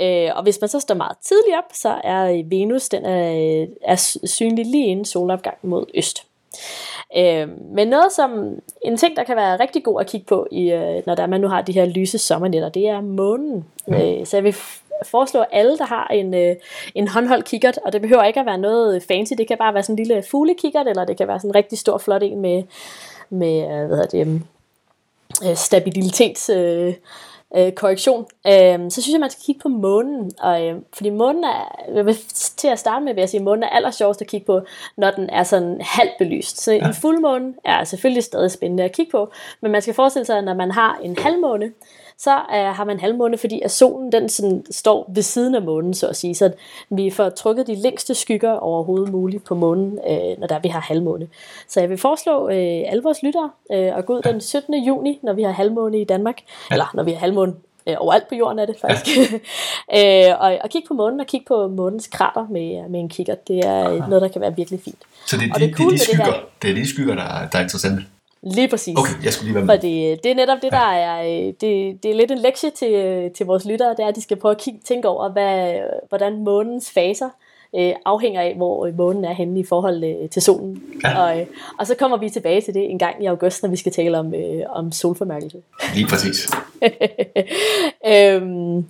Øh, 0.00 0.30
og 0.36 0.42
hvis 0.42 0.60
man 0.60 0.68
så 0.68 0.80
står 0.80 0.94
meget 0.94 1.16
tidligt 1.22 1.56
op, 1.56 1.70
så 1.72 2.00
er 2.04 2.42
Venus 2.44 2.88
den 2.88 3.04
er, 3.04 3.66
er 3.82 4.18
synlig 4.24 4.66
lige 4.66 4.86
inden 4.86 5.04
solopgangen 5.04 5.70
mod 5.70 5.86
øst. 5.94 6.26
Øh, 7.16 7.48
men 7.74 7.88
noget 7.88 8.12
som, 8.12 8.58
en 8.82 8.96
ting 8.96 9.16
der 9.16 9.24
kan 9.24 9.36
være 9.36 9.60
rigtig 9.60 9.84
god 9.84 10.00
at 10.00 10.06
kigge 10.06 10.26
på, 10.26 10.46
i, 10.50 10.70
øh, 10.70 11.02
når 11.06 11.14
der 11.14 11.26
man 11.26 11.40
nu 11.40 11.48
har 11.48 11.62
de 11.62 11.72
her 11.72 11.84
lyse 11.84 12.18
sommernetter, 12.18 12.68
det 12.68 12.88
er 12.88 13.00
månen. 13.00 13.64
Mm. 13.86 13.94
Øh, 13.94 14.26
så 14.26 14.36
jeg 14.36 14.44
vil 14.44 14.54
foreslå 15.06 15.40
alle, 15.40 15.78
der 15.78 15.84
har 15.84 16.08
en, 16.08 16.34
øh, 16.34 16.56
en 16.94 17.08
håndholdt 17.08 17.44
kikkert, 17.44 17.78
og 17.84 17.92
det 17.92 18.00
behøver 18.00 18.24
ikke 18.24 18.40
at 18.40 18.46
være 18.46 18.58
noget 18.58 19.02
fancy, 19.02 19.32
det 19.38 19.48
kan 19.48 19.58
bare 19.58 19.74
være 19.74 19.82
sådan 19.82 19.92
en 19.94 20.06
lille 20.06 20.22
fuglekikkert, 20.30 20.88
eller 20.88 21.04
det 21.04 21.16
kan 21.16 21.28
være 21.28 21.38
sådan 21.38 21.50
en 21.50 21.54
rigtig 21.54 21.78
stor, 21.78 21.98
flot 21.98 22.22
en 22.22 22.40
med, 22.40 22.62
med 23.30 23.62
øh, 23.62 23.86
hvad 23.86 23.96
hedder 23.96 24.24
det, 24.24 24.42
øh, 25.50 25.56
stabilitets... 25.56 26.48
Øh, 26.48 26.94
øh, 27.56 27.72
korrektion, 27.72 28.26
øh, 28.46 28.78
så 28.90 29.02
synes 29.02 29.12
jeg, 29.12 29.20
man 29.20 29.30
skal 29.30 29.44
kigge 29.44 29.60
på 29.60 29.68
månen. 29.68 30.32
Og, 30.40 30.66
øh, 30.66 30.76
fordi 30.92 31.10
månen 31.10 31.44
er, 31.44 32.02
vil, 32.02 32.16
til 32.56 32.68
at 32.68 32.78
starte 32.78 33.04
med 33.04 33.14
vil 33.14 33.20
jeg 33.20 33.28
sige, 33.28 33.40
at 33.40 33.44
månen 33.44 33.62
er 33.62 33.68
allersjovest 33.68 34.20
at 34.20 34.26
kigge 34.26 34.46
på, 34.46 34.60
når 34.96 35.10
den 35.10 35.30
er 35.30 35.42
sådan 35.42 35.80
halvt 35.80 36.12
belyst. 36.18 36.60
Så 36.60 36.72
ja. 36.72 36.86
en 36.86 36.94
fuldmåne 36.94 37.54
er 37.64 37.84
selvfølgelig 37.84 38.24
stadig 38.24 38.50
spændende 38.50 38.84
at 38.84 38.92
kigge 38.92 39.10
på, 39.10 39.32
men 39.60 39.72
man 39.72 39.82
skal 39.82 39.94
forestille 39.94 40.26
sig, 40.26 40.38
at 40.38 40.44
når 40.44 40.54
man 40.54 40.70
har 40.70 41.00
en 41.02 41.16
halvmåne, 41.18 41.72
så 42.22 42.30
øh, 42.30 42.76
har 42.76 42.84
man 42.84 43.00
halvmåne, 43.00 43.38
fordi 43.38 43.60
at 43.64 43.70
solen 43.70 44.12
den 44.12 44.28
sådan, 44.28 44.64
står 44.70 45.10
ved 45.14 45.22
siden 45.22 45.54
af 45.54 45.62
månen, 45.62 45.94
så 45.94 46.06
at 46.06 46.16
sige. 46.16 46.34
Så 46.34 46.52
vi 46.90 47.10
får 47.10 47.28
trukket 47.28 47.66
de 47.66 47.74
længste 47.74 48.14
skygger 48.14 48.52
overhovedet 48.52 49.12
muligt 49.12 49.44
på 49.44 49.54
månen, 49.54 49.98
øh, 50.10 50.38
når 50.40 50.46
der 50.46 50.58
vi 50.58 50.68
har 50.68 50.80
halvmåne. 50.80 51.28
Så 51.68 51.80
jeg 51.80 51.90
vil 51.90 51.98
foreslå 51.98 52.48
øh, 52.48 52.82
alle 52.86 53.02
vores 53.02 53.22
lyttere 53.22 53.50
øh, 53.72 53.98
at 53.98 54.06
gå 54.06 54.16
ud 54.16 54.22
den 54.22 54.40
17. 54.40 54.74
juni, 54.74 55.18
når 55.22 55.32
vi 55.32 55.42
har 55.42 55.52
halvmåne 55.52 56.00
i 56.00 56.04
Danmark, 56.04 56.40
ja. 56.70 56.74
eller 56.74 56.90
når 56.94 57.02
vi 57.02 57.12
har 57.12 57.18
halvmåne 57.18 57.54
øh, 57.88 57.94
overalt 57.98 58.28
på 58.28 58.34
jorden 58.34 58.58
er 58.58 58.66
det 58.66 58.76
faktisk. 58.80 59.20
Ja. 59.92 60.30
øh, 60.30 60.40
og, 60.40 60.58
og 60.64 60.70
kigge 60.70 60.88
på 60.88 60.94
månen 60.94 61.20
og 61.20 61.26
kigge 61.26 61.46
på 61.48 61.68
månens 61.68 62.06
krater 62.06 62.46
med, 62.50 62.88
med 62.88 63.00
en 63.00 63.08
kigger. 63.08 63.34
Det 63.34 63.58
er 63.58 63.84
Aha. 63.84 64.08
noget, 64.08 64.22
der 64.22 64.28
kan 64.28 64.40
være 64.40 64.56
virkelig 64.56 64.80
fint. 64.84 65.02
Så 65.26 65.36
det 65.36 65.50
er, 65.50 65.54
de, 65.54 65.60
det, 65.60 65.70
er 65.70 65.74
cool 65.74 65.92
det, 65.92 66.00
er 66.00 66.06
de 66.06 66.12
skygger, 66.12 66.40
det 66.62 66.70
er 66.70 66.74
de 66.74 66.88
skygger, 66.88 67.14
der, 67.14 67.48
der 67.52 67.58
er 67.58 67.62
interessante? 67.62 68.04
Lige 68.42 68.68
præcis. 68.68 68.98
Okay, 68.98 69.24
jeg 69.24 69.32
skulle 69.32 69.46
lige 69.46 69.54
være 69.54 69.64
med. 69.64 69.74
Fordi 69.74 70.16
det 70.24 70.30
er 70.30 70.34
netop 70.34 70.58
det, 70.62 70.72
der 70.72 70.92
er, 70.92 71.22
det, 71.60 72.02
det 72.02 72.10
er 72.10 72.14
lidt 72.14 72.30
en 72.30 72.38
lektie 72.38 72.70
til, 72.70 73.30
til 73.34 73.46
vores 73.46 73.64
lyttere, 73.64 73.90
det 73.90 74.00
er, 74.00 74.06
at 74.06 74.16
de 74.16 74.22
skal 74.22 74.36
prøve 74.36 74.52
at 74.52 74.60
kigge, 74.60 74.80
tænke 74.84 75.08
over, 75.08 75.28
hvad, 75.28 75.80
hvordan 76.08 76.44
månens 76.44 76.90
faser 76.90 77.28
øh, 77.76 77.92
afhænger 78.04 78.40
af, 78.40 78.54
hvor 78.56 78.90
månen 78.96 79.24
er 79.24 79.32
henne 79.32 79.60
i 79.60 79.64
forhold 79.64 80.04
øh, 80.04 80.28
til 80.30 80.42
solen. 80.42 80.82
Ja. 81.04 81.22
Og, 81.22 81.40
øh, 81.40 81.46
og 81.78 81.86
så 81.86 81.94
kommer 81.94 82.16
vi 82.16 82.30
tilbage 82.30 82.60
til 82.60 82.74
det 82.74 82.90
en 82.90 82.98
gang 82.98 83.22
i 83.22 83.26
august, 83.26 83.62
når 83.62 83.70
vi 83.70 83.76
skal 83.76 83.92
tale 83.92 84.18
om, 84.18 84.34
øh, 84.34 84.62
om 84.68 84.92
solformørkelse. 84.92 85.58
Lige 85.94 86.06
præcis. 86.06 86.48
øhm, 88.12 88.86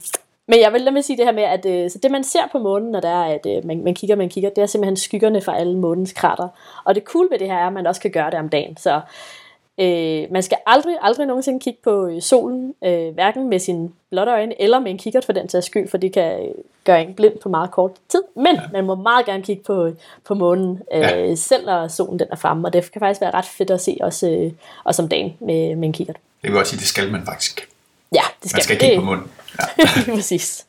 men 0.48 0.60
jeg 0.60 0.72
vil 0.72 0.92
mig 0.92 1.04
sige 1.04 1.16
det 1.16 1.24
her 1.24 1.32
med, 1.32 1.42
at 1.42 1.66
øh, 1.66 1.90
så 1.90 1.98
det 2.02 2.10
man 2.10 2.24
ser 2.24 2.48
på 2.52 2.58
månen, 2.58 2.90
når 2.90 3.00
der 3.00 3.08
er, 3.08 3.34
at 3.34 3.46
øh, 3.46 3.66
man, 3.66 3.84
man 3.84 3.94
kigger, 3.94 4.16
man 4.16 4.28
kigger, 4.28 4.50
det 4.50 4.62
er 4.62 4.66
simpelthen 4.66 4.96
skyggerne 4.96 5.40
fra 5.40 5.58
alle 5.58 5.78
månens 5.78 6.12
krater. 6.12 6.48
Og 6.84 6.94
det 6.94 7.02
cool 7.04 7.28
ved 7.30 7.38
det 7.38 7.46
her 7.46 7.56
er, 7.56 7.66
at 7.66 7.72
man 7.72 7.86
også 7.86 8.00
kan 8.00 8.10
gøre 8.10 8.30
det 8.30 8.38
om 8.38 8.48
dagen. 8.48 8.76
Så 8.76 9.00
Øh, 9.78 10.26
man 10.30 10.42
skal 10.42 10.58
aldrig, 10.66 10.96
aldrig 11.00 11.26
nogensinde 11.26 11.60
kigge 11.60 11.78
på 11.84 12.06
øh, 12.06 12.22
solen, 12.22 12.74
øh, 12.84 13.14
hverken 13.14 13.48
med 13.48 13.58
sin 13.58 13.94
blotte 14.10 14.32
øjne 14.32 14.62
eller 14.62 14.80
med 14.80 14.90
en 14.90 14.98
kikkert 14.98 15.24
for 15.24 15.32
den 15.32 15.48
sags 15.48 15.66
skyld, 15.66 15.88
for 15.88 15.98
det 15.98 16.12
kan 16.12 16.46
øh, 16.46 16.54
gøre 16.84 17.02
en 17.02 17.14
blind 17.14 17.38
på 17.42 17.48
meget 17.48 17.70
kort 17.70 17.90
tid. 18.08 18.22
Men 18.36 18.54
ja. 18.54 18.60
man 18.72 18.84
må 18.84 18.94
meget 18.94 19.26
gerne 19.26 19.42
kigge 19.42 19.62
på, 19.62 19.92
på 20.24 20.34
månen, 20.34 20.82
øh, 20.94 21.00
ja. 21.00 21.34
selv 21.34 21.66
når 21.66 21.88
solen 21.88 22.18
den 22.18 22.28
er 22.30 22.36
fremme, 22.36 22.68
og 22.68 22.72
det 22.72 22.92
kan 22.92 23.00
faktisk 23.00 23.20
være 23.20 23.30
ret 23.30 23.44
fedt 23.44 23.70
at 23.70 23.80
se 23.80 23.96
også, 24.00 24.28
øh, 24.28 24.52
også 24.84 25.02
om 25.02 25.08
dagen 25.08 25.34
med, 25.40 25.76
med 25.76 25.88
en 25.88 25.92
kikkert. 25.92 26.16
Det 26.42 26.50
vil 26.50 26.58
også 26.58 26.70
sige, 26.70 26.80
det 26.80 26.86
skal 26.86 27.12
man 27.12 27.24
faktisk. 27.24 27.68
Ja, 28.14 28.22
det 28.42 28.50
skal 28.50 28.58
man. 28.58 28.62
skal 28.62 28.78
kigge 28.78 28.96
på 28.96 29.04
månen. 29.04 29.30
Ja. 29.78 29.86
Præcis. 30.14 30.66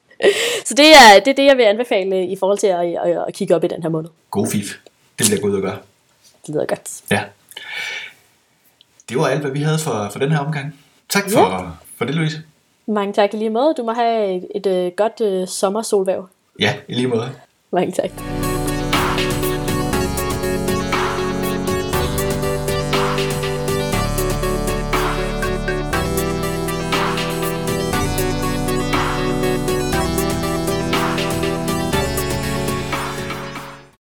Så 0.66 0.74
det 0.74 0.86
er, 0.86 1.20
det 1.26 1.32
er 1.32 1.36
det, 1.36 1.45
jeg 1.45 1.58
vil 1.58 1.64
anbefale 1.64 2.28
i 2.28 2.36
forhold 2.36 2.58
til 2.58 2.68
at, 2.68 2.80
at, 2.80 3.24
at 3.28 3.34
kigge 3.34 3.56
op 3.56 3.64
i 3.64 3.68
den 3.68 3.82
her 3.82 3.89
måned. 3.89 4.10
God 4.32 4.47
fif. 4.47 4.76
Det 5.20 5.26
vil 5.28 5.34
jeg 5.34 5.41
gå 5.41 5.47
ud 5.47 5.56
og 5.56 5.62
gøre. 5.62 5.78
Det 6.45 6.56
lyder 6.56 6.66
godt. 6.66 7.01
Ja 7.12 7.24
det 9.14 9.22
var 9.22 9.28
alt, 9.28 9.41
hvad 9.41 9.51
vi 9.51 9.61
havde 9.61 9.80
for, 9.80 10.09
for 10.11 10.20
den 10.20 10.32
her 10.32 10.39
omgang. 10.39 10.76
Tak 11.09 11.24
for, 11.32 11.39
ja. 11.39 11.70
for 11.97 12.05
det, 12.05 12.16
Louise. 12.16 12.41
Mange 12.88 13.14
tak 13.14 13.34
i 13.34 13.38
lige 13.38 13.49
måde. 13.49 13.74
Du 13.78 13.84
må 13.84 13.91
have 13.91 14.36
et, 14.36 14.47
et, 14.55 14.66
et 14.66 14.95
godt 14.95 15.22
uh, 15.22 15.47
sommersolvæv. 15.47 16.28
Ja, 16.59 16.76
i 16.88 16.93
lige 16.93 17.07
måde. 17.07 17.32
Mange 17.72 17.91
tak. 17.91 18.11